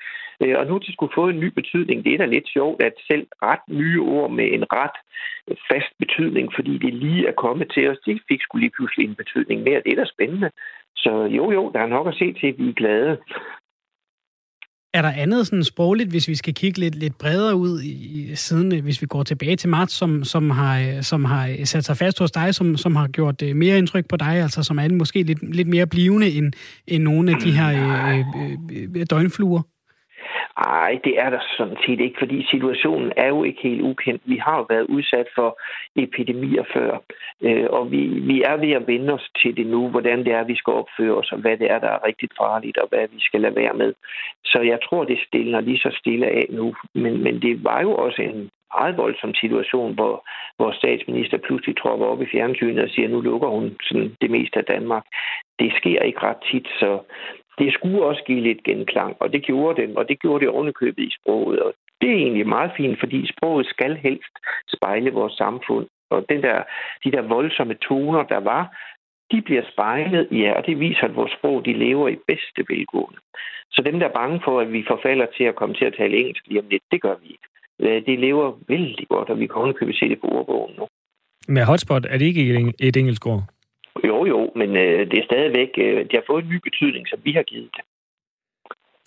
Øh, 0.43 0.55
og 0.59 0.65
nu 0.67 0.79
til 0.79 0.93
skulle 0.93 1.15
få 1.15 1.29
en 1.29 1.39
ny 1.39 1.49
betydning. 1.59 2.05
Det 2.05 2.13
er 2.13 2.17
da 2.17 2.25
lidt 2.25 2.47
sjovt, 2.49 2.83
at 2.83 2.93
selv 3.07 3.27
ret 3.43 3.65
nye 3.67 4.01
ord 4.01 4.31
med 4.31 4.47
en 4.53 4.63
ret 4.73 4.97
fast 5.71 5.91
betydning, 5.99 6.53
fordi 6.55 6.77
det 6.77 6.93
lige 6.93 7.27
er 7.27 7.31
kommet 7.31 7.71
til 7.73 7.89
os, 7.89 7.97
de 8.05 8.19
fik 8.27 8.41
skulle 8.41 8.63
lige 8.63 8.75
pludselig 8.77 9.05
en 9.05 9.15
betydning 9.15 9.63
mere. 9.63 9.81
Det 9.85 9.91
er 9.91 9.95
da 9.95 10.05
spændende. 10.05 10.49
Så 10.95 11.11
jo, 11.37 11.51
jo, 11.51 11.71
der 11.73 11.79
er 11.79 11.87
nok 11.87 12.07
at 12.07 12.15
se 12.15 12.33
til, 12.33 12.47
at 12.47 12.57
vi 12.57 12.69
er 12.69 12.73
glade. 12.73 13.17
Er 14.95 15.01
der 15.01 15.11
andet 15.11 15.47
sådan 15.47 15.63
sprogligt, 15.63 16.09
hvis 16.09 16.27
vi 16.27 16.35
skal 16.35 16.53
kigge 16.53 16.79
lidt, 16.79 16.95
lidt 16.95 17.17
bredere 17.17 17.55
ud 17.55 17.81
i, 17.81 18.31
siden, 18.35 18.73
øh, 18.73 18.83
hvis 18.83 19.01
vi 19.01 19.07
går 19.07 19.23
tilbage 19.23 19.55
til 19.55 19.69
marts, 19.69 19.93
som, 19.93 20.23
som, 20.23 20.49
har, 20.49 20.79
øh, 20.79 21.03
som 21.03 21.25
har 21.25 21.65
sat 21.65 21.85
sig 21.85 21.97
fast 21.97 22.19
hos 22.19 22.31
dig, 22.31 22.55
som, 22.55 22.77
som 22.77 22.95
har 22.95 23.07
gjort 23.07 23.41
øh, 23.41 23.55
mere 23.55 23.77
indtryk 23.77 24.07
på 24.07 24.17
dig, 24.17 24.27
altså 24.27 24.63
som 24.63 24.79
er 24.79 24.89
måske 24.89 25.23
lidt, 25.23 25.55
lidt 25.55 25.67
mere 25.67 25.87
blivende 25.87 26.31
end, 26.31 26.53
end 26.87 27.03
nogle 27.03 27.31
af 27.31 27.37
de 27.41 27.51
her 27.51 27.69
øh, 27.69 28.25
øh, 28.95 29.05
døgnfluer? 29.09 29.61
Ej, 30.57 30.99
det 31.03 31.19
er 31.19 31.29
der 31.29 31.39
sådan 31.57 31.77
set 31.85 31.99
ikke, 31.99 32.19
fordi 32.19 32.47
situationen 32.51 33.11
er 33.17 33.27
jo 33.27 33.43
ikke 33.43 33.61
helt 33.61 33.81
ukendt. 33.81 34.21
Vi 34.25 34.37
har 34.37 34.57
jo 34.57 34.65
været 34.69 34.85
udsat 34.85 35.27
for 35.35 35.59
epidemier 35.95 36.63
før, 36.73 36.97
øh, 37.41 37.67
og 37.69 37.91
vi, 37.91 38.01
vi 38.07 38.41
er 38.41 38.57
ved 38.57 38.71
at 38.71 38.87
vende 38.87 39.13
os 39.13 39.29
til 39.41 39.57
det 39.57 39.67
nu, 39.67 39.89
hvordan 39.89 40.19
det 40.19 40.33
er, 40.33 40.43
vi 40.43 40.55
skal 40.55 40.73
opføre 40.73 41.15
os, 41.15 41.31
og 41.31 41.37
hvad 41.37 41.57
det 41.57 41.71
er, 41.71 41.79
der 41.79 41.87
er 41.87 42.05
rigtig 42.07 42.29
farligt, 42.37 42.77
og 42.77 42.87
hvad 42.89 43.07
vi 43.07 43.19
skal 43.19 43.41
lade 43.41 43.55
være 43.55 43.73
med. 43.73 43.93
Så 44.45 44.59
jeg 44.61 44.79
tror, 44.83 45.03
det 45.03 45.19
stiller 45.27 45.59
lige 45.61 45.79
så 45.79 45.89
stille 45.99 46.27
af 46.27 46.45
nu. 46.49 46.75
Men, 46.93 47.23
men 47.23 47.41
det 47.41 47.63
var 47.63 47.81
jo 47.81 47.95
også 47.95 48.21
en 48.21 48.49
meget 48.77 48.97
voldsom 48.97 49.33
situation, 49.33 49.93
hvor, 49.93 50.27
hvor 50.57 50.71
statsminister 50.71 51.37
pludselig 51.37 51.77
tropper 51.77 52.05
op 52.05 52.21
i 52.21 52.31
fjernsynet 52.31 52.83
og 52.83 52.89
siger, 52.89 53.07
at 53.07 53.11
nu 53.11 53.21
lukker 53.21 53.47
hun 53.47 53.75
sådan 53.81 54.15
det 54.21 54.31
meste 54.31 54.59
af 54.59 54.65
Danmark. 54.65 55.05
Det 55.59 55.73
sker 55.79 55.99
ikke 56.01 56.23
ret 56.23 56.41
tit, 56.51 56.67
så 56.79 56.99
det 57.59 57.73
skulle 57.73 58.03
også 58.03 58.23
give 58.27 58.41
lidt 58.41 58.63
genklang, 58.63 59.15
og 59.19 59.33
det 59.33 59.41
gjorde 59.43 59.81
den, 59.81 59.97
og 59.97 60.09
det 60.09 60.19
gjorde 60.19 60.45
det 60.45 60.53
ovenikøbet 60.53 61.03
i 61.03 61.15
sproget. 61.19 61.59
Og 61.59 61.73
det 62.01 62.09
er 62.09 62.15
egentlig 62.15 62.47
meget 62.47 62.71
fint, 62.77 62.99
fordi 62.99 63.27
sproget 63.33 63.65
skal 63.67 63.95
helst 63.95 64.35
spejle 64.75 65.11
vores 65.11 65.33
samfund. 65.33 65.87
Og 66.09 66.25
den 66.29 66.41
der, 66.43 66.63
de 67.03 67.11
der 67.11 67.21
voldsomme 67.21 67.73
toner, 67.73 68.23
der 68.23 68.37
var, 68.37 68.63
de 69.31 69.41
bliver 69.41 69.63
spejlet, 69.73 70.27
ja, 70.31 70.53
og 70.57 70.65
det 70.65 70.79
viser, 70.79 71.03
at 71.03 71.15
vores 71.15 71.31
sprog 71.31 71.65
de 71.65 71.73
lever 71.73 72.07
i 72.07 72.17
bedste 72.27 72.61
velgående. 72.69 73.19
Så 73.71 73.81
dem, 73.81 73.99
der 73.99 74.07
er 74.07 74.13
bange 74.21 74.41
for, 74.45 74.59
at 74.59 74.73
vi 74.73 74.83
forfalder 74.87 75.25
til 75.37 75.43
at 75.43 75.55
komme 75.55 75.75
til 75.75 75.85
at 75.85 75.95
tale 75.97 76.17
engelsk 76.17 76.47
lige 76.47 76.59
om 76.59 76.67
lidt, 76.69 76.83
det 76.91 77.01
gør 77.01 77.15
vi 77.21 77.27
ikke. 77.27 77.47
De 77.79 78.01
det 78.11 78.19
lever 78.19 78.53
vældig 78.67 79.07
godt, 79.09 79.29
og 79.29 79.39
vi 79.39 79.47
kan 79.47 79.55
ovenikøbet 79.55 79.95
se 79.95 80.09
det 80.09 80.21
på 80.21 80.27
ordbogen 80.27 80.75
nu. 80.77 80.87
Med 81.47 81.63
hotspot, 81.63 82.05
er 82.05 82.17
det 82.17 82.25
ikke 82.25 82.73
et 82.79 82.97
engelsk 82.97 83.27
ord? 83.27 83.43
Jo, 84.03 84.25
jo, 84.25 84.51
men 84.55 84.69
øh, 84.77 85.11
det 85.11 85.19
er 85.19 85.25
stadigvæk, 85.25 85.69
øh, 85.77 85.97
det 85.97 86.13
har 86.13 86.23
fået 86.27 86.43
en 86.43 86.49
ny 86.49 86.59
betydning, 86.63 87.07
som 87.07 87.19
vi 87.23 87.31
har 87.31 87.43
givet 87.43 87.69
det. 87.75 87.83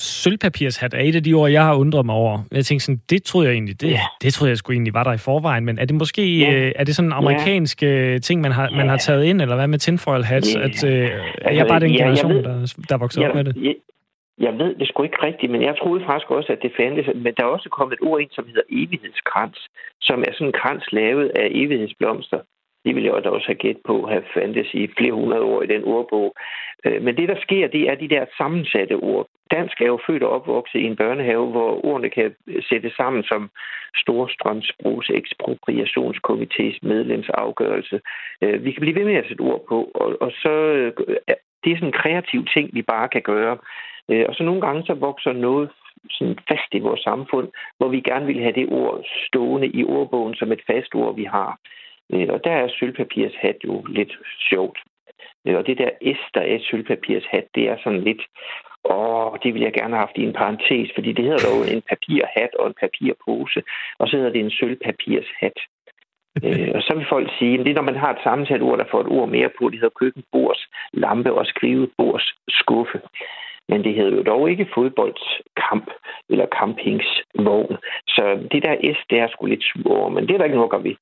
Sølvpapirshat 0.00 0.94
er 0.94 0.98
et 0.98 1.16
af 1.16 1.22
de 1.22 1.34
ord, 1.34 1.50
jeg 1.50 1.64
har 1.64 1.74
undret 1.74 2.06
mig 2.06 2.14
over. 2.14 2.38
Jeg 2.52 2.64
tænkte 2.64 2.84
sådan, 2.84 3.00
det 3.10 3.22
troede 3.22 3.46
jeg 3.48 3.54
egentlig, 3.54 3.80
det, 3.80 3.90
ja. 3.90 4.00
det 4.22 4.34
troede 4.34 4.50
jeg 4.50 4.58
skulle 4.58 4.74
egentlig 4.74 4.94
var 4.94 5.04
der 5.04 5.12
i 5.12 5.18
forvejen, 5.18 5.64
men 5.64 5.78
er 5.78 5.84
det 5.84 5.96
måske, 5.96 6.38
ja. 6.38 6.52
øh, 6.54 6.72
er 6.76 6.84
det 6.84 6.96
sådan 6.96 7.08
en 7.08 7.12
amerikansk 7.12 7.82
ja. 7.82 8.18
ting, 8.18 8.40
man 8.40 8.52
har, 8.52 8.68
ja. 8.70 8.76
man 8.76 8.88
har 8.88 8.96
taget 8.96 9.24
ind, 9.24 9.42
eller 9.42 9.56
hvad 9.56 9.68
med 9.68 9.78
tinfoil 9.78 10.24
hats, 10.24 10.54
ja. 10.54 10.60
at 10.60 10.84
øh, 10.84 11.10
er 11.42 11.52
jeg 11.52 11.66
bare 11.66 11.80
den 11.80 11.90
ja, 11.90 11.96
generation, 11.96 12.34
ved, 12.34 12.42
der, 12.42 12.74
der 12.88 12.98
vokset 12.98 13.20
ja, 13.20 13.28
op 13.28 13.34
med 13.34 13.44
det? 13.44 13.56
Ja, 13.64 13.72
jeg 14.46 14.58
ved 14.58 14.74
det 14.74 14.88
sgu 14.88 15.02
ikke 15.02 15.22
rigtigt, 15.22 15.52
men 15.52 15.62
jeg 15.62 15.74
troede 15.82 16.04
faktisk 16.06 16.30
også, 16.30 16.52
at 16.52 16.58
det 16.62 16.72
fandtes. 16.76 17.06
Men 17.14 17.34
der 17.36 17.42
er 17.42 17.52
også 17.56 17.68
kommet 17.68 17.92
et 17.96 18.06
ord 18.08 18.20
ind, 18.20 18.30
som 18.32 18.44
hedder 18.46 18.66
evighedskrans, 18.70 19.58
som 20.00 20.20
er 20.26 20.32
sådan 20.32 20.46
en 20.46 20.52
krans 20.60 20.84
lavet 20.92 21.28
af 21.28 21.46
evighedsblomster 21.50 22.40
det 22.88 22.94
ville 22.96 23.06
jeg 23.06 23.32
også 23.32 23.46
have 23.46 23.64
gæt 23.66 23.80
på, 23.86 24.06
have 24.06 24.24
fandtes 24.34 24.74
i 24.74 24.88
flere 24.98 25.12
hundrede 25.12 25.42
år 25.42 25.62
i 25.62 25.66
den 25.66 25.84
ordbog. 25.84 26.34
Øh, 26.84 27.02
men 27.02 27.16
det, 27.16 27.28
der 27.28 27.38
sker, 27.40 27.68
det 27.68 27.82
er 27.90 27.94
de 27.94 28.08
der 28.08 28.24
sammensatte 28.38 28.92
ord. 28.92 29.26
Dansk 29.50 29.80
er 29.80 29.86
jo 29.86 29.98
født 30.06 30.22
og 30.22 30.30
opvokset 30.30 30.78
i 30.78 30.84
en 30.84 30.96
børnehave, 30.96 31.46
hvor 31.46 31.86
ordene 31.86 32.10
kan 32.10 32.34
sættes 32.68 32.92
sammen 32.92 33.22
som 33.22 33.50
Storstrømsbrugs 33.96 35.10
ekspropriationskomités 35.20 36.76
medlemsafgørelse. 36.82 38.00
Øh, 38.42 38.64
vi 38.64 38.70
kan 38.72 38.80
blive 38.80 38.98
ved 38.98 39.04
med 39.04 39.14
at 39.14 39.28
sætte 39.28 39.40
ord 39.40 39.64
på, 39.68 39.90
og, 39.94 40.16
og 40.20 40.30
så 40.42 40.50
øh, 40.50 40.92
det 41.64 41.72
er 41.72 41.76
sådan 41.76 41.88
en 41.88 42.00
kreativ 42.02 42.40
ting, 42.54 42.70
vi 42.72 42.82
bare 42.82 43.08
kan 43.08 43.22
gøre. 43.22 43.56
Og 44.28 44.34
så 44.34 44.42
nogle 44.44 44.60
gange 44.60 44.82
så 44.86 44.94
vokser 44.94 45.32
noget 45.32 45.68
sådan 46.10 46.38
fast 46.48 46.70
i 46.72 46.78
vores 46.78 47.00
samfund, 47.00 47.48
hvor 47.78 47.88
vi 47.88 48.00
gerne 48.00 48.26
vil 48.26 48.40
have 48.40 48.52
det 48.60 48.68
ord 48.72 49.04
stående 49.26 49.68
i 49.68 49.84
ordbogen 49.84 50.34
som 50.34 50.52
et 50.52 50.62
fast 50.66 50.94
ord, 50.94 51.16
vi 51.16 51.24
har. 51.24 51.58
Øh, 52.12 52.28
og 52.28 52.44
der 52.44 52.50
er 52.50 52.68
sølvpapirs 52.68 53.34
hat 53.34 53.56
jo 53.64 53.82
lidt 53.88 54.12
sjovt. 54.50 54.78
Øh, 55.46 55.56
og 55.56 55.66
det 55.66 55.78
der 55.78 55.90
S, 56.14 56.20
der 56.34 56.40
er 56.40 56.58
sølvpapirs 56.70 57.26
hat, 57.30 57.46
det 57.54 57.68
er 57.68 57.76
sådan 57.84 58.00
lidt, 58.00 58.22
åh, 58.84 59.32
det 59.42 59.54
vil 59.54 59.62
jeg 59.62 59.72
gerne 59.72 59.94
have 59.94 60.06
haft 60.06 60.18
i 60.18 60.22
en 60.22 60.32
parentes, 60.32 60.90
fordi 60.94 61.12
det 61.12 61.24
hedder 61.24 61.48
dog 61.48 61.58
en 61.74 61.82
papirhat 61.90 62.54
og 62.54 62.66
en 62.66 62.74
papirpose, 62.80 63.62
og 63.98 64.08
så 64.08 64.16
hedder 64.16 64.32
det 64.32 64.40
en 64.40 64.50
sølvpapirs 64.50 65.30
hat. 65.40 65.58
øh, 66.44 66.70
og 66.74 66.82
så 66.82 66.92
vil 66.96 67.06
folk 67.08 67.28
sige, 67.38 67.58
at 67.58 67.66
det 67.66 67.70
er, 67.70 67.80
når 67.80 67.90
man 67.90 68.02
har 68.02 68.10
et 68.12 68.24
sammensat 68.24 68.62
ord, 68.62 68.78
der 68.78 68.90
får 68.90 69.00
et 69.00 69.12
ord 69.16 69.28
mere 69.28 69.50
på, 69.58 69.68
det 69.68 69.78
hedder 69.80 69.98
køkkenbords 70.00 70.62
lampe 70.92 71.32
og 71.32 71.46
skrivebords 71.46 72.26
skuffe. 72.48 73.00
Men 73.68 73.84
det 73.84 73.94
hedder 73.94 74.16
jo 74.16 74.22
dog 74.22 74.50
ikke 74.50 74.68
fodboldskamp 74.74 75.90
eller 76.30 76.46
campingsvogn. 76.58 77.76
Så 78.08 78.48
det 78.52 78.62
der 78.62 78.94
S, 78.94 78.98
det 79.10 79.18
er 79.18 79.28
sgu 79.28 79.46
lidt 79.46 79.64
sur 79.64 79.98
over, 79.98 80.08
men 80.08 80.26
det 80.26 80.34
er 80.34 80.38
der 80.38 80.44
ikke 80.44 80.56
noget 80.56 80.74
at 80.74 80.84
ved 80.84 80.96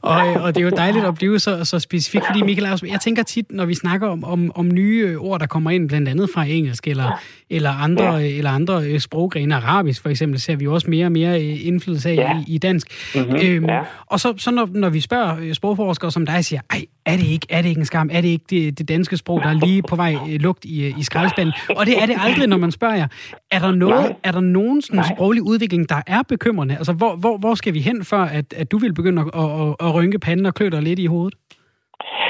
og, 0.00 0.16
og 0.16 0.54
det 0.54 0.60
er 0.60 0.64
jo 0.64 0.70
dejligt 0.76 1.04
at 1.04 1.14
blive 1.14 1.38
så, 1.38 1.64
så 1.64 1.78
specifik, 1.78 2.22
fordi 2.26 2.42
Michael 2.42 2.66
Ausberg, 2.66 2.90
jeg 2.90 3.00
tænker 3.00 3.22
tit, 3.22 3.52
når 3.52 3.64
vi 3.64 3.74
snakker 3.74 4.08
om, 4.08 4.24
om, 4.24 4.52
om 4.54 4.68
nye 4.68 5.18
ord, 5.18 5.40
der 5.40 5.46
kommer 5.46 5.70
ind, 5.70 5.88
blandt 5.88 6.08
andet 6.08 6.30
fra 6.34 6.44
engelsk 6.44 6.88
eller, 6.88 7.20
eller 7.50 7.70
andre, 7.70 8.14
ja. 8.14 8.26
eller 8.26 8.50
andre 8.50 8.84
øh, 8.84 9.00
sproggrene, 9.00 9.54
arabisk 9.54 10.02
for 10.02 10.08
eksempel, 10.08 10.40
ser 10.40 10.56
vi 10.56 10.64
jo 10.64 10.74
også 10.74 10.90
mere 10.90 11.06
og 11.06 11.12
mere 11.12 11.42
øh, 11.42 11.66
indflydelse 11.66 12.08
af 12.08 12.14
ja. 12.14 12.38
i, 12.48 12.54
i 12.54 12.58
dansk. 12.58 12.88
Mm-hmm. 13.14 13.36
Øhm, 13.42 13.64
ja. 13.64 13.80
Og 14.06 14.20
så, 14.20 14.34
så 14.36 14.50
når, 14.50 14.68
når 14.72 14.88
vi 14.88 15.00
spørger 15.00 15.36
øh, 15.40 15.54
sprogforskere 15.54 16.10
som 16.10 16.26
dig, 16.26 16.44
siger, 16.44 16.60
ej, 16.70 16.84
er 17.06 17.16
det 17.16 17.26
ikke, 17.26 17.46
er 17.50 17.62
det 17.62 17.68
ikke 17.68 17.78
en 17.78 17.84
skam? 17.84 18.10
Er 18.12 18.20
det 18.20 18.28
ikke 18.28 18.44
det, 18.50 18.78
det 18.78 18.88
danske 18.88 19.16
sprog, 19.16 19.40
der 19.42 19.48
er 19.48 19.66
lige 19.66 19.82
på 19.82 19.96
vej 19.96 20.16
lugt 20.26 20.64
i, 20.64 20.94
i 20.98 21.02
skraldespanden? 21.02 21.54
Og 21.76 21.86
det 21.86 22.02
er 22.02 22.06
det 22.06 22.16
aldrig, 22.18 22.46
når 22.46 22.56
man 22.56 22.70
spørger 22.70 22.94
jer. 22.94 23.06
Er 23.50 23.58
der, 23.58 23.74
noget, 23.74 24.16
er 24.22 24.32
der 24.32 24.40
nogen 24.40 24.82
sådan 24.82 25.04
sproglig 25.14 25.42
udvikling, 25.42 25.88
der 25.88 26.02
er 26.06 26.22
bekymrende? 26.22 26.76
Altså, 26.76 26.92
hvor, 26.92 27.16
hvor, 27.16 27.36
hvor 27.36 27.54
skal 27.54 27.74
vi 27.74 27.80
hen, 27.80 28.04
før 28.04 28.20
at, 28.20 28.54
at 28.56 28.70
du 28.70 28.78
vil 28.78 28.94
begynde 28.94 29.22
at, 29.22 29.40
at, 29.40 29.76
at 29.80 29.94
rynke 29.94 30.18
panden 30.18 30.46
og 30.46 30.54
klø 30.54 30.68
dig 30.68 30.82
lidt 30.82 30.98
i 30.98 31.06
hovedet? 31.06 31.34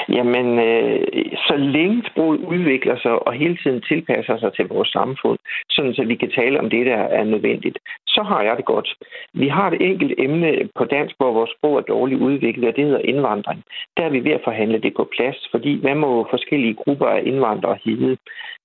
Jamen, 0.09 0.59
øh, 0.59 1.01
så 1.49 1.57
længe 1.57 2.03
sproget 2.11 2.41
udvikler 2.41 2.97
sig 2.99 3.27
og 3.27 3.33
hele 3.33 3.57
tiden 3.63 3.81
tilpasser 3.81 4.39
sig 4.39 4.53
til 4.53 4.69
vores 4.69 4.89
samfund, 4.89 5.39
sådan 5.71 5.95
så 5.95 6.05
vi 6.05 6.15
kan 6.15 6.31
tale 6.31 6.61
om 6.61 6.71
det, 6.71 6.87
der 6.87 6.97
er 6.97 7.25
nødvendigt, 7.25 7.79
så 8.07 8.23
har 8.23 8.43
jeg 8.43 8.57
det 8.57 8.65
godt. 8.65 8.89
Vi 9.33 9.49
har 9.49 9.71
et 9.71 9.83
enkelt 9.91 10.15
emne 10.19 10.69
på 10.75 10.85
dansk, 10.85 11.15
hvor 11.19 11.33
vores 11.33 11.51
sprog 11.51 11.77
er 11.77 11.81
dårligt 11.81 12.21
udviklet, 12.21 12.69
og 12.69 12.77
det 12.77 12.85
hedder 12.85 13.09
indvandring. 13.11 13.65
Der 13.97 14.03
er 14.05 14.11
vi 14.11 14.25
ved 14.25 14.33
at 14.33 14.45
forhandle 14.45 14.79
det 14.79 14.95
på 14.97 15.09
plads, 15.17 15.49
fordi 15.51 15.81
hvad 15.81 15.95
må 15.95 16.27
forskellige 16.31 16.75
grupper 16.75 17.07
af 17.07 17.23
indvandrere 17.25 17.79
hedde? 17.85 18.17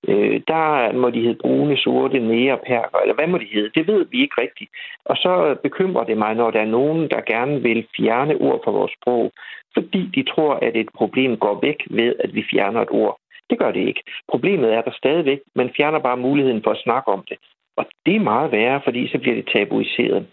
Øh, 0.08 0.40
der 0.48 0.92
må 0.92 1.10
de 1.10 1.20
hedde 1.20 1.42
brune, 1.42 1.76
sorte, 1.76 2.18
nære, 2.18 2.58
perker, 2.66 2.98
eller 3.02 3.14
hvad 3.14 3.26
må 3.26 3.38
de 3.38 3.52
hedde? 3.52 3.70
Det 3.74 3.86
ved 3.86 4.06
vi 4.10 4.22
ikke 4.22 4.40
rigtigt. 4.40 4.70
Og 5.04 5.16
så 5.16 5.56
bekymrer 5.62 6.04
det 6.04 6.16
mig, 6.18 6.34
når 6.34 6.50
der 6.50 6.60
er 6.60 6.74
nogen, 6.78 7.08
der 7.10 7.20
gerne 7.20 7.62
vil 7.62 7.86
fjerne 7.96 8.34
ord 8.36 8.60
fra 8.64 8.70
vores 8.70 8.92
sprog, 9.00 9.32
fordi 9.74 10.10
de 10.14 10.22
tror, 10.22 10.54
at 10.54 10.76
et 10.76 10.88
problem 10.94 11.36
går 11.36 11.60
væk 11.62 11.78
ved, 11.90 12.14
at 12.24 12.34
vi 12.34 12.44
fjerner 12.52 12.80
et 12.82 12.90
ord. 12.90 13.18
Det 13.50 13.58
gør 13.58 13.70
det 13.72 13.80
ikke. 13.80 14.02
Problemet 14.30 14.74
er 14.74 14.82
der 14.82 14.90
stadigvæk. 14.92 15.40
Man 15.54 15.70
fjerner 15.76 15.98
bare 15.98 16.16
muligheden 16.16 16.62
for 16.62 16.70
at 16.70 16.82
snakke 16.84 17.08
om 17.08 17.24
det. 17.28 17.38
Og 17.76 17.86
det 18.06 18.16
er 18.16 18.30
meget 18.32 18.52
værre, 18.52 18.80
fordi 18.84 19.08
så 19.08 19.18
bliver 19.18 19.36
det 19.36 19.50
tabuiseret. 19.54 20.26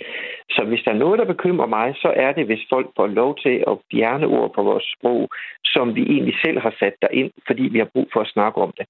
Så 0.50 0.62
hvis 0.68 0.82
der 0.86 0.92
er 0.92 1.04
noget, 1.04 1.20
der 1.20 1.26
bekymrer 1.26 1.66
mig, 1.66 1.96
så 1.96 2.14
er 2.16 2.32
det, 2.32 2.46
hvis 2.46 2.68
folk 2.70 2.88
får 2.96 3.08
lov 3.08 3.38
til 3.44 3.64
at 3.68 3.78
fjerne 3.92 4.28
ord 4.28 4.54
på 4.54 4.64
vores 4.64 4.86
sprog, 4.98 5.30
som 5.66 5.96
vi 5.96 6.02
egentlig 6.02 6.36
selv 6.46 6.60
har 6.60 6.74
sat 6.80 6.94
ind, 7.14 7.32
fordi 7.48 7.64
vi 7.64 7.78
har 7.78 7.90
brug 7.94 8.08
for 8.14 8.22
at 8.22 8.28
snakke 8.36 8.62
om 8.62 8.74
det. 8.78 8.86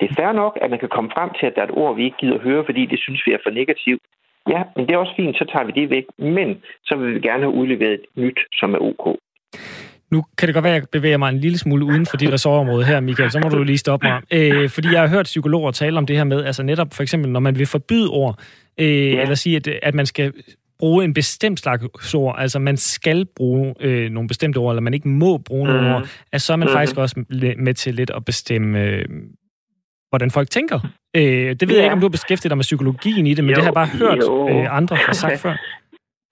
Det 0.00 0.10
er 0.10 0.14
fair 0.14 0.32
nok, 0.32 0.58
at 0.60 0.70
man 0.70 0.78
kan 0.78 0.88
komme 0.88 1.10
frem 1.14 1.30
til, 1.38 1.46
at 1.46 1.54
der 1.54 1.62
er 1.62 1.66
et 1.66 1.78
ord, 1.82 1.96
vi 1.96 2.04
ikke 2.04 2.16
gider 2.16 2.38
høre, 2.38 2.64
fordi 2.64 2.86
det 2.86 2.98
synes 2.98 3.22
vi 3.26 3.32
er 3.32 3.42
for 3.42 3.50
negativt. 3.50 4.02
Ja, 4.48 4.62
men 4.76 4.86
det 4.86 4.94
er 4.94 4.98
også 4.98 5.16
fint, 5.16 5.36
så 5.36 5.44
tager 5.44 5.64
vi 5.64 5.72
det 5.72 5.90
væk. 5.90 6.06
Men 6.18 6.62
så 6.84 6.96
vil 6.96 7.14
vi 7.14 7.20
gerne 7.20 7.42
have 7.42 7.54
udleveret 7.60 7.94
et 7.94 8.06
nyt, 8.16 8.40
som 8.52 8.74
er 8.74 8.78
ok. 8.78 9.16
Nu 10.10 10.24
kan 10.38 10.46
det 10.46 10.54
godt 10.54 10.64
være, 10.64 10.74
at 10.76 10.80
jeg 10.80 10.88
bevæger 10.92 11.16
mig 11.16 11.28
en 11.28 11.38
lille 11.38 11.58
smule 11.58 11.84
uden 11.84 12.06
for 12.06 12.16
dit 12.16 12.32
ressortområde 12.32 12.84
her, 12.84 13.00
Michael. 13.00 13.30
Så 13.30 13.38
må 13.38 13.48
du 13.48 13.62
lige 13.62 13.78
stoppe 13.78 14.06
mig. 14.06 14.22
Øh, 14.30 14.70
fordi 14.70 14.92
jeg 14.92 15.00
har 15.00 15.08
hørt 15.08 15.24
psykologer 15.24 15.70
tale 15.70 15.98
om 15.98 16.06
det 16.06 16.16
her 16.16 16.24
med, 16.24 16.44
altså 16.44 16.62
netop 16.62 16.94
for 16.94 17.02
eksempel, 17.02 17.30
når 17.30 17.40
man 17.40 17.58
vil 17.58 17.66
forbyde 17.66 18.08
ord, 18.08 18.38
øh, 18.78 19.12
ja. 19.12 19.22
eller 19.22 19.34
sige, 19.34 19.56
at, 19.56 19.68
at 19.82 19.94
man 19.94 20.06
skal 20.06 20.32
bruge 20.78 21.04
en 21.04 21.14
bestemt 21.14 21.60
slags 21.60 22.14
ord, 22.14 22.34
altså 22.38 22.58
man 22.58 22.76
skal 22.76 23.26
bruge 23.36 23.74
øh, 23.80 24.10
nogle 24.10 24.28
bestemte 24.28 24.58
ord, 24.58 24.72
eller 24.72 24.80
man 24.80 24.94
ikke 24.94 25.08
må 25.08 25.38
bruge 25.38 25.66
mm. 25.66 25.72
nogle 25.72 25.94
ord, 25.94 26.08
altså 26.32 26.46
så 26.46 26.52
er 26.52 26.56
man 26.56 26.68
mm. 26.68 26.72
faktisk 26.72 26.96
også 26.96 27.24
med 27.58 27.74
til 27.74 27.94
lidt 27.94 28.10
at 28.10 28.24
bestemme, 28.24 28.80
øh, 28.80 29.04
hvordan 30.08 30.30
folk 30.30 30.50
tænker. 30.50 30.80
Øh, 31.16 31.22
det 31.22 31.68
ved 31.68 31.68
ja. 31.68 31.74
jeg 31.74 31.84
ikke, 31.84 31.92
om 31.92 32.00
du 32.00 32.06
har 32.06 32.10
beskæftiget 32.10 32.50
dig 32.50 32.56
med 32.56 32.62
psykologien 32.62 33.26
i 33.26 33.34
det, 33.34 33.44
men 33.44 33.50
jo, 33.50 33.54
det 33.54 33.64
har 33.64 33.70
jeg 33.70 33.74
bare 33.74 33.86
hørt 33.86 34.18
øh, 34.50 34.76
andre 34.76 34.96
har 34.96 35.12
sagt 35.12 35.40
før. 35.46 35.56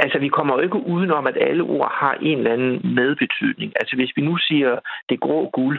Altså, 0.04 0.18
vi 0.18 0.28
kommer 0.28 0.54
jo 0.54 0.60
ikke 0.60 0.86
udenom, 0.94 1.26
at 1.26 1.38
alle 1.48 1.62
ord 1.62 1.92
har 2.00 2.14
en 2.14 2.38
eller 2.38 2.52
anden 2.52 2.94
medbetydning. 2.94 3.72
Altså, 3.80 3.96
hvis 3.96 4.12
vi 4.16 4.22
nu 4.22 4.36
siger 4.36 4.78
det 5.08 5.20
grå 5.20 5.50
guld, 5.58 5.78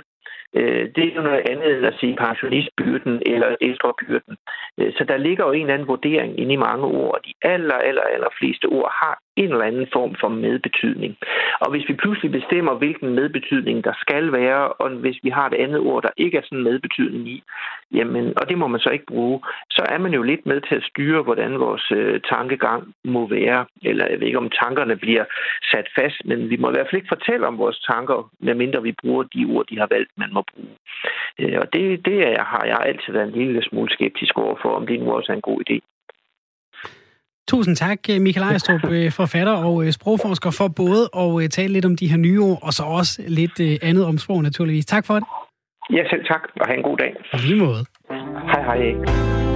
øh, 0.56 0.84
det 0.96 1.04
er 1.04 1.16
jo 1.16 1.22
noget 1.22 1.44
andet 1.52 1.78
end 1.78 1.86
at 1.86 1.98
sige 2.00 2.16
pensionistbyrden 2.16 3.22
eller 3.26 3.56
ældrebyrden. 3.62 4.36
Øh, 4.80 4.94
så 4.98 5.04
der 5.04 5.18
ligger 5.18 5.46
jo 5.46 5.52
en 5.52 5.62
eller 5.62 5.74
anden 5.74 5.88
vurdering 5.88 6.40
inde 6.40 6.54
i 6.54 6.64
mange 6.68 6.86
ord. 6.86 7.20
De 7.26 7.34
aller, 7.42 7.76
aller, 7.76 8.02
aller 8.02 8.32
fleste 8.40 8.66
ord 8.66 8.92
har 9.02 9.16
en 9.36 9.52
eller 9.52 9.66
anden 9.66 9.88
form 9.94 10.16
for 10.22 10.28
medbetydning. 10.28 11.18
Og 11.60 11.72
hvis 11.72 11.90
vi 11.90 11.94
pludselig 11.94 12.32
bestemmer, 12.32 12.74
hvilken 12.74 13.10
medbetydning 13.16 13.84
der 13.84 13.94
skal 13.98 14.32
være, 14.32 14.68
og 14.68 14.90
hvis 14.90 15.20
vi 15.24 15.30
har 15.30 15.48
et 15.48 15.54
andet 15.54 15.80
ord, 15.80 16.04
der 16.04 16.10
ikke 16.18 16.38
er 16.38 16.42
sådan 16.42 16.64
medbetydning 16.64 17.28
i, 17.28 17.44
jamen, 17.94 18.34
og 18.40 18.50
det 18.50 18.58
må 18.58 18.68
man 18.68 18.80
så 18.80 18.90
ikke 18.90 19.06
bruge, 19.06 19.42
så 19.70 19.86
er 19.90 19.98
man 19.98 20.14
jo 20.14 20.22
lidt 20.22 20.46
med 20.46 20.62
til 20.62 20.76
at 20.76 20.84
styre, 20.84 21.24
hvordan 21.24 21.60
vores 21.60 21.92
øh, 21.92 22.22
tankegang 22.34 22.94
må 23.06 23.28
være. 23.28 23.66
Eller 23.84 24.08
jeg 24.08 24.20
ved 24.20 24.28
ikke, 24.28 24.44
om 24.46 24.50
tankerne 24.64 24.96
bliver 24.96 25.26
sat 25.72 25.88
fast, 26.00 26.26
men 26.26 26.50
vi 26.50 26.58
må 26.58 26.70
i 26.70 26.72
hvert 26.72 26.88
fald 26.88 27.02
ikke 27.02 27.16
fortælle 27.16 27.48
om 27.48 27.58
vores 27.58 27.80
tanker, 27.80 28.30
medmindre 28.40 28.84
vi 28.84 28.94
bruger 29.02 29.24
de 29.24 29.46
ord, 29.50 29.66
de 29.70 29.80
har 29.80 29.88
valgt, 29.92 30.12
man 30.18 30.30
må 30.34 30.44
bruge. 30.54 30.76
Øh, 31.40 31.58
og 31.62 31.74
det, 31.74 32.06
det 32.06 32.18
er, 32.28 32.44
har 32.44 32.64
jeg 32.66 32.80
altid 32.86 33.14
været 33.14 33.28
en 33.28 33.40
lille 33.40 33.64
smule 33.64 33.90
skeptisk 33.90 34.38
over 34.38 34.56
for, 34.62 34.70
om 34.70 34.88
det 34.88 35.00
nu 35.00 35.12
også 35.12 35.32
er 35.32 35.36
en 35.36 35.50
god 35.52 35.62
idé. 35.70 35.80
Tusind 37.48 37.76
tak, 37.76 38.00
Michael 38.08 38.48
Ejstrup, 38.52 38.84
øh, 38.96 39.12
forfatter 39.12 39.54
og 39.54 39.86
øh, 39.86 39.92
sprogforsker, 39.92 40.52
for 40.52 40.68
både 40.68 41.10
at 41.18 41.44
øh, 41.44 41.50
tale 41.50 41.74
lidt 41.74 41.86
om 41.86 41.96
de 41.96 42.08
her 42.08 42.18
nye 42.18 42.42
ord, 42.42 42.60
og 42.62 42.74
så 42.74 42.84
også 42.84 43.24
lidt 43.28 43.84
andet 43.84 44.06
om 44.06 44.18
sprog 44.18 44.44
naturligvis. 44.44 44.86
Tak 44.86 45.06
for 45.06 45.14
det. 45.14 45.24
Ja, 45.90 46.04
selv 46.10 46.26
tak, 46.26 46.42
og 46.62 46.68
have 46.68 46.78
en 46.78 46.84
god 46.84 46.98
dag. 46.98 47.14
På 47.32 47.38
lige 47.38 47.60
måde. 47.60 47.86
Hej, 48.52 48.64
hej. 48.64 49.51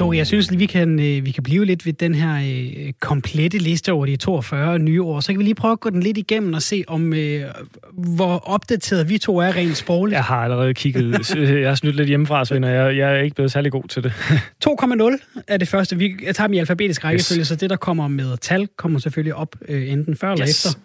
To, 0.00 0.12
jeg 0.12 0.26
synes, 0.26 0.58
vi 0.58 0.66
kan, 0.66 1.00
øh, 1.00 1.24
vi 1.24 1.30
kan 1.30 1.42
blive 1.42 1.64
lidt 1.64 1.86
ved 1.86 1.92
den 1.92 2.14
her 2.14 2.34
øh, 2.34 2.92
komplette 3.00 3.58
liste 3.58 3.92
over 3.92 4.06
de 4.06 4.16
42 4.16 4.78
nye 4.78 5.02
år. 5.02 5.20
Så 5.20 5.32
kan 5.32 5.38
vi 5.38 5.44
lige 5.44 5.54
prøve 5.54 5.72
at 5.72 5.80
gå 5.80 5.90
den 5.90 6.02
lidt 6.02 6.18
igennem 6.18 6.54
og 6.54 6.62
se, 6.62 6.84
om 6.86 7.12
øh, 7.12 7.44
hvor 7.92 8.48
opdateret 8.48 9.08
vi 9.08 9.18
to 9.18 9.38
er 9.38 9.56
rent 9.56 9.76
sprogligt. 9.76 10.16
Jeg 10.16 10.24
har 10.24 10.36
allerede 10.36 10.74
kigget. 10.74 11.36
jeg 11.62 11.68
har 11.68 11.74
snydt 11.74 11.96
lidt 11.96 12.08
hjemmefra, 12.08 12.44
Svend, 12.44 12.64
og 12.64 12.70
jeg, 12.70 12.96
jeg 12.96 13.16
er 13.16 13.20
ikke 13.20 13.34
blevet 13.34 13.52
særlig 13.52 13.72
god 13.72 13.84
til 13.88 14.02
det. 14.02 14.12
2,0 14.68 15.44
er 15.48 15.56
det 15.56 15.68
første. 15.68 15.96
Vi, 15.96 16.16
jeg 16.22 16.34
tager 16.34 16.48
dem 16.48 16.54
i 16.54 16.58
alfabetisk 16.58 17.04
rækkefølge, 17.04 17.40
yes. 17.40 17.48
så 17.48 17.56
det, 17.56 17.70
der 17.70 17.76
kommer 17.76 18.08
med 18.08 18.36
tal, 18.36 18.68
kommer 18.76 18.98
selvfølgelig 18.98 19.34
op 19.34 19.56
enten 19.68 20.16
før 20.16 20.32
eller 20.32 20.48
yes. 20.48 20.66
efter. 20.66 20.80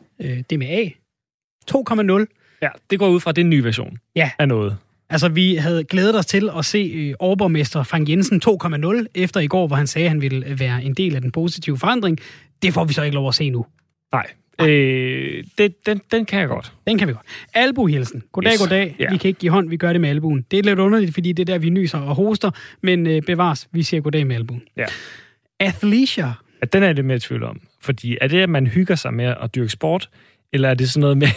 Det 0.50 0.60
med 0.60 0.68
A. 0.68 0.90
2,0. 1.72 2.58
Ja, 2.62 2.70
det 2.90 3.00
går 3.00 3.08
ud 3.08 3.20
fra, 3.20 3.32
den 3.32 3.50
nye 3.50 3.64
version 3.64 3.98
ja. 4.16 4.32
af 4.40 4.48
noget. 4.48 4.78
Altså, 5.16 5.30
vi 5.30 5.56
havde 5.56 5.84
glædet 5.84 6.18
os 6.18 6.26
til 6.26 6.50
at 6.58 6.66
se 6.66 6.78
øh, 6.96 7.14
overborgmester 7.20 7.84
Frank 7.84 8.10
Jensen 8.10 8.42
2.0 8.48 9.06
efter 9.16 9.40
i 9.40 9.48
går, 9.48 9.68
hvor 9.68 9.76
han 9.76 9.88
sagde, 9.88 10.06
at 10.06 10.10
han 10.10 10.22
ville 10.22 10.48
øh, 10.48 10.60
være 10.60 10.84
en 10.84 10.94
del 10.94 11.16
af 11.16 11.22
den 11.22 11.32
positive 11.32 11.78
forandring. 11.78 12.20
Det 12.62 12.74
får 12.74 12.86
vi 12.86 12.94
så 12.94 13.04
ikke 13.04 13.16
lov 13.16 13.28
at 13.28 13.36
se 13.36 13.50
nu. 13.50 13.66
Nej. 14.12 14.26
Øh, 14.62 15.44
det, 15.58 15.86
den, 15.86 16.02
den 16.12 16.26
kan 16.26 16.40
jeg 16.40 16.48
godt. 16.48 16.74
Den 16.88 16.98
kan 16.98 17.08
vi 17.08 17.14
godt. 17.14 17.26
Albuhilsen. 17.54 18.24
Goddag, 18.32 18.52
yes. 18.52 18.60
goddag. 18.60 18.96
Yeah. 19.02 19.12
Vi 19.12 19.18
kan 19.18 19.28
ikke 19.28 19.40
give 19.40 19.52
hånd, 19.52 19.70
vi 19.70 19.78
gør 19.78 19.92
det 19.92 20.02
med 20.02 20.10
albuen. 20.10 20.46
Det 20.52 20.60
er 20.60 20.64
lidt 20.64 20.80
underligt, 20.80 21.14
fordi 21.14 21.32
det 21.32 21.50
er 21.50 21.54
der, 21.54 21.60
vi 21.60 21.70
nyser 21.70 22.00
og 22.00 22.16
hoster, 22.16 22.52
men 22.82 23.08
øh, 23.08 23.22
bevares, 23.22 23.68
vi 23.72 23.84
siger 23.84 24.02
goddag 24.02 24.28
med 24.28 24.36
albuen. 24.36 24.62
Ja. 24.78 24.86
Athleisure. 25.60 26.34
Ja, 26.62 26.66
den 26.74 26.84
er 26.84 26.94
det 26.94 27.06
med 27.06 27.20
tvivl 27.20 27.44
om. 27.44 27.62
Fordi 27.82 28.18
er 28.22 28.28
det, 28.28 28.42
at 28.42 28.50
man 28.50 28.68
hygger 28.68 28.96
sig 28.96 29.14
med 29.14 29.34
at 29.42 29.56
dyrke 29.56 29.70
sport, 29.70 30.10
eller 30.56 30.70
er 30.70 30.74
det 30.74 30.90
sådan 30.90 31.02
noget 31.02 31.18
med, 31.18 31.28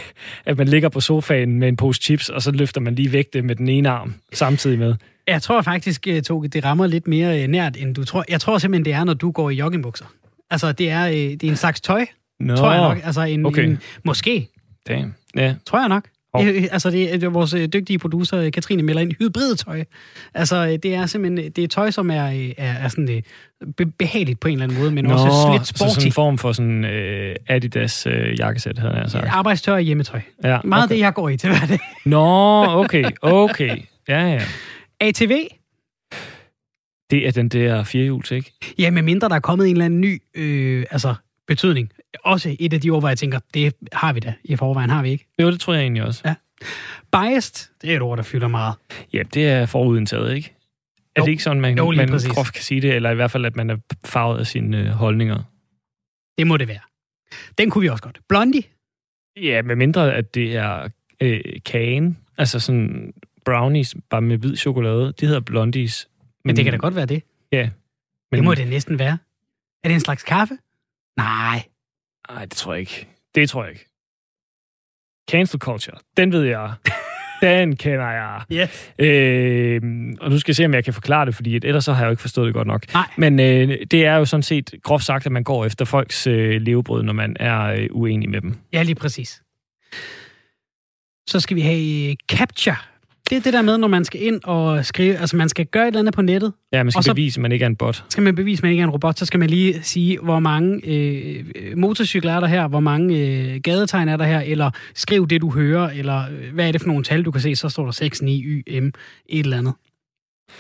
at 0.47 0.59
man 0.59 0.69
ligger 0.69 0.89
på 0.89 1.01
sofaen 1.01 1.59
med 1.59 1.69
en 1.69 1.77
pose 1.77 2.01
chips, 2.03 2.29
og 2.29 2.43
så 2.43 2.51
løfter 2.51 2.81
man 2.81 2.95
lige 2.95 3.13
væk 3.13 3.33
det 3.33 3.45
med 3.45 3.57
den 3.57 3.69
ene 3.69 3.89
arm 3.89 4.15
samtidig 4.33 4.79
med? 4.79 4.95
Jeg 5.27 5.43
tror 5.43 5.63
faktisk, 5.63 6.07
øh, 6.09 6.23
Toge, 6.23 6.49
det 6.49 6.65
rammer 6.65 6.87
lidt 6.87 7.09
mere 7.09 7.43
øh, 7.43 7.49
nært, 7.49 7.77
end 7.77 7.95
du 7.95 8.05
tror. 8.05 8.25
Jeg 8.29 8.41
tror 8.41 8.59
simpelthen, 8.59 8.85
det 8.85 8.93
er, 8.93 9.05
når 9.05 9.15
du 9.15 9.31
går 9.31 9.51
i 9.51 9.55
joggingbukser. 9.55 10.05
Altså, 10.51 10.73
det 10.73 10.91
er, 10.91 11.07
øh, 11.07 11.15
det 11.15 11.45
er 11.45 11.49
en 11.49 11.57
slags 11.57 11.81
tøj, 11.81 12.07
Nå, 12.41 12.57
tror 12.57 12.73
jeg 12.73 12.81
nok. 12.81 12.99
Altså, 13.05 13.23
en, 13.23 13.47
okay. 13.47 13.65
en, 13.65 13.79
måske. 14.05 14.49
Damn. 14.89 15.15
Ja. 15.37 15.55
Tror 15.67 15.79
jeg 15.79 15.89
nok. 15.89 16.09
Oh. 16.33 16.47
Altså, 16.47 16.91
det 16.91 17.25
er 17.25 17.29
vores 17.29 17.55
dygtige 17.73 17.99
producer, 17.99 18.51
Katrine, 18.51 18.83
melder 18.83 19.03
ind 19.03 19.13
hybridtøj. 19.19 19.85
Altså, 20.35 20.79
det 20.83 20.95
er 20.95 21.07
simpelthen 21.07 21.51
det 21.51 21.65
er 21.65 21.69
tøj, 21.69 21.91
som 21.91 22.11
er, 22.11 22.15
er, 22.15 22.53
er 22.59 22.89
sådan 22.89 23.23
behageligt 23.99 24.41
på 24.41 24.49
en 24.49 24.53
eller 24.53 24.65
anden 24.65 24.79
måde, 24.79 24.91
men 24.91 25.05
Nå, 25.05 25.13
også 25.13 25.53
lidt 25.53 25.67
sporty. 25.67 25.89
så 25.89 25.95
sådan 25.95 26.09
en 26.09 26.13
form 26.13 26.39
for 26.39 26.53
sådan 26.53 26.85
uh, 26.85 27.55
Adidas 27.55 28.07
uh, 28.07 28.39
jakkesæt, 28.39 28.79
havde 28.79 28.95
jeg 28.95 29.11
sagt. 29.11 29.27
Arbejdstøj 29.29 29.75
og 29.75 29.81
hjemmetøj. 29.81 30.21
Ja, 30.45 30.59
Meget 30.65 30.85
okay. 30.85 30.95
det, 30.95 31.01
jeg 31.01 31.15
går 31.15 31.29
i 31.29 31.37
til 31.37 31.51
hverdag. 31.51 31.79
Nå, 32.05 32.65
okay, 32.65 33.05
okay. 33.23 33.77
Ja, 34.09 34.27
ja. 34.27 34.43
ATV? 35.01 35.33
Det 37.11 37.27
er 37.27 37.33
den 37.33 37.49
der 37.49 37.85
firehjuls, 37.85 38.31
ikke? 38.31 38.53
Ja, 38.79 38.91
med 38.91 39.03
mindre 39.03 39.29
der 39.29 39.35
er 39.35 39.41
kommet 39.41 39.67
en 39.67 39.73
eller 39.73 39.85
anden 39.85 40.01
ny 40.01 40.23
øh, 40.35 40.85
altså, 40.91 41.15
betydning. 41.49 41.93
Også 42.25 42.57
et 42.59 42.73
af 42.73 42.81
de 42.81 42.91
ord, 42.91 43.03
hvor 43.03 43.09
jeg 43.09 43.19
tænker, 43.19 43.39
det 43.55 43.75
har 43.93 44.13
vi 44.13 44.21
da 44.21 44.35
i 44.45 44.57
forvejen, 44.57 44.91
har 44.91 45.03
vi 45.03 45.11
ikke? 45.11 45.27
Jo, 45.43 45.51
det 45.51 45.61
tror 45.61 45.75
jeg 45.75 45.83
egentlig 45.83 46.03
også. 46.03 46.23
Ja. 46.25 46.35
Biased, 47.13 47.71
det 47.83 47.93
er 47.93 47.97
et 47.97 48.03
ord, 48.03 48.17
der 48.17 48.23
fylder 48.23 48.49
meget. 48.49 48.75
Ja, 49.13 49.23
det 49.35 49.49
er 49.49 49.67
forudindtaget, 49.67 50.35
ikke? 50.35 50.55
Er 51.17 51.23
det 51.23 51.31
ikke 51.31 51.43
sådan, 51.43 51.61
man, 51.61 51.79
jo, 51.79 51.91
man 51.91 52.09
groft 52.09 52.55
kan 52.55 52.63
sige 52.63 52.81
det, 52.81 52.95
eller 52.95 53.11
i 53.11 53.15
hvert 53.15 53.31
fald, 53.31 53.45
at 53.45 53.57
man 53.57 53.71
er 53.71 53.77
farvet 54.05 54.39
af 54.39 54.47
sine 54.47 54.79
øh, 54.79 54.87
holdninger? 54.87 55.43
Det 56.39 56.47
må 56.47 56.57
det 56.57 56.69
være. 56.69 56.81
Den 57.59 57.71
kunne 57.71 57.83
vi 57.83 57.89
også 57.89 58.03
godt. 58.03 58.21
Blondie? 58.29 58.63
Ja, 59.37 59.63
med 59.63 59.77
mindre, 59.77 60.15
at 60.15 60.35
det 60.35 60.57
er 60.57 60.89
øh, 61.21 61.41
kagen, 61.65 62.19
altså 62.39 62.61
sådan 62.61 63.13
brownies, 63.45 63.97
bare 64.11 64.21
med 64.21 64.39
hvid 64.39 64.57
chokolade. 64.57 65.13
Det 65.21 65.29
hedder 65.29 65.41
blondies. 65.41 66.09
Men, 66.19 66.29
men 66.45 66.57
det 66.57 66.65
kan 66.65 66.73
da 66.73 66.79
godt 66.79 66.95
være 66.95 67.07
det. 67.07 67.23
Ja. 67.53 67.71
Men, 68.31 68.39
det 68.39 68.45
må 68.45 68.55
det 68.55 68.69
næsten 68.69 68.99
være. 68.99 69.19
Er 69.85 69.89
det 69.89 69.95
en 69.95 70.01
slags 70.01 70.23
kaffe? 70.23 70.59
Nej. 71.19 71.63
Nej, 72.31 72.45
det 72.45 72.53
tror 72.53 72.73
jeg 72.73 72.81
ikke. 72.81 73.09
Det 73.35 73.51
tror 73.51 73.65
jeg 73.65 73.73
ikke. 73.73 73.85
Cancel 75.31 75.61
culture, 75.61 75.97
den 76.17 76.33
ved 76.33 76.43
jeg. 76.43 76.73
Den 77.41 77.77
kender 77.77 78.11
jeg. 78.11 78.43
Yes. 78.53 78.93
Øh, 78.99 79.81
og 80.21 80.31
nu 80.31 80.39
skal 80.39 80.51
jeg 80.51 80.57
se, 80.57 80.65
om 80.65 80.75
jeg 80.75 80.85
kan 80.85 80.95
forklare 80.95 81.27
det, 81.27 81.35
fordi 81.35 81.57
ellers 81.57 81.85
så 81.85 81.93
har 81.93 82.01
jeg 82.01 82.07
jo 82.07 82.11
ikke 82.11 82.21
forstået 82.21 82.47
det 82.47 82.55
godt 82.55 82.67
nok. 82.67 82.93
Nej. 82.95 83.07
Men 83.17 83.41
øh, 83.41 83.87
det 83.91 84.05
er 84.07 84.15
jo 84.15 84.25
sådan 84.25 84.43
set 84.43 84.75
groft 84.83 85.05
sagt, 85.05 85.27
at 85.27 85.33
man 85.33 85.45
går 85.45 85.65
efter 85.65 85.85
folks 85.85 86.27
øh, 86.27 86.61
levebrød, 86.61 87.03
når 87.03 87.13
man 87.13 87.37
er 87.41 87.61
øh, 87.65 87.89
uenig 87.91 88.31
med 88.31 88.41
dem. 88.41 88.57
Ja, 88.73 88.83
lige 88.83 88.95
præcis. 88.95 89.43
Så 91.29 91.41
skal 91.41 91.57
vi 91.57 91.61
have 91.61 92.11
øh, 92.11 92.17
capture. 92.33 92.77
Det 93.31 93.37
er 93.37 93.41
det 93.41 93.53
der 93.53 93.63
med, 93.63 93.79
når 93.79 93.89
man 93.89 94.05
skal 94.05 94.23
ind 94.23 94.41
og 94.45 94.85
skrive, 94.85 95.17
altså 95.17 95.37
man 95.37 95.49
skal 95.49 95.67
gøre 95.67 95.83
et 95.83 95.87
eller 95.87 96.01
andet 96.01 96.15
på 96.15 96.23
nettet. 96.23 96.53
Ja, 96.73 96.83
man 96.83 96.93
skal 96.93 97.05
så, 97.05 97.15
bevise, 97.15 97.39
at 97.39 97.43
man 97.43 97.53
ikke 97.53 97.63
er 97.63 97.67
en 97.67 97.77
bot. 97.77 98.05
Skal 98.09 98.23
man 98.23 98.35
bevise, 98.35 98.61
at 98.61 98.63
man 98.63 98.71
ikke 98.71 98.81
er 98.81 98.85
en 98.85 98.91
robot, 98.91 99.19
så 99.19 99.27
skal 99.27 99.41
man 99.41 99.51
lige 99.51 99.83
sige, 99.83 100.19
hvor 100.19 100.39
mange 100.39 100.81
øh, 100.87 101.45
motorcykler 101.77 102.33
er 102.33 102.41
der 102.41 102.47
her, 102.47 102.69
hvor 102.69 102.81
mange 102.81 103.19
øh, 103.19 103.61
gadetegn 103.61 104.09
er 104.09 104.17
der 104.17 104.25
her, 104.25 104.41
eller 104.41 104.71
skriv 104.95 105.29
det, 105.29 105.41
du 105.41 105.51
hører, 105.51 105.91
eller 105.91 106.25
øh, 106.31 106.55
hvad 106.55 106.69
er 106.69 106.73
det 106.73 106.81
for 106.81 106.89
nogle 106.89 107.05
tal, 107.05 107.23
du 107.23 107.31
kan 107.31 107.41
se, 107.41 107.57
så 107.57 107.69
står 107.69 107.85
der 107.85 107.93
6, 107.93 108.23
9, 108.23 108.43
Y, 108.45 108.81
M, 108.81 108.87
et 108.87 109.45
eller 109.45 109.59
andet. 109.59 109.75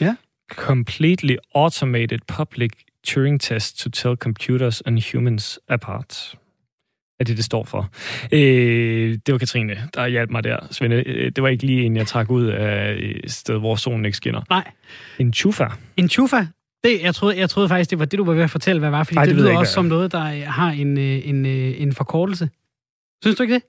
Ja. 0.01 0.14
Completely 0.51 1.37
automated 1.55 2.19
public 2.27 2.71
Turing 3.05 3.41
test 3.41 3.79
to 3.79 3.91
tell 3.91 4.16
computers 4.16 4.81
and 4.81 4.99
humans 5.12 5.59
apart 5.69 6.35
er 7.21 7.25
det, 7.25 7.37
det 7.37 7.45
står 7.45 7.64
for. 7.64 7.91
Øh, 8.33 9.19
det 9.27 9.33
var 9.33 9.39
Katrine, 9.39 9.77
der 9.95 10.07
hjalp 10.07 10.31
mig 10.31 10.45
der, 10.45 10.57
Svende. 10.71 10.97
Øh, 10.97 11.33
det 11.37 11.43
var 11.43 11.49
ikke 11.49 11.66
lige 11.66 11.83
en, 11.83 11.97
jeg 11.97 12.07
trak 12.07 12.31
ud 12.31 12.47
af 12.47 12.97
et 13.25 13.31
sted, 13.31 13.59
hvor 13.59 13.77
solen 13.77 14.05
ikke 14.05 14.16
skinner. 14.16 14.43
Nej. 14.51 14.71
En 15.19 15.33
chufa. 15.33 15.64
En 15.97 16.09
chufa? 16.09 16.47
Det, 16.85 17.03
jeg, 17.03 17.14
troede, 17.14 17.39
jeg 17.39 17.51
troede 17.51 17.69
faktisk, 17.69 17.91
det 17.91 17.99
var 17.99 18.05
det, 18.05 18.19
du 18.19 18.25
var 18.25 18.33
ved 18.33 18.43
at 18.43 18.51
fortælle, 18.51 18.81
hvad 18.81 18.91
var, 18.91 19.05
fordi 19.05 19.16
Ej, 19.16 19.25
det, 19.25 19.31
det 19.31 19.37
lyder 19.37 19.51
ikke, 19.51 19.59
også 19.59 19.73
som 19.73 19.85
noget, 19.85 20.12
der 20.12 20.21
har 20.51 20.71
en, 20.71 20.99
øh, 20.99 21.29
en, 21.29 21.47
øh, 21.47 21.81
en 21.81 21.93
forkortelse. 21.93 22.49
Synes 23.23 23.37
du 23.37 23.43
ikke 23.43 23.55
det? 23.55 23.62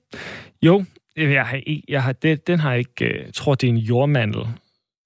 Jo, 0.62 0.84
jeg 1.16 1.44
har, 1.44 1.60
jeg 1.88 2.02
har, 2.02 2.12
det, 2.12 2.46
den 2.46 2.60
har 2.60 2.74
ikke... 2.74 3.24
Jeg 3.24 3.34
tror, 3.34 3.54
det 3.54 3.66
er 3.66 3.72
en 3.72 3.78
jordmandel. 3.78 4.40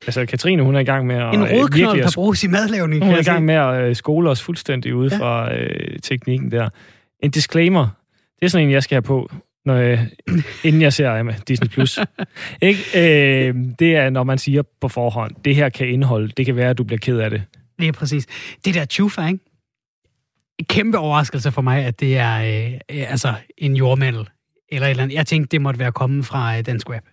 Altså, 0.07 0.26
Katrine, 0.26 0.62
hun 0.62 0.74
er 0.74 0.80
i 0.80 0.84
gang 0.84 1.07
med 1.07 1.16
at... 1.16 1.34
En 1.34 1.45
rodknold, 1.45 2.03
der 2.03 2.12
bruges 2.14 2.45
i 2.45 2.47
madlavning. 2.47 3.05
Hun 3.05 3.14
er 3.14 3.18
i 3.18 3.22
gang 3.22 3.45
med 3.45 3.55
at 3.55 3.97
skole 3.97 4.30
os 4.30 4.42
fuldstændig 4.42 4.95
ude 4.95 5.11
ja. 5.12 5.20
fra 5.20 5.55
øh, 5.55 5.99
teknikken 6.03 6.51
der. 6.51 6.68
En 7.20 7.30
disclaimer. 7.30 7.88
Det 8.45 8.49
er 8.49 8.51
sådan 8.51 8.66
en, 8.66 8.72
jeg 8.72 8.82
skal 8.82 8.95
have 8.95 9.03
på, 9.03 9.30
når 9.64 9.74
jeg, 9.74 10.09
inden 10.64 10.82
jeg 10.82 10.92
ser 10.92 11.22
med 11.22 11.34
Disney+. 11.49 11.68
Plus. 11.68 11.99
ikke? 12.62 12.80
Øh, 12.95 13.55
det 13.78 13.97
er, 13.97 14.11
når 14.11 14.24
man 14.24 14.38
siger 14.38 14.62
på 14.80 14.88
forhånd, 14.88 15.34
det 15.45 15.55
her 15.57 15.68
kan 15.68 15.88
indeholde, 15.88 16.28
det 16.28 16.47
kan 16.47 16.57
være, 16.57 16.70
at 16.70 16.78
du 16.78 16.84
bliver 16.84 16.99
ked 16.99 17.18
af 17.18 17.30
det. 17.30 17.42
Det 17.78 17.88
er 17.88 17.92
præcis. 17.92 18.26
Det 18.64 18.74
der 18.74 18.84
chufa, 18.84 19.26
ikke? 19.26 19.38
En 20.59 20.64
kæmpe 20.64 20.99
overraskelse 20.99 21.53
for 21.53 21.62
mig, 21.62 21.84
at 21.84 22.01
det 22.01 22.18
er 22.18 22.34
øh, 22.34 22.80
altså 22.90 23.34
en 23.59 23.76
jordmændel. 23.76 24.28
Eller 24.68 24.86
et 24.86 24.90
eller 24.90 25.03
andet. 25.03 25.14
Jeg 25.14 25.26
tænkte, 25.26 25.49
det 25.49 25.61
måtte 25.61 25.80
være 25.80 25.92
kommet 25.92 26.26
fra 26.26 26.59
øh, 26.59 26.66
dansk 26.66 26.90
web. 26.90 27.05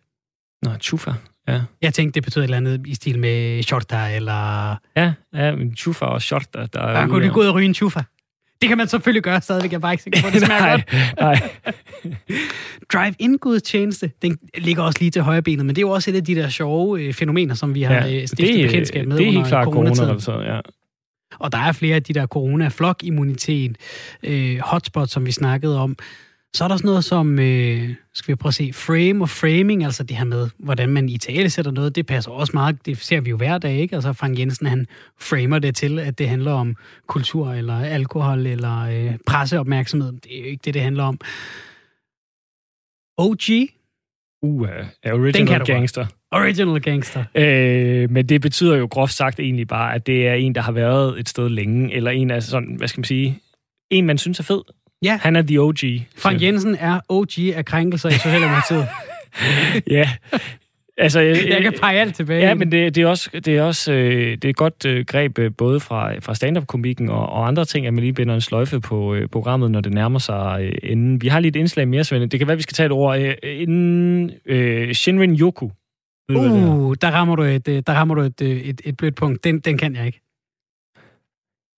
Nå, 0.63 0.71
chufa. 0.81 1.11
Ja. 1.47 1.61
Jeg 1.81 1.93
tænkte, 1.93 2.15
det 2.15 2.23
betyder 2.23 2.43
et 2.43 2.43
eller 2.43 2.57
andet 2.57 2.87
i 2.87 2.95
stil 2.95 3.19
med 3.19 3.63
shorta, 3.63 4.15
eller... 4.15 4.71
Ja, 4.95 5.13
ja 5.33 5.55
men 5.55 5.75
chufa 5.75 6.05
og 6.05 6.21
shorta, 6.21 6.65
der 6.73 6.81
er... 6.81 6.99
Ja, 6.99 7.07
kunne 7.07 7.27
du 7.27 7.33
gå 7.33 7.39
ud 7.39 7.45
og 7.45 7.55
ryge 7.55 7.65
en 7.65 7.73
chufa? 7.73 7.99
Det 8.61 8.67
kan 8.67 8.77
man 8.77 8.87
selvfølgelig 8.87 9.23
gøre 9.23 9.41
stadigvæk, 9.41 9.71
jeg 9.71 9.77
er 9.77 9.81
bare 9.81 9.93
ikke 9.93 10.03
sikker 10.03 10.21
på, 10.21 10.29
det 10.29 10.41
smager 10.45 10.61
nej, 10.65 10.71
godt. 10.71 11.19
nej. 11.19 11.49
Drive-in 12.93 13.37
gudstjeneste, 13.37 14.11
den 14.21 14.37
ligger 14.57 14.83
også 14.83 14.99
lige 14.99 15.11
til 15.11 15.21
højre 15.21 15.41
benet, 15.41 15.65
men 15.65 15.75
det 15.75 15.77
er 15.77 15.87
jo 15.87 15.89
også 15.89 16.11
et 16.11 16.15
af 16.15 16.23
de 16.23 16.35
der 16.35 16.49
sjove 16.49 17.01
øh, 17.01 17.13
fænomener, 17.13 17.55
som 17.55 17.75
vi 17.75 17.81
har 17.81 17.93
ja, 17.93 18.21
øh, 18.21 18.27
stiftet 18.27 18.65
bekendtskab 18.67 19.07
med 19.07 19.17
Det 19.17 19.27
er 19.27 19.31
helt 19.31 19.47
klart 19.47 19.65
corona, 19.65 19.89
altså, 19.89 20.39
ja. 20.39 20.59
Og 21.39 21.51
der 21.51 21.57
er 21.57 21.71
flere 21.71 21.95
af 21.95 22.03
de 22.03 22.13
der 22.13 22.27
corona-flok-immunitet, 22.27 23.77
øh, 24.23 24.59
hotspot, 24.59 25.09
som 25.09 25.25
vi 25.25 25.31
snakkede 25.31 25.79
om, 25.79 25.97
så 26.53 26.63
er 26.63 26.67
der 26.67 26.77
sådan 26.77 26.87
noget 26.87 27.03
som, 27.03 27.39
øh, 27.39 27.89
skal 28.13 28.31
vi 28.31 28.35
prøve 28.35 28.49
at 28.49 28.53
se, 28.53 28.73
frame 28.73 29.23
og 29.23 29.29
framing, 29.29 29.83
altså 29.83 30.03
det 30.03 30.17
her 30.17 30.25
med, 30.25 30.49
hvordan 30.57 30.89
man 30.89 31.09
i 31.09 31.17
tale 31.17 31.49
sætter 31.49 31.71
noget, 31.71 31.95
det 31.95 32.05
passer 32.05 32.31
også 32.31 32.51
meget, 32.53 32.85
det 32.85 32.97
ser 32.97 33.21
vi 33.21 33.29
jo 33.29 33.37
hver 33.37 33.57
dag, 33.57 33.75
ikke? 33.75 33.95
Altså 33.95 34.13
Frank 34.13 34.39
Jensen, 34.39 34.65
han 34.65 34.87
framer 35.19 35.59
det 35.59 35.75
til, 35.75 35.99
at 35.99 36.17
det 36.19 36.29
handler 36.29 36.51
om 36.51 36.75
kultur, 37.07 37.53
eller 37.53 37.75
alkohol, 37.75 38.47
eller 38.47 38.79
øh, 38.81 39.17
presseopmærksomhed. 39.27 40.11
Det 40.11 40.37
er 40.37 40.39
jo 40.39 40.45
ikke 40.45 40.61
det, 40.65 40.73
det 40.73 40.81
handler 40.81 41.03
om. 41.03 41.19
OG. 43.17 43.67
Uh, 44.43 44.67
original 45.05 45.65
gangster. 45.65 46.05
Original 46.31 46.81
gangster. 46.81 47.23
Øh, 47.35 48.11
men 48.11 48.29
det 48.29 48.41
betyder 48.41 48.75
jo 48.75 48.87
groft 48.91 49.13
sagt 49.13 49.39
egentlig 49.39 49.67
bare, 49.67 49.95
at 49.95 50.07
det 50.07 50.27
er 50.27 50.33
en, 50.33 50.55
der 50.55 50.61
har 50.61 50.71
været 50.71 51.19
et 51.19 51.29
sted 51.29 51.49
længe, 51.49 51.93
eller 51.93 52.11
en 52.11 52.31
af 52.31 52.43
sådan, 52.43 52.75
hvad 52.75 52.87
skal 52.87 52.99
man 52.99 53.05
sige, 53.05 53.39
en, 53.89 54.05
man 54.05 54.17
synes 54.17 54.39
er 54.39 54.43
fed, 54.43 54.61
Ja. 55.03 55.19
Han 55.23 55.35
er 55.35 55.41
the 55.41 55.61
OG. 55.61 55.77
Frank 56.17 56.41
Jensen 56.41 56.75
er 56.75 56.99
OG 57.09 57.39
af 57.55 57.65
krænkelser 57.65 58.09
i 58.09 58.13
Socialdemokratiet. 58.13 58.87
ja. 59.97 60.09
Altså, 60.97 61.19
jeg, 61.19 61.45
jeg 61.47 61.61
kan 61.61 61.73
pege 61.81 61.99
alt 61.99 62.15
tilbage. 62.15 62.47
Ja, 62.47 62.53
men 62.53 62.71
det, 62.71 62.95
det 62.95 63.03
er 63.03 63.07
også, 63.07 63.29
det 63.33 63.47
er 63.47 63.63
også 63.63 63.91
øh, 63.91 64.31
det 64.31 64.45
er 64.45 64.49
et 64.49 64.55
godt 64.55 64.85
øh, 64.85 65.05
greb 65.05 65.39
øh, 65.39 65.51
både 65.57 65.79
fra, 65.79 66.19
fra 66.19 66.35
stand-up-komikken 66.35 67.09
og, 67.09 67.29
og 67.29 67.47
andre 67.47 67.65
ting, 67.65 67.87
at 67.87 67.93
man 67.93 68.03
lige 68.03 68.13
binder 68.13 68.35
en 68.35 68.41
sløjfe 68.41 68.79
på 68.79 69.13
øh, 69.13 69.27
programmet, 69.27 69.71
når 69.71 69.81
det 69.81 69.93
nærmer 69.93 70.19
sig 70.19 70.59
øh, 70.61 70.73
inden. 70.83 71.21
Vi 71.21 71.27
har 71.27 71.39
lige 71.39 71.49
et 71.49 71.55
indslag 71.55 71.87
mere, 71.87 72.03
Svende. 72.03 72.27
Det 72.27 72.39
kan 72.39 72.47
være, 72.47 72.57
vi 72.57 72.63
skal 72.63 72.73
tage 72.73 72.85
et 72.85 72.91
ord. 72.91 73.19
Øh, 73.19 73.35
inden 73.43 74.31
øh, 74.45 74.93
Shinrin 74.93 75.39
Yoku. 75.39 75.69
Uh, 76.29 76.95
der 77.01 77.11
rammer 77.11 77.35
du 77.35 77.43
et, 77.43 77.65
der 77.65 77.93
rammer 77.93 78.15
du 78.15 78.21
et, 78.21 78.41
et, 78.41 78.81
et 78.85 78.97
blødt 78.97 79.15
punkt. 79.15 79.43
Den, 79.43 79.59
den 79.59 79.77
kan 79.77 79.95
jeg 79.95 80.05
ikke. 80.05 80.21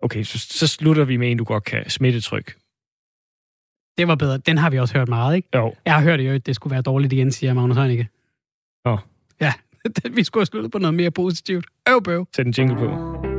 Okay, 0.02 0.24
så, 0.24 0.40
så 0.40 0.68
slutter 0.68 1.04
vi 1.04 1.18
med 1.18 1.32
en, 1.32 1.38
du 1.38 1.44
godt 1.44 1.64
kan. 1.64 1.90
Smittetryk. 1.90 2.54
Det 3.98 4.08
var 4.08 4.16
bedre. 4.16 4.38
Den 4.38 4.58
har 4.58 4.70
vi 4.70 4.80
også 4.80 4.98
hørt 4.98 5.10
meget, 5.10 5.36
ikke? 5.36 5.48
Jo. 5.56 5.74
Jeg 5.86 5.94
har 5.94 6.02
hørt 6.02 6.20
jo, 6.20 6.32
at 6.32 6.46
det 6.46 6.56
skulle 6.56 6.72
være 6.72 6.82
dårligt 6.82 7.14
igen, 7.14 7.32
siger 7.32 7.54
Magnus 7.54 7.78
Heunicke. 7.78 8.08
Nå. 8.86 8.98
Ja, 9.42 9.54
vi 10.16 10.24
skulle 10.24 10.42
have 10.42 10.46
sluttet 10.46 10.72
på 10.72 10.78
noget 10.78 10.94
mere 10.94 11.12
positivt. 11.12 11.66
Øv, 11.90 12.04
bøv. 12.04 12.28
Sæt 12.36 12.46
en 12.48 12.54
jingle 12.58 12.76
på. 12.76 13.33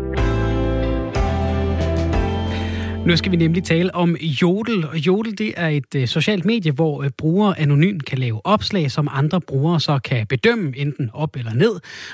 Nu 3.07 3.17
skal 3.17 3.33
vi 3.33 3.37
nemlig 3.37 3.65
tale 3.65 3.95
om 3.95 4.17
Jodel. 4.17 4.87
Og 4.87 4.99
Jodel 4.99 5.39
det 5.39 5.55
er 5.57 5.69
et 5.69 5.95
øh, 5.97 6.09
socialt 6.09 6.45
medie, 6.45 6.73
hvor 6.73 7.03
øh, 7.03 7.11
brugere 7.19 7.61
anonymt 7.61 8.05
kan 8.05 8.19
lave 8.19 8.47
opslag, 8.47 8.91
som 8.91 9.09
andre 9.11 9.41
brugere 9.41 9.81
så 9.81 9.99
kan 9.99 10.27
bedømme 10.27 10.77
enten 10.77 11.11
op 11.13 11.37
eller 11.37 11.55
ned. 11.55 11.73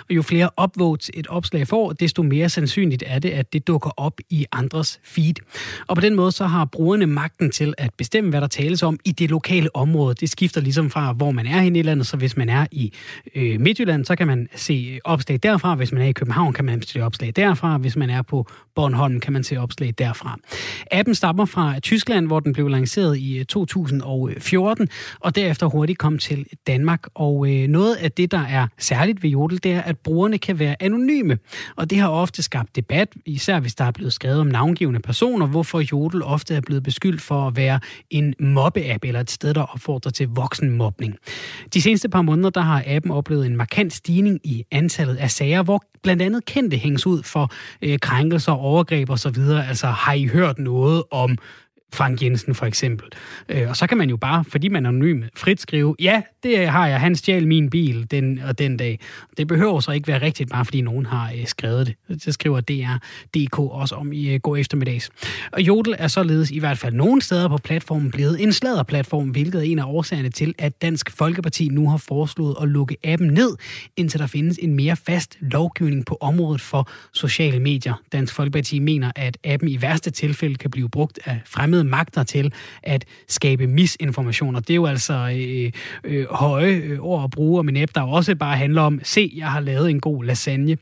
Og 0.09 0.11
jo 0.11 0.23
flere 0.23 0.51
upvotes 0.63 1.11
et 1.15 1.27
opslag 1.27 1.69
får, 1.69 1.93
desto 1.93 2.23
mere 2.23 2.49
sandsynligt 2.49 3.05
er 3.07 3.19
det, 3.19 3.31
at 3.31 3.53
det 3.53 3.67
dukker 3.67 3.91
op 3.97 4.21
i 4.31 4.47
andres 4.53 5.01
feed. 5.05 5.35
Og 5.87 5.97
på 5.97 6.01
den 6.01 6.15
måde 6.15 6.33
så 6.33 6.47
har 6.47 6.65
brugerne 6.65 7.07
magten 7.07 7.51
til 7.51 7.75
at 7.79 7.91
bestemme, 7.99 8.31
hvad 8.31 8.41
der 8.41 8.47
tales 8.47 8.83
om 8.83 8.99
i 9.05 9.13
det 9.13 9.31
lokale 9.31 9.77
område. 9.77 10.15
Det 10.15 10.31
skifter 10.31 10.61
ligesom 10.61 10.91
fra, 10.91 11.13
hvor 11.13 11.31
man 11.31 11.47
er 11.47 11.61
henne 11.61 11.79
i 11.79 11.83
landet. 11.83 12.07
Så 12.07 12.17
hvis 12.17 12.37
man 12.37 12.49
er 12.49 12.67
i 12.73 12.93
øh, 13.35 13.61
Midtjylland, 13.61 14.05
så 14.05 14.17
kan 14.17 14.27
man 14.27 14.49
se 14.57 14.99
opslag 15.05 15.39
derfra. 15.43 15.75
Hvis 15.75 15.93
man 15.93 16.03
er 16.03 16.07
i 16.07 16.13
København, 16.13 16.53
kan 16.53 16.65
man 16.65 16.83
se 16.83 17.01
opslag 17.01 17.33
derfra. 17.37 17.79
Hvis 17.79 17.97
man 17.97 18.11
er 18.11 18.23
på 18.23 18.47
Bornholm, 18.75 19.21
kan 19.21 19.33
man 19.33 19.45
se 19.45 19.57
opslag 19.57 19.95
derfra. 19.99 20.39
Appen 20.91 21.15
stammer 21.15 21.45
fra 21.45 21.79
Tyskland, 21.81 22.27
hvor 22.27 22.41
den 22.41 22.53
blev 22.53 22.69
lanceret 22.69 23.19
i 23.19 23.39
øh, 23.39 23.45
2014, 23.45 24.83
øh, 24.83 24.89
og 25.21 25.37
derefter 25.37 25.67
hurtigt 25.67 25.99
kom 25.99 26.19
til 26.19 26.47
Danmark. 26.67 27.07
Og 27.15 27.51
øh, 27.51 27.69
noget 27.69 27.95
af 27.95 28.13
det, 28.13 28.31
der 28.31 28.41
er 28.41 28.67
særligt 28.79 29.23
ved 29.23 29.31
Jodel, 29.31 29.63
det 29.63 29.73
er, 29.73 29.83
at 29.83 29.99
brugerne 29.99 30.39
kan 30.39 30.59
være 30.59 30.77
anonyme. 30.81 31.39
Og 31.77 31.91
det 31.91 31.99
har 31.99 32.09
ofte 32.09 32.43
skabt 32.43 32.77
debat, 32.77 33.09
især 33.27 33.61
hvis 33.61 33.75
der 33.75 33.85
er 33.85 33.91
blevet 33.91 34.13
skrevet 34.13 34.41
om 34.41 34.47
navngivende 34.47 35.01
personer, 35.01 35.47
hvorfor 35.47 35.81
Jodel 35.81 36.23
ofte 36.23 36.55
er 36.55 36.61
blevet 36.61 36.83
beskyldt 36.83 37.21
for 37.21 37.47
at 37.47 37.57
være 37.57 37.81
en 38.11 38.35
mobbe-app, 38.41 39.05
eller 39.05 39.21
et 39.21 39.31
sted, 39.31 39.55
der 39.55 39.63
opfordrer 39.63 40.11
til 40.11 40.29
voksenmobning. 40.29 41.17
De 41.75 41.83
seneste 41.83 42.09
par 42.09 42.23
måneder, 42.23 42.51
der 42.51 42.61
har 42.61 42.85
appen 42.87 43.11
oplevet 43.11 43.47
en 43.47 43.57
markant 43.57 43.93
stigning 43.93 44.41
i 44.45 44.65
antallet 44.71 45.17
af 45.17 45.31
sager, 45.31 45.63
hvor 45.63 45.83
blandt 46.03 46.23
andet 46.23 46.45
kendte 46.45 46.77
hænges 46.77 47.07
ud 47.07 47.23
for 47.23 47.53
øh, 47.83 47.99
krænkelser, 47.99 48.53
overgreb 48.53 49.11
osv. 49.11 49.39
Altså, 49.69 49.87
har 49.87 50.13
I 50.13 50.27
hørt 50.27 50.59
noget 50.71 51.03
om 51.11 51.37
Frank 51.93 52.23
Jensen 52.23 52.55
for 52.55 52.67
eksempel. 52.67 53.09
Øh, 53.49 53.69
og 53.69 53.77
så 53.77 53.87
kan 53.87 53.99
man 53.99 54.11
jo 54.11 54.17
bare, 54.17 54.45
fordi 54.45 54.69
man 54.69 54.87
er 54.87 54.91
anonym, 54.91 55.23
frit 55.37 55.61
skrive, 55.61 55.97
ja, 56.01 56.23
det 56.43 56.69
har 56.69 56.87
jeg, 56.87 57.01
han 57.01 57.17
stjal 57.17 57.47
min 57.47 57.71
bil 57.71 58.11
den 58.11 58.39
og 58.39 58.59
den 58.59 58.77
dag. 58.77 59.01
Det 59.37 59.47
behøver 59.47 59.81
så 59.81 59.91
ikke 59.91 60.09
være 60.09 60.23
rigtigt, 60.23 60.51
bare 60.51 60.65
fordi 60.65 60.81
nogen 60.81 61.07
har 61.07 61.33
øh, 61.39 61.47
skrevet 61.47 61.87
det. 61.87 62.25
Det 62.25 62.35
skriver 62.35 62.61
DR.dk 62.61 63.59
også 63.59 63.95
om 63.95 64.13
i 64.13 64.35
øh, 64.35 64.41
går 64.41 64.57
eftermiddags. 64.57 65.11
Og 65.53 65.63
Jodel 65.63 65.95
er 65.99 66.09
således 66.09 66.51
i 66.51 66.59
hvert 66.59 66.79
fald 66.79 66.95
nogle 66.95 67.23
steder 67.23 67.49
på 67.49 67.59
platformen 67.59 68.11
blevet 68.11 68.43
en 68.43 68.53
sladderplatform, 68.53 69.29
hvilket 69.29 69.59
er 69.59 69.65
en 69.65 69.79
af 69.79 69.85
årsagerne 69.85 70.31
til, 70.31 70.55
at 70.59 70.83
Dansk 70.83 71.11
Folkeparti 71.11 71.69
nu 71.69 71.91
har 71.91 71.97
foreslået 71.97 72.57
at 72.63 72.69
lukke 72.69 72.97
appen 73.05 73.29
ned, 73.29 73.57
indtil 73.97 74.21
der 74.21 74.27
findes 74.27 74.59
en 74.63 74.75
mere 74.75 74.97
fast 74.97 75.37
lovgivning 75.41 76.07
på 76.07 76.19
området 76.21 76.61
for 76.61 76.91
sociale 77.13 77.61
medier. 77.61 77.95
Dansk 78.13 78.35
Folkeparti 78.35 78.79
mener, 78.79 79.11
at 79.17 79.39
appen 79.45 79.69
i 79.69 79.83
værste 79.83 80.11
tilfælde 80.11 80.55
kan 80.55 80.71
blive 80.71 80.89
brugt 80.89 81.19
af 81.25 81.41
fremmede 81.47 81.80
fremmede 81.81 81.91
magter 81.91 82.23
til 82.23 82.53
at 82.83 83.05
skabe 83.29 83.67
misinformation, 83.67 84.57
og 84.57 84.69
Det 84.69 84.75
er 84.75 84.77
jo 84.77 84.87
altså 84.87 85.15
øh, 85.15 85.73
øh, 86.05 86.27
høje 86.31 86.73
øh, 86.73 86.99
ord 87.01 87.25
at 87.25 87.31
bruge 87.31 87.59
om 87.59 87.69
en 87.69 87.77
app, 87.77 87.95
der 87.95 88.03
også 88.03 88.35
bare 88.35 88.57
handler 88.57 88.83
om, 88.83 89.01
se, 89.03 89.33
jeg 89.37 89.47
har 89.47 89.61
lavet 89.61 89.91
en 89.91 90.01
god 90.01 90.25
lasagne. 90.25 90.77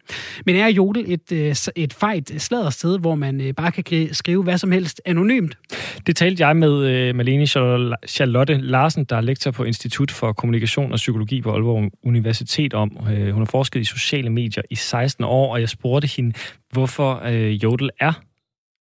Men 0.46 0.56
er 0.56 0.68
Jodel 0.68 1.04
et, 1.06 1.32
øh, 1.32 1.54
et 1.76 1.92
fejt 1.92 2.32
sted, 2.38 2.98
hvor 3.00 3.14
man 3.14 3.40
øh, 3.40 3.54
bare 3.54 3.72
kan 3.72 4.08
skrive 4.12 4.42
hvad 4.42 4.58
som 4.58 4.72
helst 4.72 5.00
anonymt? 5.06 5.58
Det 6.06 6.16
talte 6.16 6.46
jeg 6.46 6.56
med 6.56 6.86
øh, 6.86 7.14
Malene 7.14 7.46
Charlotte 7.46 8.56
Larsen, 8.60 9.04
der 9.04 9.16
er 9.16 9.20
lektor 9.20 9.50
på 9.50 9.64
Institut 9.64 10.10
for 10.10 10.32
Kommunikation 10.32 10.92
og 10.92 10.96
Psykologi 10.96 11.42
på 11.42 11.52
Aalborg 11.52 11.90
Universitet 12.02 12.74
om. 12.74 12.90
Øh, 13.10 13.30
hun 13.30 13.40
har 13.40 13.50
forsket 13.50 13.80
i 13.80 13.84
sociale 13.84 14.30
medier 14.30 14.62
i 14.70 14.74
16 14.74 15.24
år, 15.24 15.52
og 15.52 15.60
jeg 15.60 15.68
spurgte 15.68 16.08
hende, 16.16 16.32
hvorfor 16.72 17.22
øh, 17.24 17.62
Jodel 17.62 17.90
er, 18.00 18.12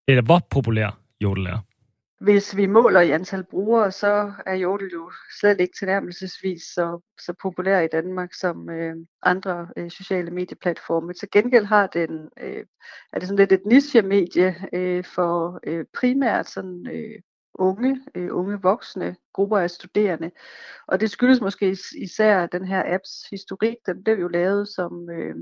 eller 0.08 0.22
hvor 0.22 0.48
populær 0.52 1.00
Jodel 1.22 1.46
er 1.46 1.67
hvis 2.20 2.58
vi 2.58 2.66
måler 2.66 3.02
i 3.02 3.12
antal 3.12 3.44
brugere, 3.44 3.92
så 3.92 4.34
er 4.46 4.56
Jodel 4.56 4.92
jo 4.94 5.12
slet 5.40 5.62
ikke 5.62 5.74
tilnærmelsesvis 5.80 6.64
så, 6.64 7.00
så 7.20 7.34
populær 7.42 7.80
i 7.80 7.88
Danmark 7.88 8.34
som 8.34 8.70
øh, 8.70 8.96
andre 9.24 9.68
øh, 9.78 9.92
sociale 9.92 10.32
medieplatforme. 10.32 11.14
Til 11.14 11.30
gengæld 11.32 11.66
har 11.66 11.88
den, 11.88 12.30
øh, 12.42 12.66
er 13.14 13.20
det 13.20 13.28
sådan 13.28 13.40
lidt 13.40 13.52
et 13.52 13.66
niche-medie 13.66 14.56
øh, 14.74 15.04
for 15.04 15.60
øh, 15.64 15.86
primært 15.94 16.50
sådan, 16.50 16.88
øh, 16.94 17.22
unge, 17.54 18.02
øh, 18.16 18.30
unge 18.32 18.62
voksne 18.62 19.16
grupper 19.34 19.58
af 19.58 19.72
studerende. 19.72 20.32
Og 20.88 21.00
det 21.00 21.12
skyldes 21.12 21.42
måske 21.42 21.78
især 22.02 22.46
den 22.46 22.66
her 22.66 22.84
apps 22.96 23.28
historik. 23.32 23.76
Den 23.86 24.04
blev 24.04 24.20
jo 24.20 24.28
lavet 24.28 24.68
som, 24.68 25.10
øh, 25.10 25.36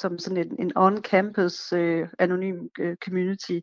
som 0.00 0.18
sådan 0.18 0.36
en, 0.36 0.56
en 0.58 0.72
on-campus 0.76 1.72
øh, 1.72 2.08
anonym 2.18 2.68
øh, 2.78 2.96
community 2.96 3.60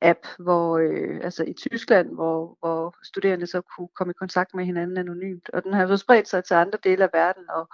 app, 0.00 0.18
hvor 0.38 0.78
øh, 0.78 1.20
altså 1.22 1.44
i 1.44 1.52
Tyskland, 1.52 2.14
hvor, 2.14 2.56
hvor 2.60 2.96
studerende 3.02 3.46
så 3.46 3.60
kunne 3.60 3.88
komme 3.88 4.10
i 4.10 4.18
kontakt 4.18 4.54
med 4.54 4.64
hinanden 4.64 4.96
anonymt. 4.98 5.50
Og 5.52 5.64
den 5.64 5.72
har 5.72 5.86
så 5.86 5.96
spredt 5.96 6.28
sig 6.28 6.44
til 6.44 6.54
andre 6.54 6.78
dele 6.84 7.04
af 7.04 7.10
verden, 7.12 7.50
og 7.50 7.68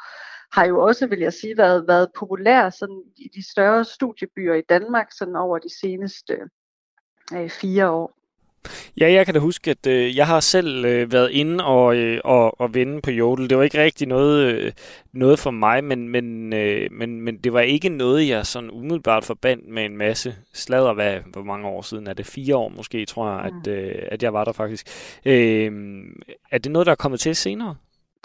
har 0.53 0.65
jo 0.65 0.81
også, 0.83 1.07
vil 1.07 1.19
jeg 1.19 1.33
sige, 1.33 1.57
været, 1.57 1.89
været 1.89 2.09
populær 2.19 2.71
sådan 2.71 3.03
i 3.17 3.29
de 3.35 3.51
større 3.51 3.85
studiebyer 3.85 4.55
i 4.55 4.63
Danmark 4.69 5.13
sådan 5.13 5.37
over 5.37 5.59
de 5.59 5.79
seneste 5.81 6.39
øh, 7.35 7.51
fire 7.51 7.91
år. 7.91 8.16
Ja, 9.01 9.13
jeg 9.13 9.25
kan 9.25 9.35
da 9.35 9.41
huske, 9.41 9.71
at 9.71 9.87
øh, 9.87 10.17
jeg 10.17 10.27
har 10.27 10.41
selv 10.41 10.85
øh, 10.85 11.13
været 11.13 11.31
inde 11.31 11.65
og, 11.65 11.97
øh, 11.97 12.21
og, 12.25 12.61
og 12.61 12.75
vende 12.75 13.01
på 13.01 13.11
Jodel. 13.11 13.51
Det 13.51 13.59
var 13.59 13.65
ikke 13.65 13.83
rigtig 13.83 14.09
noget, 14.09 14.55
øh, 14.55 14.73
noget 15.13 15.39
for 15.39 15.51
mig, 15.51 15.85
men, 15.85 16.09
men, 16.09 16.53
øh, 16.53 16.89
men, 16.93 17.21
men 17.21 17.37
det 17.37 17.53
var 17.53 17.61
ikke 17.61 17.89
noget, 17.89 18.29
jeg 18.29 18.47
sådan 18.47 18.71
umiddelbart 18.71 19.25
forbandt 19.25 19.69
med 19.69 19.85
en 19.85 19.97
masse 19.97 20.37
sladder. 20.55 20.93
Hvad, 20.93 21.21
hvor 21.33 21.43
mange 21.43 21.69
år 21.69 21.83
siden 21.83 22.07
er 22.07 22.15
det? 22.15 22.27
Fire 22.27 22.57
år 22.57 22.69
måske, 22.69 23.05
tror 23.05 23.31
jeg, 23.31 23.51
mm. 23.53 23.59
at, 23.61 23.67
øh, 23.67 23.95
at 24.11 24.23
jeg 24.23 24.33
var 24.33 24.45
der 24.45 24.53
faktisk. 24.53 24.87
Øh, 25.25 25.73
er 26.51 26.59
det 26.59 26.73
noget, 26.73 26.87
der 26.87 26.93
er 26.93 26.97
kommet 26.97 27.21
til 27.21 27.37
senere? 27.37 27.77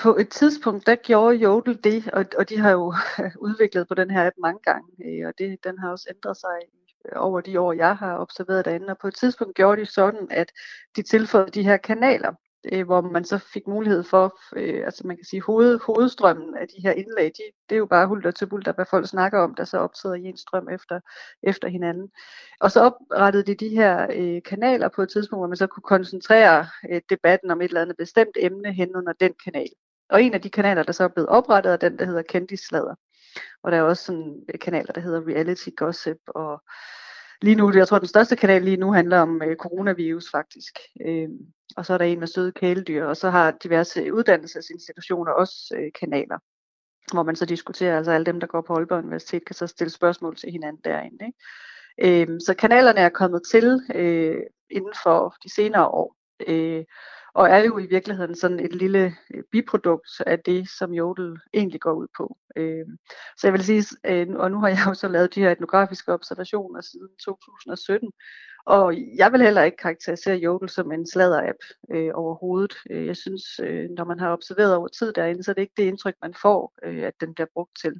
på 0.04 0.16
et 0.18 0.30
tidspunkt, 0.30 0.88
der 0.88 0.96
gjorde 0.96 1.36
Jodel 1.36 1.80
det, 1.84 2.10
og, 2.14 2.26
og 2.38 2.50
de 2.50 2.58
har 2.58 2.72
jo 2.72 2.94
udviklet 3.48 3.88
på 3.88 3.94
den 3.94 4.12
her 4.12 4.28
app 4.28 4.36
mange 4.42 4.60
gange, 4.64 4.88
øh, 5.06 5.28
og 5.28 5.34
det, 5.38 5.64
den 5.64 5.78
har 5.80 5.89
også 5.92 6.08
ændret 6.10 6.38
sig 6.38 6.58
over 7.16 7.41
de 7.41 7.60
år, 7.60 7.74
jeg 7.74 7.95
har 7.95 8.18
observeret 8.20 8.66
derinde. 8.66 8.88
Og 8.88 8.97
på 8.97 9.08
et 9.08 9.16
tidspunkt 9.16 9.56
gjorde 9.56 9.82
de 9.82 9.86
sådan, 9.86 10.28
at 10.32 10.52
de 10.95 11.02
tilføjede 11.02 11.52
de 11.52 11.64
her 11.64 11.78
kanaler, 11.78 12.34
øh, 12.72 12.86
hvor 12.86 13.02
man 13.02 13.26
så 13.26 13.38
fik 13.38 13.68
mulighed 13.68 14.04
for, 14.04 14.39
øh, 14.56 14.86
altså 14.86 15.08
man 15.08 15.18
kan 15.18 15.26
sige, 15.26 15.41
hoved, 15.41 15.80
hovedstrømmen 15.86 16.58
af 16.58 16.68
de 16.68 16.82
her 16.82 16.91
indlæg, 16.91 17.32
de, 17.38 17.43
det 17.70 17.76
er 17.76 17.80
jo 17.80 17.86
bare 17.86 18.08
hulter 18.08 18.32
til 18.32 18.45
bulter, 18.45 18.74
hvad 18.74 18.86
folk 18.89 19.08
snakker 19.08 19.39
om, 19.39 19.56
der 19.56 19.64
så 19.64 19.78
optræder 19.78 20.16
i 20.16 20.24
en 20.24 20.38
strøm 20.38 20.70
efter, 20.70 20.99
efter 21.43 21.68
hinanden. 21.68 22.10
Og 22.60 22.72
så 22.72 22.80
oprettede 22.82 23.43
de 23.43 23.56
de 23.56 23.70
her 23.70 24.08
øh, 24.16 24.41
kanaler 24.45 24.89
på 24.95 25.02
et 25.02 25.10
tidspunkt, 25.10 25.39
hvor 25.39 25.47
man 25.47 25.58
så 25.58 25.68
kunne 25.68 25.84
koncentrere 25.84 26.68
øh, 26.89 27.02
debatten 27.10 27.52
om 27.52 27.62
et 27.62 27.68
eller 27.68 27.82
andet 27.82 27.97
bestemt 27.97 28.38
emne 28.39 28.74
hen 28.74 28.95
under 28.95 29.14
den 29.14 29.34
kanal. 29.43 29.70
Og 30.10 30.24
en 30.24 30.34
af 30.34 30.41
de 30.41 30.49
kanaler, 30.49 30.84
der 30.84 30.91
så 30.91 31.04
er 31.04 31.08
blevet 31.08 31.30
oprettet, 31.30 31.74
er 31.74 31.78
den, 31.78 31.99
der 31.99 32.06
hedder 32.06 32.22
Kendisslader. 32.22 32.95
Og 33.63 33.71
der 33.71 33.77
er 33.77 33.82
også 33.82 34.03
sådan 34.03 34.45
øh, 34.53 34.59
kanaler, 34.59 34.93
der 34.93 35.01
hedder 35.01 35.27
Reality 35.27 35.69
Gossip, 35.77 36.17
og 36.27 36.63
lige 37.41 37.55
nu, 37.55 37.73
jeg 37.73 37.88
tror, 37.88 37.99
den 37.99 38.07
største 38.07 38.36
kanal 38.36 38.61
lige 38.61 38.77
nu 38.77 38.93
handler 38.93 39.19
om 39.19 39.41
øh, 39.41 39.55
coronavirus 39.55 40.32
faktisk. 40.32 40.79
Øh, 41.07 41.29
og 41.77 41.86
så 41.86 41.93
er 41.93 41.97
der 41.97 42.05
en 42.05 42.19
med 42.19 42.27
søde 42.27 42.51
kæledyr, 42.51 43.05
og 43.05 43.17
så 43.17 43.29
har 43.29 43.51
diverse 43.63 44.13
uddannelsesinstitutioner 44.13 45.32
også 45.32 45.75
øh, 45.77 45.91
kanaler, 45.99 46.38
hvor 47.13 47.23
man 47.23 47.36
så 47.36 47.45
diskuterer, 47.45 47.97
altså 47.97 48.11
alle 48.11 48.25
dem, 48.25 48.39
der 48.39 48.47
går 48.47 48.61
på 48.61 48.75
Aalborg 48.75 48.99
Universitet, 48.99 49.45
kan 49.45 49.55
så 49.55 49.67
stille 49.67 49.91
spørgsmål 49.91 50.36
til 50.36 50.51
hinanden 50.51 50.82
derinde. 50.84 51.25
Ikke? 51.25 52.21
Øh, 52.32 52.39
så 52.45 52.53
kanalerne 52.53 52.99
er 52.99 53.09
kommet 53.09 53.41
til 53.51 53.82
øh, 53.95 54.41
inden 54.69 54.93
for 55.03 55.36
de 55.43 55.53
senere 55.53 55.88
år. 55.88 56.15
Øh, 56.47 56.84
og 57.34 57.49
er 57.49 57.57
jo 57.57 57.77
i 57.77 57.86
virkeligheden 57.86 58.36
sådan 58.36 58.59
et 58.59 58.75
lille 58.75 59.13
øh, 59.34 59.43
biprodukt 59.51 60.09
af 60.27 60.39
det, 60.39 60.69
som 60.69 60.93
Jodel 60.93 61.38
egentlig 61.53 61.82
går 61.82 61.93
ud 61.93 62.07
på. 62.17 62.38
Øh, 62.55 62.86
så 63.38 63.47
jeg 63.47 63.53
vil 63.53 63.63
sige, 63.63 63.86
øh, 64.05 64.27
og 64.29 64.51
nu 64.51 64.59
har 64.59 64.67
jeg 64.67 64.84
jo 64.88 64.93
så 64.93 65.07
lavet 65.07 65.36
de 65.36 65.39
her 65.39 65.51
etnografiske 65.51 66.13
observationer 66.13 66.82
siden 66.82 67.09
2017, 67.25 68.11
og 68.65 68.93
jeg 69.17 69.32
vil 69.32 69.41
heller 69.41 69.63
ikke 69.63 69.77
karakterisere 69.77 70.36
Jodel 70.36 70.69
som 70.69 70.91
en 70.91 71.05
sladder-app 71.05 71.61
øh, 71.91 72.11
overhovedet. 72.13 72.75
Øh, 72.89 73.07
jeg 73.07 73.17
synes, 73.17 73.43
øh, 73.63 73.89
når 73.97 74.03
man 74.03 74.19
har 74.19 74.34
observeret 74.34 74.75
over 74.75 74.88
tid 74.88 75.13
derinde, 75.13 75.43
så 75.43 75.51
er 75.51 75.55
det 75.55 75.61
ikke 75.61 75.73
det 75.77 75.84
indtryk, 75.84 76.15
man 76.21 76.34
får, 76.41 76.73
øh, 76.84 77.03
at 77.03 77.13
den 77.21 77.34
bliver 77.34 77.47
brugt 77.53 77.77
til. 77.82 77.93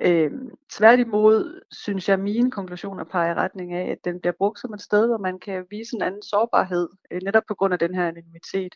Øh, 0.00 0.30
tværtimod 0.70 1.60
synes 1.70 2.08
jeg, 2.08 2.14
at 2.14 2.20
mine 2.20 2.50
konklusioner 2.50 3.04
peger 3.04 3.30
i 3.30 3.34
retning 3.34 3.72
af, 3.72 3.90
at 3.90 3.98
den 4.04 4.20
bliver 4.20 4.32
brugt 4.38 4.60
som 4.60 4.74
et 4.74 4.82
sted, 4.82 5.06
hvor 5.06 5.18
man 5.18 5.38
kan 5.38 5.66
vise 5.70 5.96
en 5.96 6.02
anden 6.02 6.22
sårbarhed, 6.22 6.88
øh, 7.10 7.20
netop 7.22 7.42
på 7.48 7.54
grund 7.54 7.72
af 7.72 7.78
den 7.78 7.94
her 7.94 8.08
anonymitet. 8.08 8.74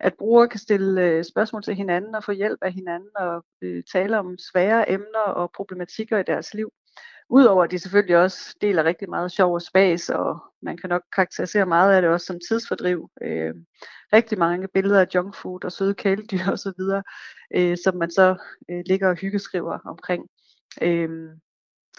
At 0.00 0.14
brugere 0.14 0.48
kan 0.48 0.60
stille 0.60 1.02
øh, 1.02 1.24
spørgsmål 1.24 1.62
til 1.62 1.74
hinanden 1.74 2.14
og 2.14 2.24
få 2.24 2.32
hjælp 2.32 2.58
af 2.62 2.72
hinanden 2.72 3.10
og 3.16 3.44
øh, 3.62 3.82
tale 3.92 4.18
om 4.18 4.38
svære 4.38 4.90
emner 4.90 5.26
og 5.26 5.50
problematikker 5.56 6.18
i 6.18 6.22
deres 6.22 6.54
liv. 6.54 6.72
Udover 7.28 7.64
at 7.64 7.70
de 7.70 7.78
selvfølgelig 7.78 8.16
også 8.16 8.56
deler 8.60 8.84
rigtig 8.84 9.10
meget 9.10 9.32
sjov 9.32 9.54
og 9.54 9.62
spas, 9.62 10.10
og 10.10 10.38
man 10.62 10.76
kan 10.76 10.90
nok 10.90 11.02
karakterisere 11.12 11.66
meget 11.66 11.92
af 11.92 12.02
det 12.02 12.10
også 12.10 12.26
som 12.26 12.38
tidsfordriv. 12.48 13.10
Øh, 13.22 13.54
rigtig 14.12 14.38
mange 14.38 14.68
billeder 14.68 15.00
af 15.00 15.06
junkfood 15.14 15.64
og 15.64 15.72
søde 15.72 15.94
kæledyr 15.94 16.50
osv., 16.52 16.82
øh, 17.54 17.76
som 17.84 17.96
man 17.96 18.10
så 18.10 18.36
øh, 18.70 18.82
ligger 18.86 19.08
og 19.08 19.16
hyggeskriver 19.16 19.78
omkring. 19.84 20.28
Øhm, 20.82 21.28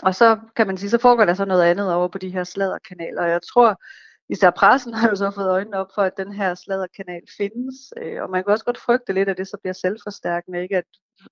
og 0.03 0.15
så 0.15 0.39
kan 0.55 0.67
man 0.67 0.78
sige, 0.78 0.89
så 0.89 0.97
foregår 0.97 1.26
der 1.26 1.34
så 1.34 1.45
noget 1.45 1.63
andet 1.63 1.93
over 1.93 2.07
på 2.07 2.17
de 2.17 2.30
her 2.30 2.43
sladderkanaler. 2.43 3.21
Og 3.21 3.30
jeg 3.30 3.41
tror, 3.53 3.82
især 4.30 4.49
pressen 4.49 4.93
har 4.99 5.09
jo 5.09 5.15
så 5.15 5.32
fået 5.32 5.49
øjnene 5.49 5.78
op 5.78 5.88
for, 5.95 6.01
at 6.01 6.17
den 6.17 6.34
her 6.34 6.55
sladderkanal 6.55 7.21
findes. 7.38 7.93
Øh, 7.97 8.23
og 8.23 8.30
man 8.30 8.43
kan 8.43 8.51
også 8.51 8.65
godt 8.65 8.78
frygte 8.78 9.13
lidt, 9.13 9.30
at 9.30 9.38
det 9.38 9.47
så 9.47 9.57
bliver 9.61 9.73
selvforstærkende. 9.73 10.61
Ikke? 10.61 10.78
At 10.78 10.86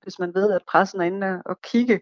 hvis 0.03 0.19
man 0.19 0.33
ved, 0.35 0.51
at 0.51 0.61
pressen 0.67 1.01
er 1.01 1.05
inde 1.05 1.41
og 1.45 1.61
kigge 1.61 2.01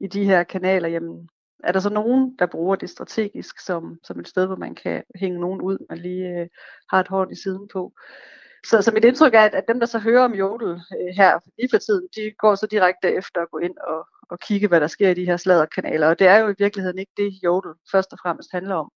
i 0.00 0.06
de 0.06 0.24
her 0.24 0.42
kanaler, 0.42 0.88
jamen 0.88 1.28
er 1.64 1.72
der 1.72 1.80
så 1.80 1.90
nogen, 1.90 2.36
der 2.38 2.46
bruger 2.46 2.76
det 2.76 2.90
strategisk 2.90 3.60
som, 3.60 3.98
som 4.04 4.20
et 4.20 4.28
sted, 4.28 4.46
hvor 4.46 4.56
man 4.56 4.74
kan 4.74 5.02
hænge 5.14 5.40
nogen 5.40 5.60
ud, 5.60 5.86
man 5.88 5.98
lige 5.98 6.40
øh, 6.40 6.48
har 6.90 7.00
et 7.00 7.08
hårdt 7.08 7.32
i 7.32 7.42
siden 7.42 7.68
på. 7.72 7.92
Så, 8.66 8.82
så 8.82 8.90
mit 8.94 9.04
indtryk 9.04 9.34
er, 9.34 9.40
at, 9.40 9.54
at 9.54 9.68
dem, 9.68 9.80
der 9.80 9.86
så 9.86 9.98
hører 9.98 10.24
om 10.24 10.34
Jodel 10.34 10.70
øh, 10.70 11.14
her 11.16 11.38
lige 11.58 11.68
for 11.70 11.78
tiden, 11.78 12.08
de 12.16 12.32
går 12.38 12.54
så 12.54 12.66
direkte 12.66 13.14
efter 13.14 13.40
at 13.40 13.50
gå 13.50 13.58
ind 13.58 13.76
og, 13.88 14.06
og 14.30 14.38
kigge, 14.40 14.68
hvad 14.68 14.80
der 14.80 14.86
sker 14.86 15.08
i 15.08 15.14
de 15.14 15.24
her 15.24 15.36
sladderkanaler. 15.36 16.08
Og 16.08 16.18
det 16.18 16.26
er 16.26 16.38
jo 16.38 16.48
i 16.48 16.54
virkeligheden 16.58 16.98
ikke 16.98 17.12
det, 17.16 17.32
Jodel 17.44 17.72
først 17.92 18.12
og 18.12 18.18
fremmest 18.22 18.48
handler 18.52 18.74
om. 18.74 18.90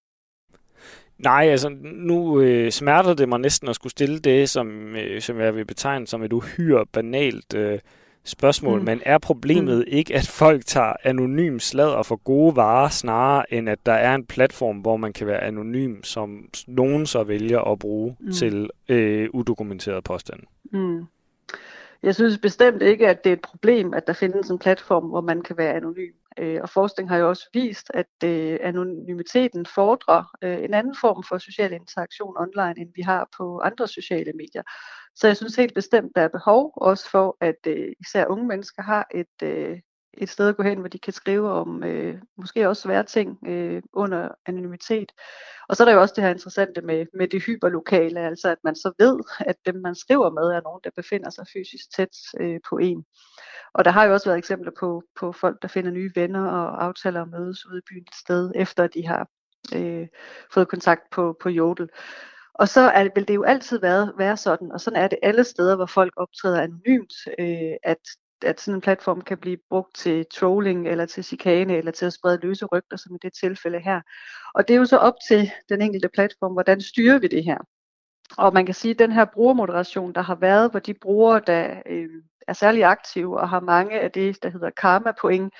Nej, 1.17 1.47
altså 1.47 1.69
nu 1.81 2.41
øh, 2.41 2.71
smerter 2.71 3.13
det 3.13 3.29
mig 3.29 3.39
næsten 3.39 3.69
at 3.69 3.75
skulle 3.75 3.91
stille 3.91 4.19
det, 4.19 4.49
som, 4.49 4.95
øh, 4.95 5.21
som 5.21 5.39
jeg 5.39 5.55
vil 5.55 5.65
betegne 5.65 6.07
som 6.07 6.23
et 6.23 6.33
uhyre 6.33 6.85
banalt 6.85 7.53
øh, 7.55 7.79
spørgsmål, 8.27 8.79
mm. 8.79 8.85
men 8.85 9.01
er 9.05 9.17
problemet 9.17 9.77
mm. 9.77 9.83
ikke, 9.87 10.15
at 10.15 10.27
folk 10.27 10.65
tager 10.65 10.93
anonym 11.03 11.59
sladder 11.59 12.03
for 12.03 12.15
gode 12.15 12.55
varer, 12.55 12.89
snarere 12.89 13.53
end 13.53 13.69
at 13.69 13.85
der 13.85 13.93
er 13.93 14.15
en 14.15 14.25
platform, 14.25 14.77
hvor 14.77 14.97
man 14.97 15.13
kan 15.13 15.27
være 15.27 15.43
anonym, 15.43 16.03
som 16.03 16.49
nogen 16.67 17.05
så 17.05 17.23
vælger 17.23 17.59
at 17.59 17.79
bruge 17.79 18.15
mm. 18.19 18.31
til 18.31 18.69
øh, 18.89 19.29
udokumenteret 19.33 20.03
påstand? 20.03 20.39
Mm. 20.71 21.05
Jeg 22.03 22.15
synes 22.15 22.37
bestemt 22.37 22.81
ikke, 22.81 23.07
at 23.07 23.23
det 23.23 23.29
er 23.29 23.33
et 23.33 23.41
problem, 23.41 23.93
at 23.93 24.07
der 24.07 24.13
findes 24.13 24.49
en 24.49 24.59
platform, 24.59 25.03
hvor 25.03 25.21
man 25.21 25.41
kan 25.41 25.57
være 25.57 25.73
anonym. 25.73 26.13
Øh, 26.39 26.59
og 26.61 26.69
forskning 26.69 27.09
har 27.09 27.17
jo 27.17 27.29
også 27.29 27.49
vist, 27.53 27.91
at 27.93 28.29
øh, 28.29 28.59
anonymiteten 28.61 29.65
fordrer 29.65 30.23
øh, 30.41 30.63
en 30.63 30.73
anden 30.73 30.95
form 31.01 31.23
for 31.23 31.37
social 31.37 31.73
interaktion 31.73 32.33
online, 32.37 32.81
end 32.81 32.89
vi 32.95 33.01
har 33.01 33.29
på 33.37 33.59
andre 33.59 33.87
sociale 33.87 34.31
medier. 34.33 34.61
Så 35.19 35.27
jeg 35.27 35.37
synes 35.37 35.55
helt 35.55 35.73
bestemt, 35.73 36.15
der 36.15 36.21
er 36.21 36.27
behov 36.27 36.73
også 36.75 37.09
for, 37.09 37.37
at 37.41 37.67
øh, 37.67 37.93
især 37.99 38.25
unge 38.25 38.47
mennesker 38.47 38.81
har 38.81 39.07
et, 39.13 39.43
øh, 39.43 39.79
et 40.13 40.29
sted 40.29 40.49
at 40.49 40.57
gå 40.57 40.63
hen, 40.63 40.79
hvor 40.79 40.87
de 40.87 40.99
kan 40.99 41.13
skrive 41.13 41.51
om 41.51 41.83
øh, 41.83 42.21
måske 42.37 42.69
også 42.69 42.81
svære 42.81 43.03
ting 43.03 43.47
øh, 43.47 43.81
under 43.93 44.29
anonymitet. 44.45 45.11
Og 45.69 45.75
så 45.75 45.83
er 45.83 45.85
der 45.85 45.93
jo 45.93 46.01
også 46.01 46.13
det 46.15 46.23
her 46.23 46.31
interessante 46.31 46.81
med, 46.81 47.05
med 47.13 47.27
det 47.27 47.43
hyperlokale, 47.43 48.19
altså 48.19 48.49
at 48.49 48.57
man 48.63 48.75
så 48.75 48.91
ved, 48.99 49.19
at 49.39 49.55
dem 49.65 49.75
man 49.75 49.95
skriver 49.95 50.29
med 50.29 50.43
er 50.43 50.61
nogen, 50.61 50.81
der 50.83 50.89
befinder 50.95 51.29
sig 51.29 51.45
fysisk 51.53 51.95
tæt 51.95 52.17
øh, 52.39 52.59
på 52.69 52.77
en. 52.77 53.05
Og 53.73 53.85
der 53.85 53.91
har 53.91 54.05
jo 54.05 54.13
også 54.13 54.29
været 54.29 54.37
eksempler 54.37 54.71
på, 54.79 55.03
på 55.19 55.31
folk, 55.31 55.61
der 55.61 55.67
finder 55.67 55.91
nye 55.91 56.11
venner 56.15 56.47
og 56.51 56.83
aftaler 56.83 57.21
at 57.21 57.29
mødes 57.29 57.65
ude 57.65 57.77
i 57.77 57.87
byen 57.89 58.03
et 58.03 58.15
sted, 58.15 58.51
efter 58.55 58.87
de 58.87 59.07
har 59.07 59.29
øh, 59.75 60.07
fået 60.53 60.67
kontakt 60.67 61.01
på, 61.11 61.37
på 61.41 61.49
Jodel. 61.49 61.89
Og 62.59 62.67
så 62.67 62.81
er, 62.81 63.07
vil 63.15 63.27
det 63.27 63.35
jo 63.35 63.43
altid 63.43 63.79
være, 63.79 64.13
være 64.17 64.37
sådan, 64.37 64.71
og 64.71 64.81
sådan 64.81 65.03
er 65.03 65.07
det 65.07 65.19
alle 65.23 65.43
steder, 65.43 65.75
hvor 65.75 65.85
folk 65.85 66.13
optræder 66.17 66.61
anonymt, 66.61 67.13
øh, 67.39 67.77
at 67.83 67.97
at 68.41 68.61
sådan 68.61 68.75
en 68.75 68.81
platform 68.81 69.21
kan 69.21 69.37
blive 69.37 69.57
brugt 69.69 69.95
til 69.95 70.25
trolling, 70.33 70.87
eller 70.87 71.05
til 71.05 71.23
chikane, 71.23 71.77
eller 71.77 71.91
til 71.91 72.05
at 72.05 72.13
sprede 72.13 72.39
løse 72.41 72.65
rygter, 72.65 72.97
som 72.97 73.15
i 73.15 73.19
det 73.21 73.33
tilfælde 73.33 73.79
her. 73.79 74.01
Og 74.55 74.67
det 74.67 74.73
er 74.73 74.77
jo 74.77 74.85
så 74.85 74.97
op 74.97 75.13
til 75.27 75.51
den 75.69 75.81
enkelte 75.81 76.09
platform, 76.09 76.53
hvordan 76.53 76.81
styrer 76.81 77.19
vi 77.19 77.27
det 77.27 77.43
her. 77.43 77.57
Og 78.37 78.53
man 78.53 78.65
kan 78.65 78.75
sige, 78.75 78.91
at 78.91 78.99
den 78.99 79.11
her 79.11 79.25
brugermoderation, 79.25 80.13
der 80.13 80.21
har 80.21 80.35
været, 80.35 80.71
hvor 80.71 80.79
de 80.79 80.93
brugere, 80.93 81.41
der 81.47 81.81
øh, 81.85 82.09
er 82.47 82.53
særlig 82.53 82.83
aktive 82.83 83.39
og 83.39 83.49
har 83.49 83.59
mange 83.59 83.99
af 83.99 84.11
det, 84.11 84.43
der 84.43 84.49
hedder 84.49 84.69
karma-point, 84.69 85.53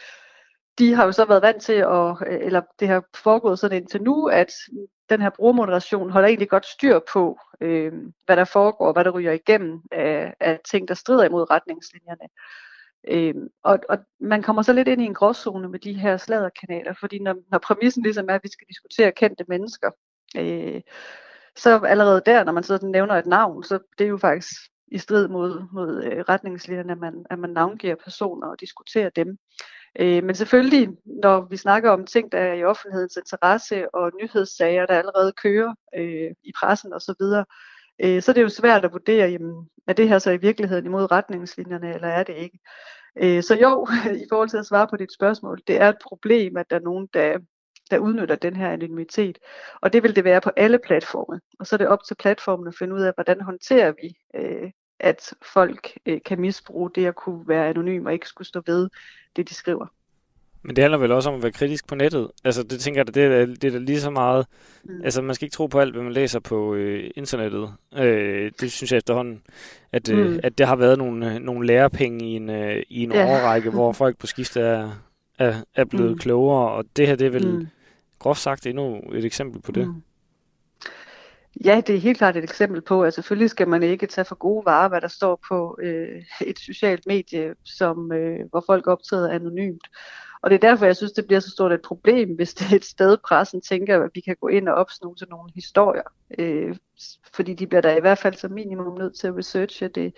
de 0.79 0.93
har 0.93 1.05
jo 1.05 1.11
så 1.11 1.25
været 1.25 1.41
vant 1.41 1.61
til, 1.61 1.73
at, 1.73 2.15
øh, 2.27 2.45
eller 2.45 2.61
det 2.79 2.87
har 2.87 3.03
foregået 3.15 3.59
sådan 3.59 3.77
indtil 3.77 4.03
nu, 4.03 4.27
at 4.27 4.53
den 5.09 5.21
her 5.21 5.29
brugermoderation 5.29 6.09
holder 6.09 6.27
egentlig 6.27 6.49
godt 6.49 6.65
styr 6.65 6.99
på, 7.13 7.39
øh, 7.61 7.93
hvad 8.25 8.35
der 8.35 8.45
foregår, 8.45 8.93
hvad 8.93 9.03
der 9.03 9.11
ryger 9.11 9.31
igennem 9.31 9.81
af, 9.91 10.33
af 10.39 10.59
ting, 10.71 10.87
der 10.87 10.93
strider 10.93 11.23
imod 11.23 11.49
retningslinjerne. 11.51 12.27
Øh, 13.07 13.35
og, 13.63 13.79
og 13.89 13.97
man 14.19 14.41
kommer 14.41 14.61
så 14.61 14.73
lidt 14.73 14.87
ind 14.87 15.01
i 15.01 15.05
en 15.05 15.13
gråzone 15.13 15.69
med 15.69 15.79
de 15.79 15.93
her 15.93 16.17
sladerkanaler, 16.17 16.93
fordi 16.99 17.19
når, 17.19 17.35
når 17.51 17.57
præmissen 17.57 18.03
ligesom 18.03 18.29
er, 18.29 18.35
at 18.35 18.43
vi 18.43 18.49
skal 18.49 18.67
diskutere 18.67 19.11
kendte 19.11 19.45
mennesker, 19.47 19.91
øh, 20.37 20.81
så 21.55 21.79
allerede 21.79 22.21
der, 22.25 22.43
når 22.43 22.51
man 22.51 22.63
så 22.63 22.79
nævner 22.83 23.15
et 23.15 23.25
navn, 23.25 23.63
så 23.63 23.79
det 23.97 24.05
er 24.05 24.09
jo 24.09 24.17
faktisk 24.17 24.55
i 24.91 24.97
strid 24.97 25.27
mod, 25.27 25.63
mod 25.73 26.03
øh, 26.03 26.19
retningslinjerne, 26.29 26.91
at 26.91 26.97
man, 26.97 27.25
at 27.29 27.39
man 27.39 27.49
navngiver 27.49 27.95
personer 27.95 28.47
og 28.47 28.59
diskuterer 28.59 29.09
dem. 29.09 29.37
Øh, 29.99 30.23
men 30.23 30.35
selvfølgelig, 30.35 30.89
når 31.05 31.47
vi 31.49 31.57
snakker 31.57 31.89
om 31.91 32.05
ting, 32.05 32.31
der 32.31 32.39
er 32.39 32.53
i 32.53 32.63
offentlighedens 32.63 33.17
interesse 33.17 33.95
og 33.95 34.11
nyhedssager, 34.21 34.85
der 34.85 34.97
allerede 34.97 35.31
kører 35.31 35.73
øh, 35.95 36.31
i 36.43 36.51
pressen 36.59 36.93
osv., 36.93 37.23
øh, 38.03 38.21
så 38.21 38.31
er 38.31 38.33
det 38.33 38.41
jo 38.41 38.49
svært 38.49 38.85
at 38.85 38.91
vurdere, 38.91 39.29
jamen, 39.29 39.69
er 39.87 39.93
det 39.93 40.09
her 40.09 40.19
så 40.19 40.31
i 40.31 40.37
virkeligheden 40.37 40.85
imod 40.85 41.11
retningslinjerne, 41.11 41.93
eller 41.93 42.07
er 42.07 42.23
det 42.23 42.35
ikke? 42.35 42.59
Øh, 43.17 43.43
så 43.43 43.55
jo, 43.55 43.87
i 44.23 44.25
forhold 44.29 44.49
til 44.49 44.57
at 44.57 44.65
svare 44.65 44.87
på 44.87 44.97
dit 44.97 45.13
spørgsmål, 45.13 45.61
det 45.67 45.81
er 45.81 45.89
et 45.89 45.97
problem, 46.03 46.57
at 46.57 46.69
der 46.69 46.75
er 46.75 46.79
nogen, 46.79 47.07
der, 47.13 47.39
der 47.91 47.97
udnytter 47.97 48.35
den 48.35 48.55
her 48.55 48.69
anonymitet. 48.69 49.37
Og 49.81 49.93
det 49.93 50.03
vil 50.03 50.15
det 50.15 50.23
være 50.23 50.41
på 50.41 50.51
alle 50.57 50.79
platforme. 50.85 51.41
Og 51.59 51.67
så 51.67 51.75
er 51.75 51.77
det 51.77 51.87
op 51.87 52.03
til 52.07 52.15
platformen 52.15 52.67
at 52.67 52.75
finde 52.79 52.95
ud 52.95 53.01
af, 53.01 53.13
hvordan 53.15 53.41
håndterer 53.41 53.93
vi, 54.01 54.15
øh, 54.35 54.71
at 54.99 55.33
folk 55.53 55.97
øh, 56.05 56.19
kan 56.25 56.41
misbruge 56.41 56.91
det 56.95 57.05
at 57.05 57.15
kunne 57.15 57.47
være 57.47 57.67
anonym 57.67 58.05
og 58.05 58.13
ikke 58.13 58.27
skulle 58.27 58.47
stå 58.47 58.61
ved 58.65 58.89
det, 59.35 59.49
de 59.49 59.53
skriver. 59.53 59.87
Men 60.61 60.75
det 60.75 60.81
handler 60.81 60.97
vel 60.97 61.11
også 61.11 61.29
om 61.29 61.35
at 61.35 61.43
være 61.43 61.51
kritisk 61.51 61.87
på 61.87 61.95
nettet. 61.95 62.31
Altså, 62.43 62.63
det 62.63 62.79
tænker 62.79 62.99
jeg, 62.99 63.15
det 63.15 63.23
er, 63.23 63.45
det 63.45 63.63
er 63.63 63.71
da 63.71 63.77
lige 63.77 64.01
så 64.01 64.09
meget... 64.09 64.45
Mm. 64.83 65.01
Altså, 65.03 65.21
man 65.21 65.35
skal 65.35 65.45
ikke 65.45 65.53
tro 65.53 65.67
på 65.67 65.79
alt, 65.79 65.93
hvad 65.93 66.03
man 66.03 66.13
læser 66.13 66.39
på 66.39 66.73
øh, 66.73 67.11
internettet. 67.15 67.73
Øh, 67.97 68.51
det 68.61 68.71
synes 68.71 68.91
jeg 68.91 68.97
efterhånden, 68.97 69.41
at, 69.91 70.11
øh, 70.11 70.31
mm. 70.31 70.39
at 70.43 70.57
det 70.57 70.67
har 70.67 70.75
været 70.75 70.97
nogle, 70.97 71.33
øh, 71.33 71.39
nogle 71.39 71.67
lærepenge 71.67 72.25
i 72.25 72.35
en, 72.35 72.49
øh, 72.49 72.83
i 72.89 73.03
en 73.03 73.11
ja. 73.11 73.25
overrække, 73.25 73.69
hvor 73.69 73.91
folk 73.91 74.17
på 74.17 74.27
skift 74.27 74.57
er, 74.57 74.91
er, 75.39 75.55
er 75.75 75.85
blevet 75.85 76.11
mm. 76.11 76.17
klogere. 76.17 76.71
Og 76.71 76.85
det 76.95 77.07
her, 77.07 77.15
det 77.15 77.27
er 77.27 77.31
vel 77.31 77.47
mm. 77.47 77.67
groft 78.19 78.39
sagt 78.39 78.65
endnu 78.65 79.01
et 79.13 79.25
eksempel 79.25 79.61
på 79.61 79.71
det. 79.71 79.87
Mm. 79.87 80.01
Ja, 81.65 81.81
det 81.87 81.95
er 81.95 81.99
helt 81.99 82.17
klart 82.17 82.37
et 82.37 82.43
eksempel 82.43 82.81
på, 82.81 83.03
at 83.03 83.13
selvfølgelig 83.13 83.49
skal 83.49 83.67
man 83.67 83.83
ikke 83.83 84.07
tage 84.07 84.25
for 84.25 84.35
gode 84.35 84.65
varer, 84.65 84.89
hvad 84.89 85.01
der 85.01 85.07
står 85.07 85.39
på 85.49 85.77
øh, 85.81 86.23
et 86.49 86.59
socialt 86.59 87.05
medie, 87.07 87.55
som, 87.63 88.11
øh, 88.11 88.39
hvor 88.49 88.63
folk 88.67 88.87
optræder 88.87 89.29
anonymt. 89.29 89.87
Og 90.41 90.49
det 90.49 90.55
er 90.55 90.69
derfor, 90.69 90.85
jeg 90.85 90.95
synes, 90.95 91.11
det 91.11 91.27
bliver 91.27 91.39
så 91.39 91.49
stort 91.49 91.71
et 91.71 91.81
problem, 91.81 92.35
hvis 92.35 92.53
det 92.53 92.71
er 92.71 92.75
et 92.75 92.85
sted, 92.85 93.17
pressen 93.27 93.61
tænker, 93.61 94.03
at 94.03 94.11
vi 94.13 94.19
kan 94.19 94.35
gå 94.41 94.47
ind 94.47 94.69
og 94.69 94.75
opsnuse 94.75 95.25
nogle 95.29 95.49
historier. 95.55 96.03
Øh, 96.39 96.75
fordi 97.33 97.53
de 97.53 97.67
bliver 97.67 97.81
da 97.81 97.97
i 97.97 98.01
hvert 98.01 98.17
fald 98.17 98.33
som 98.33 98.51
minimum 98.51 98.97
nødt 98.97 99.15
til 99.15 99.27
at 99.27 99.35
researche 99.37 99.87
det, 99.87 100.13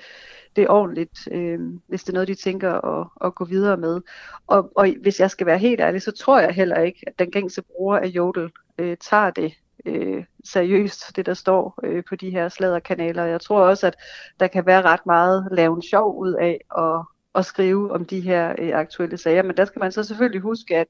det 0.56 0.64
er 0.64 0.70
ordentligt, 0.70 1.28
øh, 1.32 1.60
hvis 1.88 2.04
det 2.04 2.10
er 2.10 2.14
noget, 2.14 2.28
de 2.28 2.36
tænker 2.36 2.72
at, 2.72 3.08
at 3.26 3.36
gå 3.36 3.46
videre 3.46 3.78
med. 3.78 4.02
Og, 4.48 4.72
og 4.76 4.88
hvis 5.02 5.20
jeg 5.20 5.32
skal 5.32 5.48
være 5.48 5.58
helt 5.58 5.82
ærlig, 5.82 6.02
så 6.02 6.12
tror 6.12 6.40
jeg 6.40 6.52
heller 6.52 6.82
ikke, 6.82 7.00
at 7.08 7.20
den 7.20 7.32
gængse 7.32 7.62
bruger 7.62 7.98
af 7.98 8.08
Jodel 8.08 8.52
øh, 8.78 8.98
tager 8.98 9.30
det 9.30 9.54
øh, 9.86 10.26
seriøst, 10.44 11.16
det 11.16 11.26
der 11.26 11.34
står 11.34 11.80
øh, 11.84 12.04
på 12.10 12.16
de 12.16 12.30
her 12.30 12.50
sladderkanaler. 12.50 13.24
Jeg 13.24 13.42
tror 13.42 13.62
også, 13.62 13.88
at 13.88 13.96
der 14.40 14.48
kan 14.48 14.66
være 14.66 14.82
ret 14.82 15.06
meget 15.06 15.48
lave 15.52 15.76
en 15.76 15.82
sjov 15.82 16.18
ud 16.18 16.34
af 16.34 16.62
at, 16.78 17.06
at 17.36 17.46
skrive 17.46 17.92
om 17.92 18.06
de 18.06 18.20
her 18.20 18.56
øh, 18.58 18.72
aktuelle 18.74 19.18
sager, 19.18 19.44
men 19.44 19.58
der 19.58 19.66
skal 19.66 19.80
man 19.80 19.92
så 19.92 20.04
selvfølgelig 20.04 20.42
huske, 20.42 20.78
at 20.78 20.88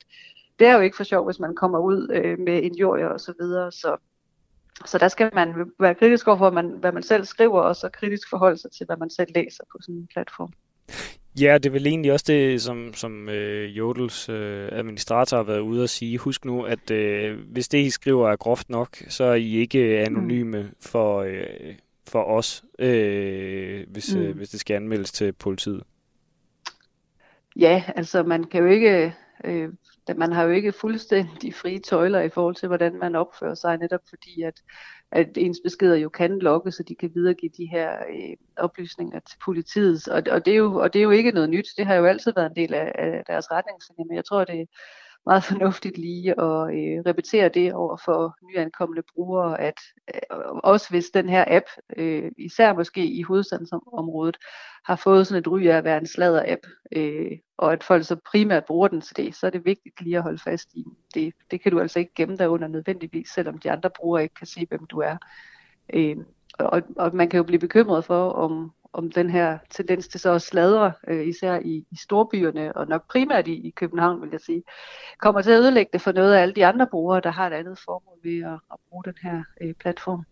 det 0.60 0.68
er 0.68 0.74
jo 0.76 0.82
ikke 0.82 0.98
for 0.98 1.04
sjov, 1.04 1.26
hvis 1.26 1.40
man 1.40 1.56
kommer 1.56 1.80
ud 1.80 2.10
øh, 2.14 2.40
med 2.40 2.62
injurier 2.62 3.08
og 3.08 3.20
så 3.20 3.34
videre, 3.40 3.72
så 3.72 3.98
så 4.86 4.98
der 4.98 5.08
skal 5.08 5.32
man 5.34 5.72
være 5.80 5.96
kritisk 5.96 6.28
over 6.28 6.38
for, 6.38 6.50
hvad 6.50 6.64
man, 6.64 6.78
hvad 6.80 6.92
man 6.92 7.04
selv 7.04 7.26
skriver, 7.26 7.62
og 7.62 7.76
så 7.76 7.90
kritisk 7.94 8.30
forholde 8.30 8.58
sig 8.58 8.72
til, 8.72 8.86
hvad 8.86 8.98
man 8.98 9.10
selv 9.10 9.32
læser 9.36 9.64
på 9.72 9.78
sådan 9.82 9.96
en 9.96 10.08
platform. 10.14 10.54
Ja, 11.42 11.58
det 11.58 11.66
er 11.66 11.70
vel 11.70 11.88
egentlig 11.88 12.14
også 12.14 12.26
det, 12.28 12.62
som, 12.62 12.94
som 12.94 13.30
øh, 13.30 13.78
Jodels 13.78 14.30
øh, 14.30 14.70
administrator 14.72 15.38
har 15.38 15.44
været 15.44 15.60
ude 15.60 15.84
at 15.84 15.90
sige. 15.90 16.18
Husk 16.18 16.46
nu, 16.46 16.64
at 16.64 16.92
øh, 16.92 17.40
hvis 17.52 17.68
det, 17.68 17.78
I 17.78 17.90
skriver, 17.90 18.30
er 18.30 18.36
groft 18.36 18.70
nok, 18.70 18.98
så 19.08 19.24
er 19.24 19.34
I 19.34 19.56
ikke 19.56 20.00
anonyme 20.00 20.62
mm. 20.62 20.70
for, 20.82 21.20
øh, 21.22 21.76
for 22.08 22.24
os, 22.24 22.64
øh, 22.80 23.86
hvis, 23.88 24.16
øh, 24.16 24.22
mm. 24.22 24.28
øh, 24.28 24.36
hvis 24.36 24.50
det 24.50 24.60
skal 24.60 24.76
anmeldes 24.76 25.12
til 25.12 25.34
politiet. 25.34 25.84
Ja, 27.56 27.84
altså 27.96 28.24
man 28.24 28.44
kan 28.44 28.64
jo 28.64 28.70
ikke... 28.70 29.14
Øh, 29.46 29.70
man 30.18 30.32
har 30.32 30.44
jo 30.44 30.50
ikke 30.50 30.72
fuldstændig 30.72 31.54
frie 31.54 31.80
tøjler 31.80 32.22
i 32.22 32.30
forhold 32.30 32.56
til, 32.56 32.68
hvordan 32.68 33.00
man 33.00 33.16
opfører 33.16 33.56
sig, 33.56 33.78
netop 33.78 34.00
fordi, 34.10 34.42
at 34.42 34.54
at 35.12 35.38
ens 35.38 35.60
beskeder 35.64 35.96
jo 35.96 36.10
kan 36.10 36.40
lokke, 36.40 36.72
så 36.72 36.84
de 36.84 36.96
kan 36.96 37.12
videregive 37.16 37.52
de 37.58 37.66
her 37.66 37.92
øh, 37.92 38.36
oplysninger 38.58 39.20
til 39.20 39.38
politiet. 39.46 40.08
Og, 40.08 40.24
og, 40.32 40.46
det 40.46 40.54
er 40.54 40.58
jo, 40.58 40.76
og 40.76 40.94
det 40.94 41.00
er 41.00 41.04
jo 41.04 41.12
ikke 41.12 41.32
noget 41.32 41.50
nyt. 41.50 41.68
Det 41.78 41.86
har 41.86 41.96
jo 41.96 42.06
altid 42.06 42.34
været 42.36 42.50
en 42.50 42.56
del 42.56 42.74
af, 42.74 42.92
af 42.96 43.24
deres 43.28 43.52
retningslinjer, 43.52 44.06
men 44.06 44.16
jeg 44.16 44.26
tror, 44.26 44.44
det 44.44 44.70
meget 45.26 45.44
fornuftigt 45.44 45.98
lige 45.98 46.32
at 46.32 46.76
øh, 46.76 47.04
repetere 47.06 47.50
det 47.50 47.74
over 47.74 47.98
for 48.06 48.38
nyankomne 48.44 49.02
brugere, 49.14 49.62
at 49.62 49.80
øh, 50.16 50.52
også 50.64 50.90
hvis 50.90 51.10
den 51.10 51.30
her 51.30 51.46
app, 51.48 51.66
øh, 51.98 52.32
især 52.38 52.74
måske 52.74 53.06
i 53.06 53.22
hovedstadsområdet, 53.22 54.38
har 54.86 54.96
fået 54.96 55.28
sådan 55.28 55.40
et 55.40 55.48
ry 55.48 55.66
af 55.66 55.78
at 55.78 55.84
være 55.84 55.98
en 55.98 56.06
sladder-app, 56.06 56.62
øh, 56.92 57.32
og 57.58 57.74
at 57.74 57.84
folk 57.84 58.06
så 58.06 58.16
primært 58.32 58.66
bruger 58.66 58.88
den 58.88 59.02
til 59.02 59.18
det, 59.18 59.36
så 59.36 59.46
er 59.48 59.52
det 59.52 59.66
vigtigt 59.66 60.02
lige 60.02 60.18
at 60.18 60.24
holde 60.24 60.44
fast 60.44 60.74
i. 60.74 60.84
Det, 61.14 61.34
det 61.52 61.62
kan 61.62 61.72
du 61.72 61.80
altså 61.80 62.00
ikke 62.00 62.14
gemme 62.16 62.38
dig 62.38 62.50
under 62.50 62.68
nødvendigvis, 62.68 63.30
selvom 63.30 63.58
de 63.58 63.72
andre 63.72 63.90
brugere 63.90 64.24
ikke 64.24 64.36
kan 64.36 64.48
se, 64.48 64.66
hvem 64.70 64.86
du 64.86 65.00
er. 65.00 65.18
Øh, 65.94 66.18
og, 66.60 66.82
og 66.98 67.16
man 67.16 67.30
kan 67.30 67.38
jo 67.38 67.44
blive 67.44 67.60
bekymret 67.60 68.06
for, 68.06 68.30
om, 68.30 68.72
om 68.94 69.12
den 69.12 69.30
her 69.30 69.58
tendens 69.70 70.08
til 70.08 70.20
så 70.20 70.32
at 70.32 70.42
sladre, 70.42 70.92
øh, 71.08 71.28
især 71.28 71.60
i, 71.60 71.86
i 71.92 71.96
storbyerne, 71.96 72.74
og 72.74 72.88
nok 72.88 73.12
primært 73.12 73.48
i, 73.48 73.68
i 73.68 73.70
København, 73.70 74.22
vil 74.22 74.30
jeg 74.32 74.42
sige, 74.42 74.64
kommer 75.18 75.42
til 75.42 75.52
at 75.52 75.60
ødelægge 75.60 75.90
det 75.94 76.02
for 76.02 76.12
noget 76.12 76.34
af 76.34 76.42
alle 76.42 76.56
de 76.56 76.66
andre 76.66 76.88
brugere, 76.88 77.22
der 77.22 77.32
har 77.32 77.48
et 77.48 77.54
andet 77.54 77.80
formål 77.86 78.18
ved 78.24 78.44
at, 78.44 78.60
at 78.72 78.78
bruge 78.90 79.04
den 79.04 79.16
her 79.22 79.44
øh, 79.62 79.74
platform. 79.74 80.26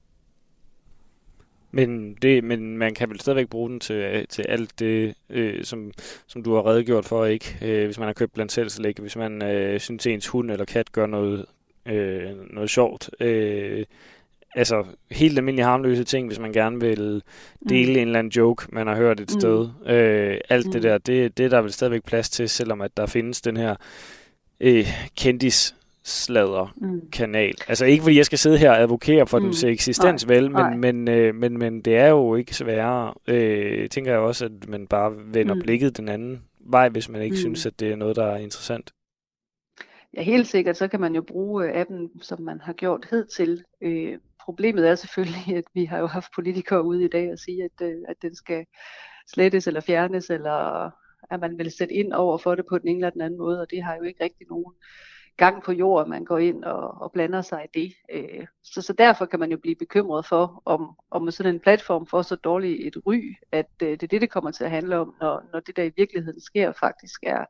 Men, 1.71 2.13
det, 2.13 2.43
men 2.43 2.77
man 2.77 2.93
kan 2.93 3.09
vel 3.09 3.19
stadigvæk 3.19 3.49
bruge 3.49 3.69
den 3.69 3.79
til, 3.79 3.95
øh, 3.95 4.27
til 4.27 4.45
alt 4.49 4.79
det, 4.79 5.15
øh, 5.29 5.63
som, 5.63 5.91
som 6.27 6.43
du 6.43 6.55
har 6.55 6.65
redegjort 6.65 7.05
for, 7.05 7.25
ikke? 7.25 7.57
Øh, 7.61 7.85
hvis 7.85 7.99
man 7.99 8.07
har 8.07 8.13
købt 8.13 8.33
blandt 8.33 8.51
selv, 8.51 8.99
hvis 8.99 9.15
man 9.15 9.43
øh, 9.43 9.79
synes, 9.79 10.05
at 10.05 10.13
ens 10.13 10.27
hund 10.27 10.51
eller 10.51 10.65
kat 10.65 10.91
gør 10.91 11.05
noget, 11.05 11.45
øh, 11.85 12.53
noget 12.53 12.69
sjovt. 12.69 13.09
Øh, 13.19 13.85
altså 14.55 14.85
helt 15.11 15.37
almindelige 15.37 15.65
harmløse 15.65 16.03
ting, 16.03 16.27
hvis 16.27 16.39
man 16.39 16.53
gerne 16.53 16.79
vil 16.79 17.23
dele 17.69 17.93
mm. 17.93 17.99
en 17.99 18.07
eller 18.07 18.19
anden 18.19 18.31
joke, 18.31 18.65
man 18.71 18.87
har 18.87 18.95
hørt 18.95 19.19
et 19.19 19.33
mm. 19.33 19.39
sted. 19.39 19.69
Øh, 19.85 20.37
alt 20.49 20.65
mm. 20.65 20.71
det 20.71 20.83
der, 20.83 20.97
det, 20.97 21.37
det 21.37 21.45
er 21.45 21.49
der 21.49 21.61
vel 21.61 21.71
stadigvæk 21.71 22.03
plads 22.03 22.29
til, 22.29 22.49
selvom 22.49 22.81
at 22.81 22.97
der 22.97 23.05
findes 23.05 23.41
den 23.41 23.57
her 23.57 23.75
øh, 24.59 24.87
kendis 25.17 25.75
slader 26.03 26.75
kanal. 27.11 27.51
Mm. 27.51 27.65
Altså 27.67 27.85
ikke 27.85 28.03
fordi 28.03 28.17
jeg 28.17 28.25
skal 28.25 28.37
sidde 28.37 28.57
her 28.57 28.71
og 28.71 28.79
advokere 28.81 29.27
for 29.27 29.39
mm. 29.39 29.45
dens 29.45 29.63
eksistens, 29.63 30.27
Nej. 30.27 30.35
vel, 30.35 30.51
men, 30.51 30.51
Nej. 30.51 30.75
men, 30.75 31.07
øh, 31.07 31.35
men, 31.35 31.57
men 31.57 31.81
det 31.81 31.97
er 31.97 32.07
jo 32.07 32.35
ikke 32.35 32.55
sværere. 32.55 33.13
Øh, 33.27 33.89
tænker 33.89 34.11
jeg 34.11 34.19
også, 34.19 34.45
at 34.45 34.69
man 34.69 34.87
bare 34.87 35.13
vender 35.17 35.53
mm. 35.53 35.61
blikket 35.61 35.97
den 35.97 36.09
anden 36.09 36.43
vej, 36.59 36.89
hvis 36.89 37.09
man 37.09 37.21
ikke 37.21 37.33
mm. 37.33 37.37
synes, 37.37 37.65
at 37.65 37.79
det 37.79 37.91
er 37.91 37.95
noget, 37.95 38.15
der 38.15 38.25
er 38.25 38.37
interessant. 38.37 38.91
Ja, 40.13 40.21
helt 40.21 40.47
sikkert, 40.47 40.77
så 40.77 40.87
kan 40.87 40.99
man 40.99 41.15
jo 41.15 41.21
bruge 41.21 41.65
øh, 41.65 41.81
appen, 41.81 42.09
som 42.21 42.41
man 42.41 42.61
har 42.61 42.73
gjort 42.73 43.07
hed 43.11 43.25
til. 43.25 43.63
Øh, 43.81 44.17
problemet 44.47 44.89
er 44.89 44.95
selvfølgelig, 44.95 45.55
at 45.61 45.67
vi 45.73 45.85
har 45.85 45.99
jo 45.99 46.07
haft 46.07 46.31
politikere 46.35 46.83
ude 46.83 47.05
i 47.05 47.07
dag 47.07 47.31
og 47.31 47.39
sige, 47.39 47.63
at, 47.63 47.77
øh, 47.81 48.01
at 48.07 48.21
den 48.21 48.35
skal 48.35 48.65
slettes 49.33 49.67
eller 49.67 49.81
fjernes, 49.81 50.29
eller 50.29 50.91
at 51.31 51.39
man 51.39 51.57
vil 51.57 51.71
sætte 51.71 51.93
ind 51.93 52.13
over 52.13 52.37
for 52.37 52.55
det 52.55 52.65
på 52.69 52.77
den 52.77 52.87
ene 52.87 52.97
eller 52.97 53.09
den 53.09 53.21
anden 53.21 53.39
måde, 53.39 53.61
og 53.61 53.71
det 53.71 53.83
har 53.83 53.95
jo 53.95 54.03
ikke 54.03 54.23
rigtig 54.23 54.47
nogen 54.49 54.73
gang 55.37 55.63
på 55.63 55.71
jord, 55.71 56.07
man 56.07 56.25
går 56.25 56.37
ind 56.37 56.63
og, 56.63 57.01
og 57.01 57.11
blander 57.11 57.41
sig 57.41 57.65
i 57.65 57.79
det. 57.79 57.93
Øh, 58.13 58.47
så, 58.63 58.81
så 58.81 58.93
derfor 58.93 59.25
kan 59.25 59.39
man 59.39 59.51
jo 59.51 59.57
blive 59.57 59.75
bekymret 59.75 60.25
for, 60.25 60.61
om, 60.65 60.95
om 61.11 61.31
sådan 61.31 61.55
en 61.55 61.59
platform 61.59 62.05
får 62.07 62.21
så 62.21 62.35
dårligt 62.35 62.87
et 62.87 63.01
ry, 63.07 63.35
at 63.51 63.71
øh, 63.83 63.89
det 63.89 64.03
er 64.03 64.07
det, 64.07 64.21
det 64.21 64.29
kommer 64.29 64.51
til 64.51 64.63
at 64.63 64.71
handle 64.71 64.97
om, 64.97 65.15
når, 65.21 65.43
når 65.53 65.59
det 65.59 65.75
der 65.75 65.83
i 65.83 65.91
virkeligheden 65.97 66.41
sker 66.41 66.71
faktisk 66.71 67.23
er 67.23 67.45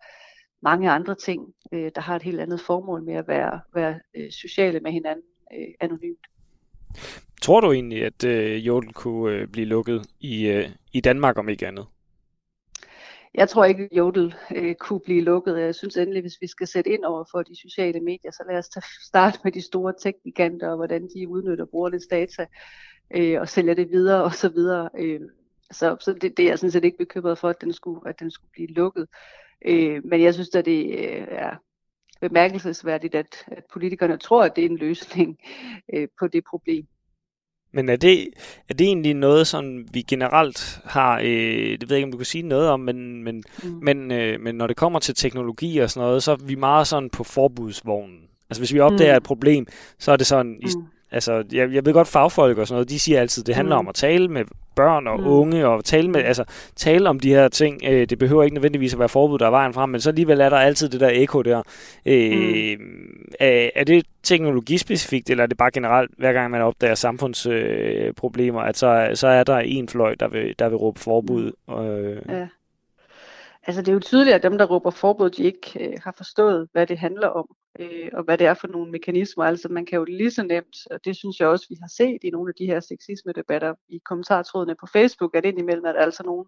mange 0.61 0.91
andre 0.91 1.15
ting, 1.15 1.53
øh, 1.73 1.91
der 1.95 2.01
har 2.01 2.15
et 2.15 2.23
helt 2.23 2.39
andet 2.39 2.61
formål 2.61 3.03
med 3.03 3.13
at 3.13 3.27
være, 3.27 3.59
være 3.73 3.99
øh, 4.15 4.31
sociale 4.31 4.79
med 4.79 4.91
hinanden 4.91 5.25
øh, 5.53 5.73
anonymt. 5.79 6.27
Tror 7.41 7.61
du 7.61 7.71
egentlig, 7.71 8.03
at 8.03 8.23
øh, 8.23 8.67
Jodel 8.67 8.93
kunne 8.93 9.35
øh, 9.35 9.47
blive 9.47 9.65
lukket 9.65 10.05
i, 10.19 10.47
øh, 10.47 10.69
i 10.93 11.01
Danmark 11.01 11.38
om 11.38 11.49
ikke 11.49 11.67
andet? 11.67 11.85
Jeg 13.33 13.49
tror 13.49 13.65
ikke, 13.65 13.83
at 13.83 13.97
Jodel 13.97 14.35
øh, 14.55 14.75
kunne 14.75 14.99
blive 14.99 15.21
lukket. 15.21 15.59
Jeg 15.59 15.75
synes 15.75 15.97
endelig, 15.97 16.21
hvis 16.21 16.41
vi 16.41 16.47
skal 16.47 16.67
sætte 16.67 16.89
ind 16.89 17.03
over 17.03 17.23
for 17.31 17.43
de 17.43 17.61
sociale 17.61 17.99
medier, 17.99 18.31
så 18.31 18.43
lad 18.49 18.57
os 18.57 18.69
starte 19.07 19.39
med 19.43 19.51
de 19.51 19.61
store 19.61 19.93
tech-giganter 20.01 20.69
og 20.69 20.75
hvordan 20.75 21.09
de 21.15 21.27
udnytter 21.27 21.65
brugernes 21.65 22.07
data 22.07 22.45
øh, 23.15 23.41
og 23.41 23.49
sælger 23.49 23.73
det 23.73 23.89
videre 23.89 24.23
og 24.23 24.33
så 24.33 24.49
videre. 24.49 24.89
Øh, 24.97 25.21
så 25.71 25.97
så 25.99 26.13
det, 26.13 26.38
det 26.38 26.45
er 26.45 26.49
jeg 26.49 26.59
sådan 26.59 26.71
set 26.71 26.85
ikke 26.85 26.97
bekymret 26.97 27.38
for, 27.38 27.49
at 27.49 27.61
den 27.61 27.73
skulle, 27.73 28.09
at 28.09 28.19
den 28.19 28.31
skulle 28.31 28.51
blive 28.51 28.67
lukket. 28.67 29.07
Øh, 29.65 30.05
men 30.05 30.21
jeg 30.21 30.33
synes, 30.33 30.55
at 30.55 30.65
det 30.65 30.85
øh, 30.99 31.27
er 31.29 31.55
bemærkelsesværdigt, 32.22 33.15
at, 33.15 33.45
at 33.47 33.63
politikerne 33.74 34.18
tror, 34.18 34.43
at 34.43 34.55
det 34.55 34.65
er 34.65 34.70
en 34.70 34.78
løsning 34.78 35.38
øh, 35.93 36.07
på 36.20 36.28
det 36.28 36.43
problem. 36.49 36.86
Men 37.74 37.89
er 37.89 37.95
det, 37.95 38.28
er 38.70 38.74
det 38.74 38.88
egentlig 38.88 39.13
noget, 39.13 39.47
som 39.47 39.93
vi 39.93 40.01
generelt 40.01 40.80
har, 40.86 41.20
øh, 41.20 41.80
det 41.80 41.89
ved 41.89 41.89
jeg 41.89 41.97
ikke, 41.97 42.05
om 42.05 42.11
du 42.11 42.18
kan 42.18 42.26
sige 42.26 42.41
noget 42.41 42.70
om, 42.70 42.80
men, 42.80 43.24
men, 43.24 43.43
mm. 43.63 43.80
men, 43.82 44.11
øh, 44.11 44.41
men 44.41 44.55
når 44.55 44.68
det 44.68 44.78
kommer 44.78 44.99
til 44.99 45.15
teknologi 45.15 45.78
og 45.78 45.89
sådan 45.89 46.07
noget, 46.07 46.24
så 46.24 46.32
er 46.32 46.36
vi 46.36 46.55
meget 46.55 46.88
sådan 46.88 47.09
på 47.09 47.24
forbudsvognen. 47.24 48.20
Altså 48.49 48.61
hvis 48.61 48.74
vi 48.74 48.80
opdager 48.80 49.13
mm. 49.13 49.18
et 49.18 49.24
problem, 49.24 49.68
så 49.99 50.11
er 50.11 50.18
det 50.18 50.28
sådan, 50.28 50.51
mm. 50.51 50.68
i, 50.68 50.68
altså 51.11 51.43
jeg, 51.51 51.74
jeg 51.74 51.86
ved 51.86 51.93
godt 51.93 52.07
fagfolk 52.07 52.57
og 52.57 52.68
sådan 52.68 52.76
noget, 52.76 52.89
de 52.89 52.99
siger 52.99 53.22
altid, 53.22 53.43
det 53.43 53.55
handler 53.55 53.76
mm. 53.76 53.80
om 53.80 53.88
at 53.88 53.95
tale 53.95 54.28
med 54.28 54.45
børn 54.78 55.07
og 55.07 55.19
mm. 55.19 55.28
unge 55.28 55.67
og 55.67 55.86
tale 55.86 56.09
med, 56.09 56.21
altså 56.21 56.43
tale 56.75 57.09
om 57.09 57.19
de 57.19 57.30
her 57.30 57.47
ting. 57.47 57.82
Øh, 57.88 58.09
det 58.09 58.19
behøver 58.19 58.43
ikke 58.43 58.53
nødvendigvis 58.53 58.93
at 58.93 58.99
være 58.99 59.09
forbud, 59.09 59.39
der 59.39 59.45
er 59.45 59.49
vejen 59.49 59.73
frem, 59.73 59.89
men 59.89 60.01
så 60.01 60.09
alligevel 60.09 60.41
er 60.41 60.49
der 60.49 60.57
altid 60.57 60.89
det 60.89 60.99
der 60.99 61.09
eko 61.13 61.41
der. 61.41 61.61
Øh, 62.05 62.80
mm. 62.80 63.34
er, 63.39 63.69
er 63.75 63.84
det 63.84 64.05
teknologispecifikt, 64.23 65.30
eller 65.30 65.43
er 65.43 65.47
det 65.47 65.57
bare 65.57 65.71
generelt, 65.71 66.11
hver 66.17 66.34
gang 66.34 66.51
man 66.51 66.61
opdager 66.61 66.95
samfundsproblemer, 66.95 68.61
øh, 68.61 68.69
at 68.69 68.78
så, 68.78 69.11
så 69.13 69.28
er 69.28 69.43
der 69.43 69.57
en 69.57 69.89
fløj, 69.89 70.15
der 70.19 70.28
vil, 70.28 70.55
der 70.59 70.69
vil 70.69 70.78
råbe 70.78 70.99
forbud? 70.99 71.51
Øh. 71.69 72.34
Ja. 72.36 72.47
Altså 73.67 73.82
det 73.82 73.88
er 73.88 73.93
jo 73.93 73.99
tydeligt, 73.99 74.36
at 74.36 74.43
dem, 74.43 74.57
der 74.57 74.65
råber 74.65 74.91
forbud, 74.91 75.30
de 75.30 75.43
ikke 75.43 75.88
øh, 75.88 75.93
har 76.03 76.13
forstået, 76.17 76.67
hvad 76.71 76.88
det 76.88 76.97
handler 76.97 77.28
om 77.28 77.45
øh, 77.80 78.09
og 78.13 78.23
hvad 78.23 78.38
det 78.38 78.47
er 78.47 78.53
for 78.53 78.67
nogle 78.67 78.91
mekanismer. 78.91 79.43
Altså 79.43 79.69
man 79.69 79.86
kan 79.86 79.97
jo 79.97 80.03
lige 80.03 80.32
så 80.32 80.43
nemt, 80.43 80.78
og 80.91 81.05
det 81.05 81.15
synes 81.15 81.39
jeg 81.39 81.47
også, 81.47 81.65
vi 81.69 81.75
har 81.82 81.91
set 81.97 82.23
i 82.23 82.30
nogle 82.30 82.49
af 82.49 82.55
de 82.59 82.65
her 82.65 82.80
sexisme-debatter 82.80 83.73
i 83.89 83.99
kommentartrådene 84.05 84.75
på 84.80 84.88
Facebook, 84.93 85.36
at 85.36 85.45
indimellem 85.45 85.86
er 85.86 85.91
der 85.91 85.99
altså 85.99 86.23
nogle 86.23 86.45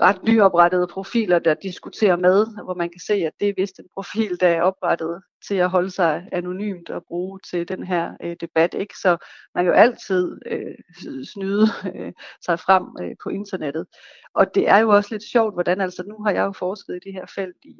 ret 0.00 0.22
nyoprettede 0.24 0.86
profiler, 0.86 1.38
der 1.38 1.54
diskuterer 1.54 2.16
med, 2.16 2.64
hvor 2.64 2.74
man 2.74 2.90
kan 2.90 3.00
se, 3.00 3.14
at 3.14 3.32
det 3.40 3.48
er 3.48 3.52
vist 3.56 3.78
en 3.78 3.88
profil, 3.94 4.40
der 4.40 4.48
er 4.48 4.62
oprettet 4.62 5.22
til 5.48 5.54
at 5.54 5.70
holde 5.70 5.90
sig 5.90 6.28
anonymt 6.32 6.90
og 6.90 7.04
bruge 7.08 7.40
til 7.50 7.68
den 7.68 7.84
her 7.84 8.16
øh, 8.22 8.36
debat. 8.40 8.74
Ikke? 8.74 8.94
Så 8.98 9.16
man 9.54 9.64
kan 9.64 9.74
jo 9.74 9.80
altid 9.80 10.38
øh, 10.46 11.24
snyde 11.24 11.66
øh, 11.94 12.12
sig 12.44 12.60
frem 12.60 12.84
øh, 13.02 13.16
på 13.22 13.28
internettet. 13.28 13.86
Og 14.34 14.54
det 14.54 14.68
er 14.68 14.78
jo 14.78 14.88
også 14.88 15.08
lidt 15.14 15.22
sjovt, 15.22 15.54
hvordan 15.54 15.80
altså 15.80 16.02
nu 16.02 16.24
har 16.24 16.32
jeg 16.32 16.44
jo 16.44 16.52
forsket 16.52 16.94
i 16.96 17.04
det 17.04 17.12
her 17.12 17.26
felt 17.34 17.56
i 17.64 17.76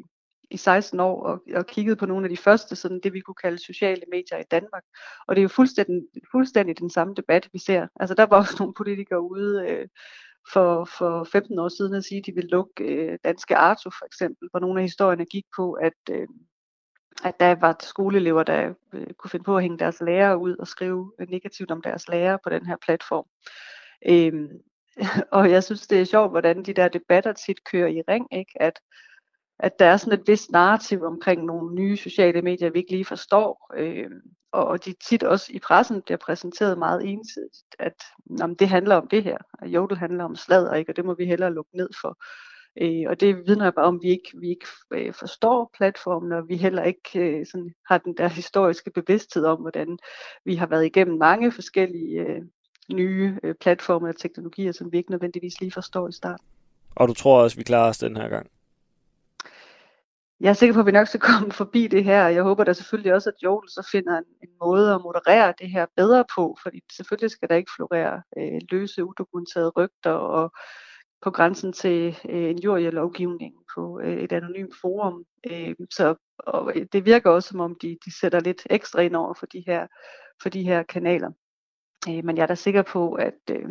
i 0.53 0.57
16 0.57 1.01
år 1.01 1.23
og, 1.23 1.43
og 1.55 1.67
kigget 1.67 1.99
på 1.99 2.07
nogle 2.07 2.25
af 2.25 2.31
de 2.31 2.37
første, 2.37 2.77
sådan 2.77 3.01
det 3.03 3.13
vi 3.13 3.21
kunne 3.21 3.35
kalde 3.35 3.59
sociale 3.59 4.03
medier 4.11 4.39
i 4.39 4.45
Danmark. 4.51 4.83
Og 5.27 5.37
det 5.37 5.41
er 5.41 5.43
jo 5.43 5.49
fuldstændig, 5.49 6.03
fuldstændig 6.31 6.79
den 6.79 6.91
samme 6.91 7.15
debat, 7.15 7.49
vi 7.53 7.59
ser. 7.59 7.87
Altså 8.01 8.15
der 8.15 8.27
var 8.27 8.37
også 8.37 8.57
nogle 8.59 8.75
politikere 8.75 9.21
ude 9.21 9.67
øh, 9.69 9.89
for, 10.53 10.85
for 10.85 11.25
15 11.25 11.59
år 11.59 11.69
siden 11.69 11.95
at 11.95 12.05
sige, 12.05 12.19
at 12.19 12.27
de 12.27 12.35
ville 12.35 12.51
lukke 12.51 12.85
øh, 12.85 13.19
Danske 13.25 13.57
Arto 13.57 13.91
for 13.91 14.07
eksempel, 14.07 14.49
hvor 14.51 14.61
nogle 14.61 14.81
af 14.81 14.85
historierne 14.85 15.25
gik 15.25 15.45
på, 15.57 15.73
at, 15.73 16.01
øh, 16.11 16.29
at 17.25 17.41
der 17.41 17.55
var 17.55 17.77
skoleelever, 17.81 18.43
der 18.43 18.75
øh, 18.93 19.07
kunne 19.19 19.31
finde 19.31 19.45
på 19.45 19.57
at 19.57 19.63
hænge 19.63 19.79
deres 19.79 20.01
lærere 20.01 20.39
ud 20.39 20.57
og 20.57 20.67
skrive 20.67 21.13
negativt 21.29 21.71
om 21.71 21.83
deres 21.83 22.09
lærere 22.09 22.39
på 22.45 22.51
den 22.51 22.67
her 22.67 22.77
platform. 22.85 23.27
Øh, 24.09 24.51
og 25.39 25.51
jeg 25.51 25.65
synes, 25.65 25.87
det 25.87 26.01
er 26.01 26.05
sjovt, 26.05 26.31
hvordan 26.31 26.63
de 26.63 26.73
der 26.73 26.89
debatter 26.89 27.33
tit 27.33 27.65
kører 27.65 27.89
i 27.89 28.03
ring, 28.09 28.27
ikke? 28.33 28.63
at 28.63 28.81
at 29.63 29.79
der 29.79 29.87
er 29.87 29.97
sådan 29.97 30.19
et 30.21 30.29
vist 30.29 30.51
narrativ 30.51 31.03
omkring 31.03 31.45
nogle 31.45 31.75
nye 31.75 31.97
sociale 31.97 32.43
medier, 32.43 32.71
vi 32.71 32.79
ikke 32.79 32.91
lige 32.91 33.05
forstår. 33.05 33.71
Øh, 33.77 34.11
og 34.53 34.85
de 34.85 34.95
tit 35.09 35.23
også 35.23 35.53
i 35.53 35.59
pressen 35.59 36.03
bliver 36.03 36.19
præsenteret 36.19 36.79
meget 36.79 37.05
ensidigt, 37.05 37.77
at 37.79 38.03
jamen, 38.41 38.57
det 38.57 38.69
handler 38.69 38.97
om 38.97 39.09
det 39.09 39.23
her, 39.23 39.39
og 39.53 39.69
Jodel 39.69 39.97
handler 39.97 40.25
om 40.25 40.37
sladder, 40.37 40.75
ikke? 40.75 40.93
og 40.93 40.97
det 40.97 41.05
må 41.05 41.15
vi 41.15 41.27
hellere 41.27 41.55
lukke 41.55 41.77
ned 41.77 41.89
for. 42.01 42.19
Øh, 42.81 43.05
og 43.09 43.21
det 43.21 43.47
vidner 43.47 43.71
bare 43.71 43.85
om, 43.85 43.95
at 43.95 44.03
vi 44.03 44.09
ikke, 44.09 44.31
vi 44.41 44.49
ikke 44.49 44.67
øh, 44.91 45.15
forstår 45.15 45.71
platformen, 45.77 46.33
og 46.33 46.49
vi 46.49 46.57
heller 46.57 46.83
ikke 46.83 47.19
øh, 47.21 47.47
sådan, 47.47 47.75
har 47.89 47.99
den 47.99 48.17
der 48.17 48.29
historiske 48.29 48.91
bevidsthed 48.91 49.45
om, 49.45 49.61
hvordan 49.61 49.99
vi 50.45 50.55
har 50.55 50.67
været 50.67 50.87
igennem 50.87 51.19
mange 51.19 51.53
forskellige 51.53 52.21
øh, 52.21 52.43
nye 52.93 53.39
øh, 53.43 53.55
platforme 53.55 54.09
og 54.09 54.17
teknologier, 54.17 54.73
som 54.73 54.93
vi 54.93 54.99
ikke 54.99 55.11
nødvendigvis 55.11 55.61
lige 55.61 55.73
forstår 55.73 56.09
i 56.09 56.13
starten. 56.13 56.47
Og 56.95 57.09
du 57.09 57.15
tror 57.15 57.43
også, 57.43 57.57
vi 57.57 57.63
klarer 57.63 57.89
os 57.89 57.99
den 57.99 58.17
her 58.17 58.29
gang? 58.29 58.51
Jeg 60.43 60.51
er 60.51 60.55
sikker 60.55 60.75
på, 60.75 60.81
at 60.81 60.87
vi 60.87 60.93
nok 60.93 61.07
skal 61.07 61.21
komme 61.31 61.53
forbi 61.53 61.87
det 61.87 62.05
her, 62.05 62.25
og 62.25 62.35
jeg 62.35 62.43
håber 62.43 62.65
da 62.65 62.73
selvfølgelig 62.73 63.15
også, 63.15 63.31
at 63.31 63.43
Jodel 63.43 63.69
så 63.69 63.89
finder 63.93 64.19
en, 64.19 64.25
en 64.43 64.49
måde 64.61 64.95
at 64.95 65.01
moderere 65.03 65.55
det 65.59 65.71
her 65.71 65.87
bedre 65.97 66.25
på, 66.37 66.57
fordi 66.63 66.81
selvfølgelig 66.93 67.31
skal 67.31 67.49
der 67.49 67.55
ikke 67.55 67.73
florere 67.77 68.23
øh, 68.39 68.61
løse, 68.71 69.05
udokumenterede 69.05 69.69
rygter 69.69 70.11
og 70.11 70.53
på 71.23 71.31
grænsen 71.31 71.73
til 71.73 72.19
øh, 72.29 72.51
en 72.51 72.59
jurielovgivning 72.59 73.55
på 73.75 74.01
øh, 74.01 74.17
et 74.17 74.33
anonymt 74.33 74.75
forum. 74.81 75.25
Øh, 75.51 75.75
så 75.91 76.15
og 76.39 76.73
det 76.93 77.05
virker 77.05 77.31
også, 77.31 77.49
som 77.49 77.61
om 77.61 77.77
de, 77.83 77.99
de 78.05 78.19
sætter 78.21 78.41
lidt 78.41 78.63
ekstra 78.71 79.01
ind 79.01 79.17
over 79.17 79.35
for 79.35 79.47
de 79.47 79.65
her, 79.67 79.87
for 80.43 80.49
de 80.49 80.63
her 80.63 80.83
kanaler. 80.83 81.31
Øh, 82.09 82.25
men 82.25 82.37
jeg 82.37 82.43
er 82.43 82.47
da 82.47 82.55
sikker 82.55 82.83
på, 82.83 83.15
at 83.15 83.41
øh, 83.51 83.71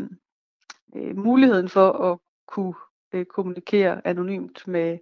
øh 0.95 1.17
muligheden 1.17 1.69
for 1.69 1.91
at 1.91 2.19
kunne 2.47 2.73
øh, 3.13 3.25
kommunikere 3.25 4.07
anonymt 4.07 4.67
med 4.67 4.97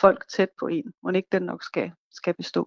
folk 0.00 0.24
tæt 0.28 0.48
på 0.60 0.66
en. 0.66 0.92
og 1.04 1.16
ikke 1.16 1.28
den 1.32 1.42
nok 1.42 1.62
skal, 1.62 1.90
skal 2.12 2.34
bestå. 2.34 2.66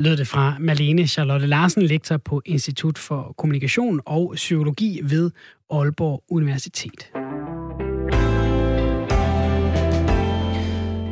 Lød 0.00 0.16
det 0.16 0.26
fra 0.26 0.58
Malene 0.58 1.06
Charlotte 1.06 1.46
Larsen, 1.46 1.82
lektor 1.82 2.16
på 2.16 2.42
Institut 2.44 2.98
for 2.98 3.34
Kommunikation 3.38 4.00
og 4.06 4.32
Psykologi 4.34 5.00
ved 5.02 5.30
Aalborg 5.70 6.24
Universitet. 6.30 7.27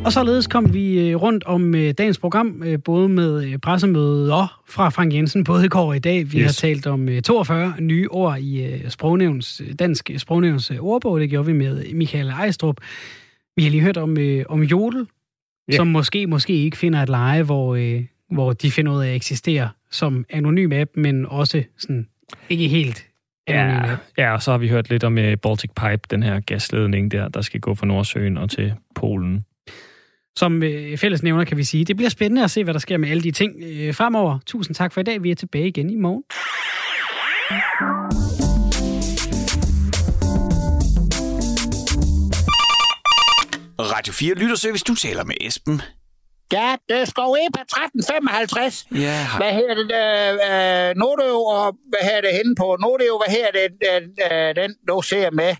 Og 0.07 0.13
således 0.13 0.47
kom 0.47 0.75
vi 0.75 1.09
øh, 1.09 1.17
rundt 1.17 1.45
om 1.45 1.75
øh, 1.75 1.95
dagens 1.99 2.19
program, 2.19 2.63
øh, 2.63 2.79
både 2.85 3.09
med 3.09 3.59
pressemøder 3.59 4.63
fra 4.69 4.89
Frank 4.89 5.15
Jensen, 5.15 5.45
både 5.45 5.65
i 5.65 5.69
går 5.69 5.89
og 5.89 5.97
i 5.97 5.99
dag. 5.99 6.33
Vi 6.33 6.39
yes. 6.39 6.47
har 6.47 6.69
talt 6.69 6.87
om 6.87 7.09
42 7.23 7.75
nye 7.79 8.09
ord 8.11 8.39
i 8.39 8.81
sprognævns, 8.89 9.63
dansk 9.79 10.11
sprognævns 10.17 10.73
ordbog. 10.81 11.21
Det 11.21 11.31
gjorde 11.31 11.47
vi 11.47 11.53
med 11.53 11.95
Michael 11.95 12.29
Ejstrup. 12.29 12.77
Vi 13.57 13.63
har 13.63 13.71
lige 13.71 13.81
hørt 13.81 13.97
om, 13.97 14.17
om 14.49 14.63
Jodel, 14.63 14.99
yeah. 15.01 15.77
som 15.77 15.87
måske 15.87 16.27
måske 16.27 16.53
ikke 16.53 16.77
finder 16.77 17.03
et 17.03 17.09
leje, 17.09 17.43
hvor, 17.43 17.79
hvor 18.35 18.53
de 18.53 18.71
finder 18.71 18.93
ud 18.93 19.03
af 19.03 19.09
at 19.09 19.15
eksistere 19.15 19.69
som 19.91 20.25
anonym 20.31 20.73
app, 20.73 20.91
men 20.95 21.27
også 21.27 21.63
sådan 21.79 22.09
ikke 22.49 22.69
helt 22.69 23.07
Ja, 23.49 23.97
ja, 24.19 24.33
og 24.33 24.43
så 24.43 24.51
har 24.51 24.59
vi 24.59 24.69
hørt 24.69 24.91
lidt 24.91 25.05
om 25.05 25.15
Baltic 25.43 25.71
Pipe, 25.71 26.03
den 26.11 26.23
her 26.23 26.41
gasledning 26.41 27.11
der, 27.11 27.29
der 27.29 27.41
skal 27.41 27.61
gå 27.61 27.75
fra 27.75 27.87
Nordsøen 27.87 28.37
og 28.37 28.51
til 28.51 28.75
Polen 28.95 29.45
som 30.37 30.63
øh, 30.63 30.99
fællesnævner, 30.99 31.45
kan 31.45 31.57
vi 31.57 31.65
sige. 31.65 31.85
Det 31.85 31.97
bliver 31.97 32.11
spændende 32.11 32.45
at 32.45 32.51
se, 32.51 32.65
hvad 32.65 32.75
der 32.75 32.81
sker 32.81 32.97
med 32.97 33.11
alle 33.11 33.23
de 33.23 33.31
ting 33.31 33.53
øh, 33.63 33.95
fremover. 33.95 34.39
Tusind 34.47 34.75
tak 34.75 34.93
for 34.93 35.01
i 35.01 35.05
dag. 35.05 35.23
Vi 35.23 35.31
er 35.31 35.35
tilbage 35.35 35.69
igen 35.69 35.91
i 35.91 35.97
morgen. 35.97 36.23
Radio 43.79 44.13
4 44.13 44.35
Lytterservice, 44.35 44.85
du 44.89 44.95
taler 44.95 45.25
med 45.25 45.35
Esben. 45.41 45.83
Ja, 46.53 46.77
det 46.89 47.01
er 47.01 47.05
Skov 47.05 47.37
Epa 47.49 47.61
1355. 47.61 48.87
Ja. 48.95 49.27
Hvad 49.37 49.53
hedder 49.53 49.75
det? 49.75 49.91
Øh, 50.91 50.97
Nordøv, 50.97 51.37
og 51.37 51.77
hvad 51.89 52.01
hedder 52.03 52.21
det 52.21 52.31
henne 52.33 52.55
på 52.55 52.77
Nordøv? 52.81 53.23
Hvad 53.25 53.35
hedder 53.37 53.53
det, 53.59 53.69
øh, 54.33 54.63
den, 54.63 54.75
du 54.89 55.03
ser 55.03 55.31
med 55.31 55.57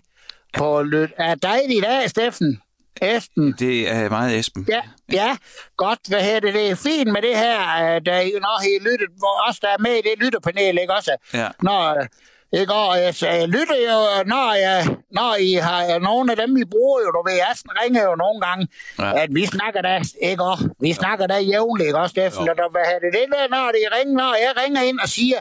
på 0.57 0.83
lyd? 0.83 1.07
Er 1.17 1.35
dejligt 1.35 1.77
i 1.77 1.81
dag, 1.81 2.09
Steffen? 2.09 2.61
Esben. 3.01 3.55
Det 3.59 3.89
er 3.89 4.09
meget 4.09 4.39
Esben. 4.39 4.65
Ja, 4.69 4.81
ja, 5.11 5.37
godt. 5.77 5.99
Hvad 6.07 6.23
hedder 6.23 6.39
det? 6.39 6.53
Det 6.53 6.69
er 6.69 6.75
fint 6.75 7.11
med 7.11 7.21
det 7.21 7.37
her, 7.37 7.59
øh, 7.59 8.01
der, 8.05 8.39
når 8.39 8.63
I 8.63 8.83
lyttet, 8.83 9.09
hvor 9.17 9.49
os 9.49 9.59
der 9.59 9.67
er 9.67 9.77
med 9.79 9.91
i 9.91 10.01
det 10.01 10.13
lytterpanel, 10.17 10.77
ikke 10.81 10.93
også? 10.93 11.17
Ja. 11.33 11.47
Når, 11.61 12.05
ikke? 12.51 12.73
Og 12.73 12.97
jeg, 13.03 13.13
jeg 13.21 13.47
lytter 13.47 13.79
jo, 13.91 13.97
når, 14.25 14.53
jeg, 14.53 14.79
når 15.11 15.35
I 15.39 15.53
har 15.53 15.99
nogle 15.99 16.31
af 16.31 16.37
dem, 16.37 16.57
I 16.57 16.65
bruger 16.73 16.99
jo, 17.05 17.09
du 17.11 17.21
ved, 17.27 17.35
jeg 17.45 17.53
ringer 17.81 18.03
jo 18.09 18.15
nogle 18.15 18.41
gange, 18.41 18.67
ja. 18.99 19.23
at 19.23 19.29
vi 19.37 19.45
snakker 19.45 19.81
da, 19.81 20.01
ikke 20.21 20.43
også? 20.43 20.69
Vi 20.79 20.93
snakker 20.93 21.27
da 21.27 21.37
jævnligt, 21.37 21.87
ikke 21.87 21.99
også, 21.99 22.13
Steffen? 22.13 22.49
Og 22.49 22.71
hvad 22.71 22.87
er 22.93 22.99
det, 23.03 23.11
det 23.17 23.25
der, 23.33 23.47
når 23.55 23.67
de 23.77 23.81
ringer, 23.95 24.15
når 24.23 24.33
jeg 24.45 24.53
ringer 24.63 24.81
ind 24.81 24.99
og 24.99 25.09
siger, 25.09 25.39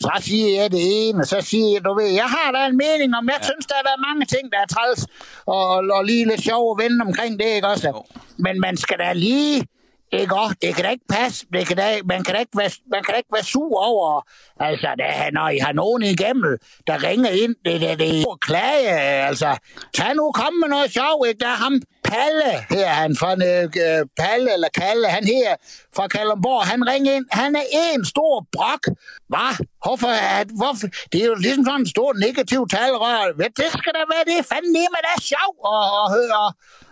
så 0.00 0.12
siger 0.20 0.60
jeg 0.60 0.70
det 0.72 0.82
ene, 1.08 1.18
og 1.20 1.26
så 1.26 1.40
siger 1.40 1.68
jeg, 1.72 1.84
du 1.84 1.94
ved, 1.94 2.10
jeg 2.22 2.28
har 2.36 2.48
da 2.52 2.66
en 2.66 2.76
mening 2.76 3.10
om, 3.18 3.24
jeg 3.34 3.40
ja. 3.40 3.48
synes, 3.50 3.66
der 3.66 3.74
er 3.74 4.06
mange 4.08 4.24
ting, 4.34 4.44
der 4.52 4.58
er 4.64 4.68
træls, 4.74 5.06
og, 5.46 5.62
og, 5.74 5.78
og 5.96 6.04
lige 6.04 6.24
lidt 6.24 6.42
sjov 6.44 6.62
at 6.72 6.84
vende 6.84 6.98
omkring 7.08 7.38
det, 7.40 7.48
ikke 7.56 7.68
også? 7.68 7.88
Jo. 7.88 8.04
Men 8.36 8.60
man 8.60 8.76
skal 8.76 8.98
da 8.98 9.12
lige 9.12 9.66
ikke 10.12 10.34
også? 10.34 10.56
Det 10.62 10.74
kan 10.74 10.84
da 10.84 10.90
ikke 10.90 11.04
passe. 11.08 11.46
Det 11.52 11.66
kan 11.66 11.76
da, 11.76 12.00
man, 12.04 12.24
kan 12.24 12.34
da 12.34 12.40
ikke 12.40 12.58
være, 12.58 12.70
man 12.90 13.02
kan 13.04 13.12
da 13.12 13.18
ikke 13.18 13.32
være 13.32 13.44
sur 13.44 13.78
over, 13.78 14.22
altså, 14.60 14.88
da, 14.98 15.30
når 15.32 15.48
I 15.48 15.58
har 15.58 15.72
nogen 15.72 16.02
igennem, 16.02 16.58
der 16.86 17.02
ringer 17.02 17.30
ind, 17.30 17.54
det, 17.64 17.80
det, 17.80 17.98
det 17.98 18.20
er 18.20 18.36
klage, 18.40 19.00
altså. 19.28 19.56
Tag 19.94 20.14
nu, 20.14 20.32
kom 20.32 20.54
med 20.54 20.68
noget 20.68 20.92
sjov, 20.92 21.24
ikke? 21.28 21.40
Der 21.40 21.46
er 21.46 21.60
ham, 21.64 21.80
Palle, 22.10 22.52
her 22.70 22.88
han 23.02 23.16
fra 23.20 23.32
øh, 23.32 24.06
Palle 24.20 24.48
eller 24.56 24.68
Kalle, 24.80 25.06
han 25.16 25.24
her 25.24 25.50
fra 25.96 26.06
Kalundborg, 26.08 26.62
han 26.72 26.88
ringer 26.92 27.12
ind, 27.16 27.26
han 27.30 27.56
er 27.56 27.66
en 27.94 28.04
stor 28.04 28.46
brok. 28.56 28.82
Hvad? 29.32 29.52
Hvorfor, 29.84 30.12
at, 30.40 30.48
hvorfor? 30.60 30.86
Det 31.12 31.18
er 31.22 31.26
jo 31.32 31.34
ligesom 31.34 31.64
sådan 31.64 31.80
en 31.80 31.86
stor 31.96 32.10
negativ 32.26 32.60
talrør. 32.74 33.32
Det 33.60 33.70
skal 33.78 33.92
da 33.98 34.02
være, 34.12 34.24
det 34.30 34.36
er 34.42 34.46
fandme 34.52 34.82
med 34.94 35.00
der 35.06 35.12
er 35.18 35.24
sjov 35.34 35.52
at, 35.74 35.84
at 36.00 36.06
høre 36.16 36.44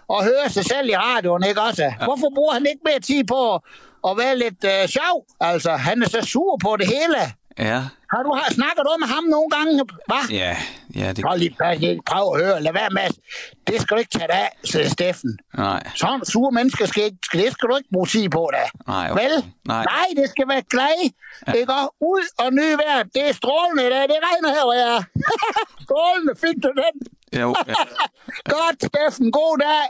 og 0.09 0.25
høre 0.25 0.49
sig 0.49 0.65
selv 0.65 0.89
i 0.89 0.97
radioen, 0.97 1.45
ikke 1.49 1.61
også? 1.61 1.83
Ja. 1.83 2.05
Hvorfor 2.05 2.31
bruger 2.35 2.53
han 2.53 2.67
ikke 2.67 2.81
mere 2.85 3.01
tid 3.01 3.25
på 3.25 3.61
og 4.03 4.19
være 4.19 4.39
lidt 4.39 4.65
uh, 4.65 4.89
sjov. 4.89 5.27
Altså, 5.41 5.71
han 5.71 6.03
er 6.03 6.09
så 6.09 6.21
sur 6.23 6.57
på 6.65 6.77
det 6.77 6.87
hele. 6.87 7.21
Ja. 7.59 7.81
Har 8.13 8.23
du 8.23 8.31
har, 8.39 8.53
snakket 8.53 8.83
du 8.87 8.97
med 9.01 9.09
ham 9.09 9.25
nogle 9.25 9.51
gange, 9.57 9.71
hva? 10.07 10.21
Ja, 10.31 10.57
ja. 11.01 11.13
Det... 11.13 11.25
Prøv 11.25 11.37
lige 11.37 11.57
at 11.61 12.01
prøv 12.11 12.25
at 12.35 12.45
høre. 12.45 12.63
Lad 12.63 12.73
være 12.73 12.91
med. 12.91 13.09
Det 13.67 13.81
skal 13.81 13.95
du 13.95 13.99
ikke 13.99 14.19
tage 14.19 14.33
af, 14.33 14.49
siger 14.65 14.89
Steffen. 14.89 15.39
Nej. 15.57 15.83
Sådan 15.95 16.25
sure 16.25 16.53
mennesker 16.53 16.87
skal 16.87 17.03
ikke, 17.05 17.19
det 17.33 17.53
skal 17.53 17.69
du 17.69 17.77
ikke 17.77 17.89
bruge 17.93 18.07
tid 18.07 18.29
på 18.29 18.51
da. 18.53 18.65
Nej, 18.93 19.11
okay. 19.11 19.23
Vel? 19.23 19.35
Nej. 19.73 19.85
Nej, 19.85 20.09
det 20.17 20.31
skal 20.31 20.49
være 20.49 20.63
glad. 20.75 20.97
Ja. 21.47 21.53
Det 21.53 21.67
går 21.67 21.85
ud 22.01 22.25
og 22.39 22.49
ny 22.53 22.69
vejr. 22.83 23.03
Det 23.15 23.23
er 23.29 23.33
strålende 23.33 23.83
i 23.87 23.91
dag. 23.95 24.03
Det 24.13 24.19
regner 24.27 24.51
her, 24.57 24.65
hvor 24.67 24.77
jeg 24.83 24.89
er. 24.97 25.03
strålende. 25.87 26.33
Fik 26.45 26.57
du 26.65 26.71
den? 26.83 26.95
Jo. 27.35 27.55
Ja. 27.66 27.74
Godt, 28.45 28.85
Steffen. 28.85 29.30
God 29.30 29.59
dag. 29.59 29.89